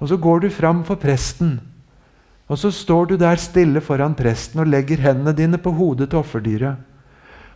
Og 0.00 0.08
så 0.08 0.16
går 0.16 0.46
du 0.46 0.48
fram 0.52 0.80
for 0.84 1.00
presten, 1.00 1.58
og 2.50 2.58
så 2.58 2.72
står 2.74 3.12
du 3.12 3.18
der 3.20 3.38
stille 3.38 3.82
foran 3.84 4.16
presten 4.18 4.62
og 4.62 4.70
legger 4.72 4.98
hendene 5.04 5.36
dine 5.36 5.58
på 5.60 5.70
hodet 5.76 6.08
til 6.10 6.18
offerdyret. 6.18 6.80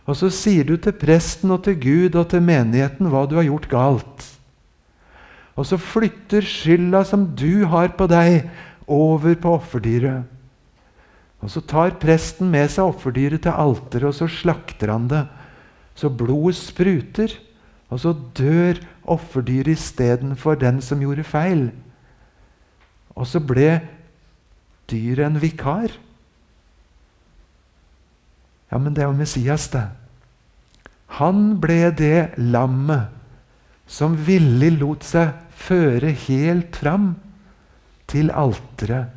Og 0.05 0.15
så 0.15 0.29
sier 0.31 0.63
du 0.63 0.77
til 0.77 0.93
presten 0.95 1.51
og 1.51 1.65
til 1.65 1.75
Gud 1.81 2.15
og 2.15 2.29
til 2.31 2.45
menigheten 2.45 3.09
hva 3.11 3.25
du 3.27 3.35
har 3.35 3.47
gjort 3.47 3.67
galt. 3.71 4.27
Og 5.55 5.67
så 5.67 5.79
flytter 5.81 6.45
skylda 6.45 7.01
som 7.07 7.25
du 7.35 7.65
har 7.71 7.91
på 7.97 8.07
deg, 8.11 8.45
over 8.85 9.33
på 9.41 9.55
offerdyret. 9.57 10.27
Og 11.41 11.49
Så 11.51 11.61
tar 11.61 11.97
presten 12.01 12.49
med 12.49 12.69
seg 12.73 12.85
offerdyret 12.85 13.43
til 13.45 13.53
alteret, 13.53 14.07
og 14.09 14.13
så 14.13 14.27
slakter 14.29 14.91
han 14.93 15.07
det. 15.09 15.25
Så 15.95 16.09
blodet 16.09 16.57
spruter, 16.57 17.33
og 17.89 17.99
så 18.01 18.13
dør 18.37 18.79
offerdyret 19.03 19.75
istedenfor 19.75 20.57
den 20.57 20.81
som 20.81 21.01
gjorde 21.01 21.23
feil. 21.23 21.67
Og 23.15 23.27
så 23.29 23.39
ble 23.39 23.79
dyret 24.91 25.25
en 25.29 25.41
vikar. 25.41 25.93
Ja, 28.71 28.79
men 28.79 28.93
det 28.93 29.03
er 29.03 29.09
jo 29.09 29.17
Messias, 29.17 29.69
det. 29.71 29.85
Han 31.19 31.55
ble 31.63 31.91
det 31.95 32.35
lammet 32.41 33.13
som 33.87 34.17
villig 34.27 34.73
lot 34.79 35.05
seg 35.05 35.35
føre 35.55 36.11
helt 36.25 36.75
fram 36.75 37.13
til 38.09 38.33
alteret 38.33 39.15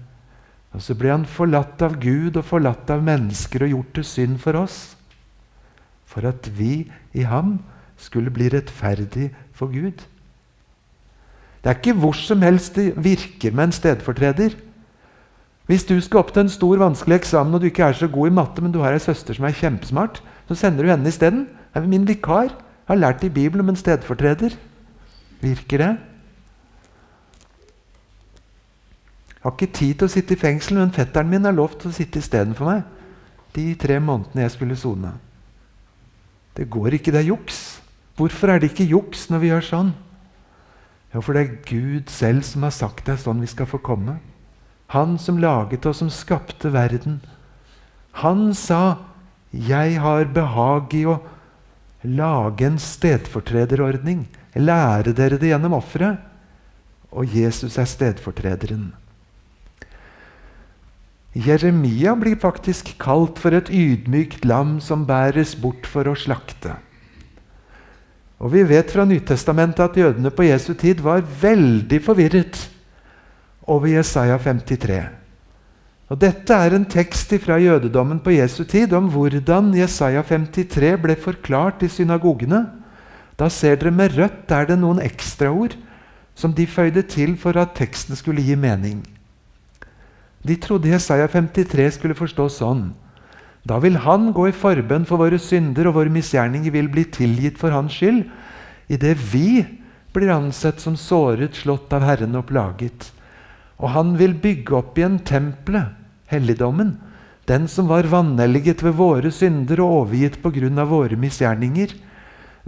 og 0.74 0.84
så 0.84 0.94
ble 0.98 1.10
han 1.10 1.24
forlatt 1.28 1.80
av 1.84 1.96
Gud 1.98 2.36
og 2.36 2.46
forlatt 2.46 2.90
av 2.92 3.04
mennesker 3.04 3.64
og 3.64 3.72
gjort 3.72 3.94
til 3.96 4.06
synd 4.06 4.36
for 4.42 4.58
oss. 4.60 4.78
For 6.08 6.28
at 6.28 6.48
vi 6.58 6.84
i 7.16 7.24
ham 7.28 7.56
skulle 7.98 8.32
bli 8.34 8.50
rettferdig 8.52 9.30
for 9.56 9.72
Gud. 9.72 10.04
Det 11.68 11.74
er 11.74 11.80
ikke 11.82 12.00
hvor 12.00 12.16
som 12.16 12.40
helst 12.40 12.78
det 12.80 12.94
virker 12.96 13.52
med 13.52 13.66
en 13.68 13.72
stedfortreder. 13.76 14.54
Hvis 15.68 15.82
du 15.84 15.98
skal 16.00 16.22
opp 16.22 16.30
til 16.32 16.46
en 16.46 16.48
stor, 16.48 16.78
vanskelig 16.80 17.18
eksamen 17.18 17.54
og 17.54 17.60
du 17.60 17.66
ikke 17.68 17.84
er 17.84 17.92
så 17.92 18.08
god 18.08 18.30
i 18.30 18.32
matte, 18.38 18.62
men 18.64 18.72
du 18.72 18.78
har 18.80 18.96
ei 18.96 19.02
søster 19.04 19.36
som 19.36 19.44
er 19.44 19.52
kjempesmart, 19.52 20.22
så 20.48 20.56
sender 20.56 20.86
du 20.86 20.88
henne 20.88 21.12
isteden. 21.12 21.44
Det 21.44 21.82
er 21.82 21.90
min 21.92 22.08
vikar. 22.08 22.48
Jeg 22.48 22.88
har 22.88 23.02
lært 23.02 23.28
i 23.28 23.28
Bibelen 23.28 23.66
om 23.66 23.68
en 23.68 23.76
stedfortreder. 23.76 24.56
Virker 25.42 25.84
det? 25.84 25.90
Jeg 29.28 29.44
har 29.44 29.52
ikke 29.52 29.72
tid 29.76 29.94
til 29.94 30.08
å 30.08 30.16
sitte 30.16 30.38
i 30.38 30.40
fengsel, 30.40 30.80
men 30.80 30.96
fetteren 30.96 31.28
min 31.28 31.44
har 31.44 31.52
lovt 31.52 31.84
å 31.84 31.92
sitte 31.92 32.24
istedenfor 32.24 32.64
meg 32.64 32.82
de 33.52 33.74
tre 33.76 34.00
månedene 34.00 34.46
jeg 34.46 34.56
skulle 34.56 34.76
sone. 34.76 35.12
Det 36.56 36.70
går 36.72 36.96
ikke, 36.96 37.12
det 37.12 37.26
er 37.26 37.32
juks. 37.34 37.82
Hvorfor 38.16 38.56
er 38.56 38.58
det 38.58 38.72
ikke 38.72 38.88
juks 38.88 39.28
når 39.28 39.44
vi 39.44 39.52
gjør 39.52 39.74
sånn? 39.74 39.96
Jo, 41.14 41.22
for 41.24 41.32
det 41.32 41.42
er 41.42 41.58
Gud 41.68 42.10
selv 42.12 42.44
som 42.44 42.66
har 42.66 42.74
sagt 42.74 43.06
det 43.06 43.16
er 43.16 43.22
sånn 43.22 43.40
vi 43.40 43.48
skal 43.48 43.68
få 43.68 43.80
komme. 43.80 44.18
Han 44.92 45.16
som 45.20 45.40
laget 45.40 45.86
og 45.88 45.96
som 45.96 46.10
skapte 46.12 46.72
verden. 46.72 47.20
Han 48.24 48.54
sa 48.54 48.98
'Jeg 49.52 50.00
har 50.00 50.24
behag 50.24 50.94
i 50.94 51.04
å 51.04 51.20
lage 52.04 52.66
en 52.66 52.78
stedfortrederordning'. 52.78 54.26
Lære 54.56 55.12
dere 55.12 55.38
det 55.38 55.48
gjennom 55.48 55.72
offeret. 55.72 56.18
Og 57.12 57.24
Jesus 57.24 57.78
er 57.78 57.84
stedfortrederen. 57.84 58.92
Jeremia 61.34 62.14
blir 62.14 62.36
faktisk 62.36 62.98
kalt 62.98 63.38
for 63.38 63.54
et 63.54 63.70
ydmykt 63.70 64.44
lam 64.44 64.80
som 64.80 65.06
bæres 65.06 65.54
bort 65.54 65.86
for 65.86 66.08
å 66.08 66.16
slakte. 66.16 66.76
Og 68.38 68.52
Vi 68.52 68.62
vet 68.62 68.90
fra 68.90 69.04
Nytestamentet 69.04 69.82
at 69.82 69.96
jødene 69.98 70.30
på 70.30 70.46
Jesu 70.46 70.72
tid 70.78 71.00
var 71.02 71.24
veldig 71.40 71.98
forvirret 72.04 72.58
over 73.66 73.90
Jesaja 73.90 74.38
53. 74.38 75.00
Og 76.08 76.20
Dette 76.20 76.54
er 76.54 76.72
en 76.72 76.86
tekst 76.88 77.34
fra 77.42 77.58
jødedommen 77.60 78.20
på 78.24 78.32
Jesu 78.32 78.62
tid 78.64 78.94
om 78.96 79.10
hvordan 79.12 79.74
Jesaja 79.76 80.22
53 80.22 80.94
ble 81.02 81.16
forklart 81.20 81.82
i 81.82 81.90
synagogene. 81.92 82.62
Da 83.38 83.50
ser 83.52 83.76
dere 83.76 83.92
med 83.92 84.16
rødt 84.16 84.54
er 84.54 84.70
det 84.70 84.78
noen 84.78 85.02
ekstraord 85.04 85.76
som 86.38 86.54
de 86.54 86.66
føyde 86.66 87.02
til 87.02 87.36
for 87.36 87.58
at 87.58 87.74
teksten 87.76 88.16
skulle 88.16 88.42
gi 88.42 88.54
mening. 88.54 89.02
De 90.46 90.56
trodde 90.56 90.88
Jesaja 90.88 91.26
53 91.26 91.98
skulle 91.98 92.16
forstås 92.16 92.60
sånn. 92.62 92.92
Da 93.68 93.76
vil 93.84 93.98
Han 94.00 94.30
gå 94.32 94.48
i 94.48 94.56
forbønn 94.56 95.04
for 95.08 95.20
våre 95.20 95.38
synder, 95.42 95.90
og 95.90 95.98
våre 95.98 96.12
misgjerninger 96.12 96.72
vil 96.72 96.88
bli 96.92 97.04
tilgitt 97.12 97.58
for 97.60 97.74
Hans 97.74 97.98
skyld, 97.98 98.24
idet 98.88 99.18
vi 99.32 99.66
blir 100.16 100.32
ansett 100.32 100.80
som 100.80 100.96
såret, 100.96 101.58
slått 101.58 101.92
av 101.92 102.06
Herren 102.06 102.38
og 102.38 102.48
plaget. 102.48 103.10
Og 103.78 103.92
Han 103.92 104.16
vil 104.18 104.34
bygge 104.40 104.78
opp 104.78 104.96
igjen 104.98 105.20
tempelet, 105.20 105.92
helligdommen, 106.32 106.96
den 107.48 107.68
som 107.68 107.88
var 107.88 108.08
vanhelliget 108.08 108.82
ved 108.84 108.96
våre 108.98 109.30
synder 109.32 109.80
og 109.80 109.94
overgitt 110.02 110.40
på 110.42 110.52
grunn 110.52 110.80
av 110.80 110.90
våre 110.92 111.16
misgjerninger. 111.16 111.94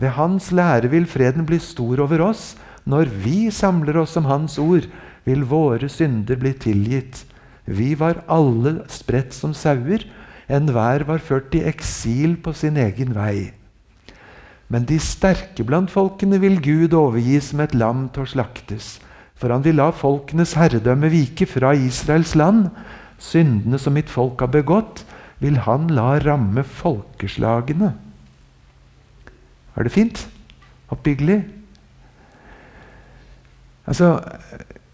Ved 0.01 0.15
Hans 0.17 0.49
lære 0.57 0.89
vil 0.93 1.09
freden 1.09 1.45
bli 1.49 1.59
stor 1.61 2.01
over 2.01 2.23
oss. 2.31 2.55
Når 2.89 3.11
vi 3.25 3.51
samler 3.53 3.99
oss 4.01 4.17
om 4.17 4.29
Hans 4.29 4.57
ord, 4.59 4.87
vil 5.29 5.45
våre 5.45 5.89
synder 5.93 6.41
bli 6.41 6.55
tilgitt. 6.57 7.27
Vi 7.69 7.93
var 7.95 8.23
alle 8.25 8.81
spredt 8.89 9.37
som 9.37 9.53
sauer, 9.53 10.07
enhver 10.51 11.07
var 11.09 11.23
ført 11.23 11.55
i 11.55 11.65
eksil 11.69 12.37
på 12.43 12.55
sin 12.57 12.79
egen 12.81 13.15
vei. 13.15 13.53
Men 14.71 14.87
de 14.87 15.01
sterke 15.03 15.65
blant 15.67 15.91
folkene 15.91 16.39
vil 16.43 16.61
Gud 16.63 16.95
overgi 16.95 17.41
som 17.43 17.63
et 17.65 17.75
lam 17.75 18.07
til 18.15 18.23
å 18.23 18.31
slaktes. 18.31 18.99
For 19.35 19.51
han 19.51 19.65
vil 19.65 19.81
la 19.81 19.89
folkenes 19.97 20.55
herredømme 20.59 21.11
vike 21.11 21.49
fra 21.49 21.73
Israels 21.75 22.37
land. 22.39 22.69
Syndene 23.19 23.81
som 23.83 23.97
mitt 23.99 24.13
folk 24.13 24.41
har 24.45 24.53
begått, 24.55 25.03
vil 25.41 25.59
han 25.65 25.89
la 25.91 26.19
ramme 26.23 26.63
folkeslagene. 26.63 27.95
Er 29.75 29.87
det 29.87 29.95
fint? 29.95 30.27
Oppbyggelig? 30.93 31.41
Altså, 33.91 34.21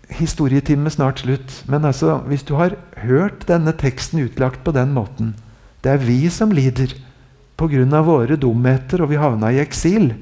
historietime 0.08 0.88
snart 0.94 1.24
slutt. 1.24 1.64
Men 1.68 1.84
altså, 1.84 2.22
hvis 2.30 2.46
du 2.46 2.54
har 2.56 2.78
hørt 3.02 3.44
denne 3.48 3.74
teksten 3.76 4.24
utlagt 4.24 4.64
på 4.64 4.72
den 4.72 4.94
måten 4.96 5.34
Det 5.82 5.92
er 5.92 6.02
vi 6.02 6.28
som 6.30 6.52
lider 6.52 6.94
pga. 7.56 8.02
våre 8.02 8.36
dumheter, 8.36 9.02
og 9.02 9.10
vi 9.10 9.16
havna 9.16 9.52
i 9.52 9.60
eksil. 9.60 10.14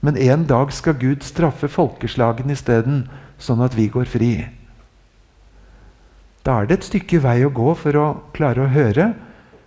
Men 0.00 0.16
en 0.16 0.44
dag 0.46 0.72
skal 0.72 0.98
Gud 1.00 1.22
straffe 1.22 1.68
folkeslagene 1.68 2.52
isteden, 2.52 3.08
sånn 3.38 3.62
at 3.62 3.74
vi 3.74 3.88
går 3.88 4.04
fri. 4.04 4.48
Da 6.44 6.60
er 6.60 6.66
det 6.66 6.78
et 6.78 6.88
stykke 6.90 7.22
vei 7.24 7.44
å 7.44 7.52
gå 7.52 7.74
for 7.74 7.96
å 7.96 8.08
klare 8.36 8.66
å 8.66 8.72
høre 8.72 9.14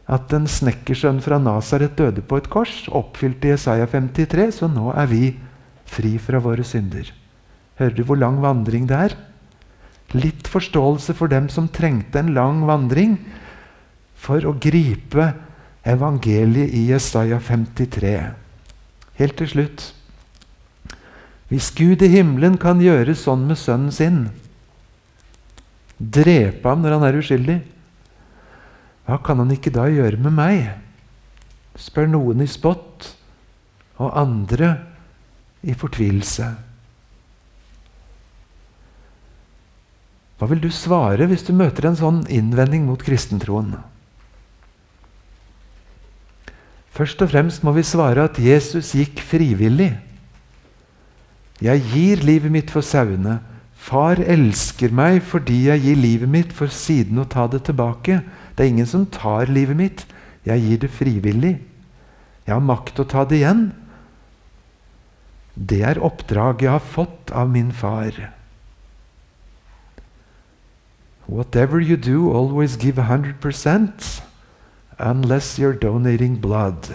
at 0.07 0.34
en 0.34 0.45
snekkersønn 0.47 1.19
fra 1.25 1.39
Nasaret 1.41 1.97
døde 1.97 2.21
på 2.21 2.38
et 2.38 2.49
kors, 2.53 2.86
oppfylt 2.88 3.43
i 3.43 3.55
Jesaja 3.55 3.88
53, 3.89 4.51
så 4.61 4.69
nå 4.71 4.91
er 4.93 5.09
vi 5.09 5.23
fri 5.89 6.15
fra 6.21 6.39
våre 6.43 6.63
synder. 6.63 7.09
Hører 7.82 7.97
du 7.97 8.03
hvor 8.05 8.19
lang 8.19 8.38
vandring 8.43 8.86
det 8.88 8.99
er? 9.09 9.17
Litt 10.15 10.47
forståelse 10.47 11.17
for 11.17 11.32
dem 11.34 11.49
som 11.51 11.67
trengte 11.67 12.21
en 12.21 12.32
lang 12.38 12.61
vandring 12.69 13.17
for 14.18 14.43
å 14.47 14.55
gripe 14.57 15.30
evangeliet 15.88 16.74
i 16.76 16.88
Jesaja 16.91 17.39
53. 17.43 18.15
Helt 19.18 19.38
til 19.39 19.49
slutt 19.49 19.86
Hvis 21.47 21.70
Gud 21.72 22.03
i 22.03 22.09
himmelen 22.11 22.57
kan 22.59 22.82
gjøre 22.84 23.15
sånn 23.15 23.45
med 23.47 23.59
sønnen 23.61 23.93
sin, 23.95 24.18
drepe 25.97 26.68
ham 26.68 26.84
når 26.84 26.97
han 26.97 27.05
er 27.07 27.20
uskyldig, 27.22 27.55
hva 29.07 29.22
kan 29.24 29.39
han 29.39 29.53
ikke 29.55 29.72
da 29.72 29.88
gjøre 29.88 30.20
med 30.20 30.36
meg? 30.36 30.68
spør 31.78 32.09
noen 32.09 32.41
i 32.41 32.49
spott, 32.49 33.13
og 34.01 34.15
andre 34.18 34.72
i 35.65 35.74
fortvilelse. 35.78 36.47
Hva 40.38 40.49
vil 40.51 40.61
du 40.61 40.70
svare 40.74 41.26
hvis 41.30 41.45
du 41.47 41.53
møter 41.57 41.88
en 41.89 41.97
sånn 41.97 42.20
innvending 42.34 42.86
mot 42.86 43.01
kristentroen? 43.01 43.72
Først 46.98 47.22
og 47.22 47.30
fremst 47.30 47.62
må 47.62 47.76
vi 47.76 47.86
svare 47.86 48.24
at 48.26 48.39
Jesus 48.41 48.95
gikk 48.98 49.22
frivillig. 49.22 49.91
Jeg 51.62 51.84
gir 51.91 52.24
livet 52.26 52.54
mitt 52.54 52.74
for 52.74 52.86
sauene. 52.86 53.38
Far 53.78 54.18
elsker 54.18 54.93
meg 54.93 55.22
fordi 55.26 55.68
jeg 55.68 55.84
gir 55.86 56.00
livet 56.02 56.30
mitt 56.30 56.54
for 56.58 56.74
siden 56.74 57.22
å 57.22 57.28
ta 57.30 57.45
det 57.50 57.64
tilbake. 57.70 58.24
Det 58.56 58.66
er 58.66 58.72
ingen 58.74 58.89
som 58.89 59.06
tar 59.14 59.50
livet 59.54 59.78
mitt. 59.78 60.06
Jeg 60.48 60.64
gir 60.64 60.82
det 60.82 60.89
frivillig. 60.93 61.58
Jeg 62.48 62.56
har 62.56 62.66
makt 62.66 63.04
å 63.04 63.06
ta 63.06 63.26
det 63.30 63.43
igjen. 63.43 63.68
Det 65.54 65.84
er 65.86 66.02
oppdraget 66.02 66.66
jeg 66.66 66.74
har 66.74 66.91
fått 66.98 67.34
av 67.34 67.50
min 67.54 67.70
far. 67.74 68.18
Whatever 71.28 71.82
you 71.82 71.98
do, 71.98 72.32
always 72.34 72.78
give 72.80 73.02
100% 73.02 74.26
unless 75.00 75.58
you're 75.60 75.78
donating 75.78 76.41
blood. 76.41 76.89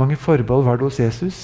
mange 0.00 0.16
forbehold 0.16 0.64
var 0.64 0.76
det 0.76 0.86
hos 0.88 1.00
Jesus? 1.00 1.38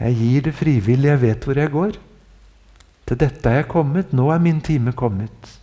Jeg 0.00 0.14
gir 0.14 0.42
det 0.46 0.54
frivillig, 0.54 1.08
jeg 1.08 1.22
vet 1.22 1.44
hvor 1.44 1.58
jeg 1.58 1.72
går. 1.72 1.96
Til 3.06 3.18
dette 3.18 3.50
er 3.50 3.62
jeg 3.62 3.70
kommet, 3.70 4.12
nå 4.12 4.28
er 4.30 4.42
min 4.42 4.60
time 4.60 4.92
kommet. 4.92 5.56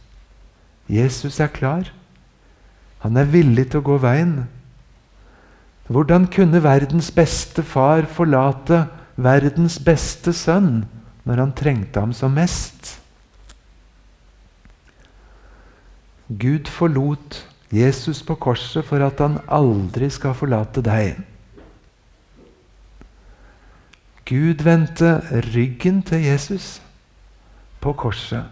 Jesus 0.89 1.39
er 1.39 1.51
klar. 1.53 1.91
Han 3.05 3.17
er 3.17 3.29
villig 3.29 3.69
til 3.69 3.79
å 3.83 3.87
gå 3.87 3.97
veien. 4.03 4.35
Hvordan 5.87 6.27
kunne 6.31 6.63
verdens 6.63 7.11
beste 7.11 7.63
far 7.63 8.07
forlate 8.09 8.85
verdens 9.15 9.77
beste 9.83 10.33
sønn 10.33 10.85
når 11.23 11.41
han 11.43 11.53
trengte 11.55 12.03
ham 12.03 12.13
som 12.15 12.35
mest? 12.35 12.97
Gud 16.27 16.69
forlot 16.71 17.43
Jesus 17.73 18.21
på 18.25 18.35
korset 18.41 18.85
for 18.85 19.03
at 19.05 19.19
han 19.21 19.39
aldri 19.47 20.09
skal 20.13 20.35
forlate 20.37 20.83
deg. 20.85 21.19
Gud 24.29 24.63
vendte 24.63 25.17
ryggen 25.53 26.01
til 26.07 26.23
Jesus 26.23 26.77
på 27.83 27.93
korset 27.99 28.49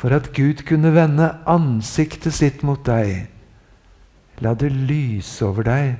for 0.00 0.16
at 0.16 0.30
Gud 0.32 0.62
kunne 0.64 0.94
vende 0.94 1.26
ansiktet 1.48 2.32
sitt 2.32 2.62
mot 2.64 2.80
deg. 2.86 3.26
La 4.40 4.54
det 4.56 4.70
lyse 4.72 5.44
over 5.44 5.66
deg 5.68 5.98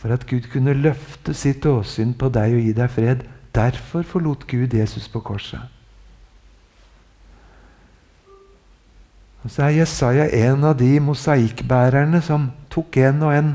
for 0.00 0.12
at 0.12 0.24
Gud 0.28 0.48
kunne 0.52 0.72
løfte 0.76 1.32
sitt 1.36 1.64
åsyn 1.68 2.14
på 2.16 2.28
deg 2.32 2.56
og 2.56 2.64
gi 2.64 2.72
deg 2.76 2.90
fred. 2.92 3.22
Derfor 3.54 4.02
forlot 4.02 4.46
Gud 4.50 4.74
Jesus 4.74 5.08
på 5.08 5.20
korset. 5.20 5.60
Og 9.44 9.50
Så 9.50 9.62
er 9.62 9.76
Jesaja 9.76 10.26
en 10.48 10.64
av 10.64 10.78
de 10.80 11.00
mosaikkbærerne 11.00 12.22
som 12.24 12.48
tok 12.72 12.96
en 12.96 13.22
og 13.22 13.34
en 13.36 13.50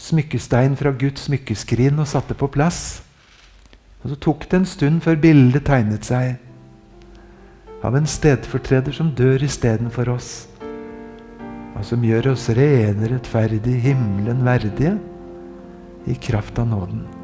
smykkestein 0.00 0.76
fra 0.80 0.94
Guds 0.96 1.28
smykkeskrin 1.28 1.98
og 2.00 2.08
satte 2.08 2.34
på 2.34 2.48
plass. 2.48 3.02
Og 4.02 4.10
Så 4.10 4.16
tok 4.16 4.50
det 4.50 4.62
en 4.62 4.66
stund 4.66 5.00
før 5.04 5.20
bildet 5.20 5.66
tegnet 5.68 6.08
seg 6.08 6.40
av 7.84 7.96
en 7.96 8.06
stedfortreder 8.08 8.96
som 8.96 9.12
dør 9.12 9.42
istedenfor 9.44 10.08
oss, 10.08 10.30
og 11.76 11.82
som 11.84 12.04
gjør 12.04 12.30
oss 12.32 12.48
rene, 12.56 13.10
rettferdige, 13.12 13.76
himmelen 13.90 14.40
verdige 14.46 14.94
i 16.08 16.16
kraft 16.16 16.58
av 16.62 16.70
nåden. 16.72 17.04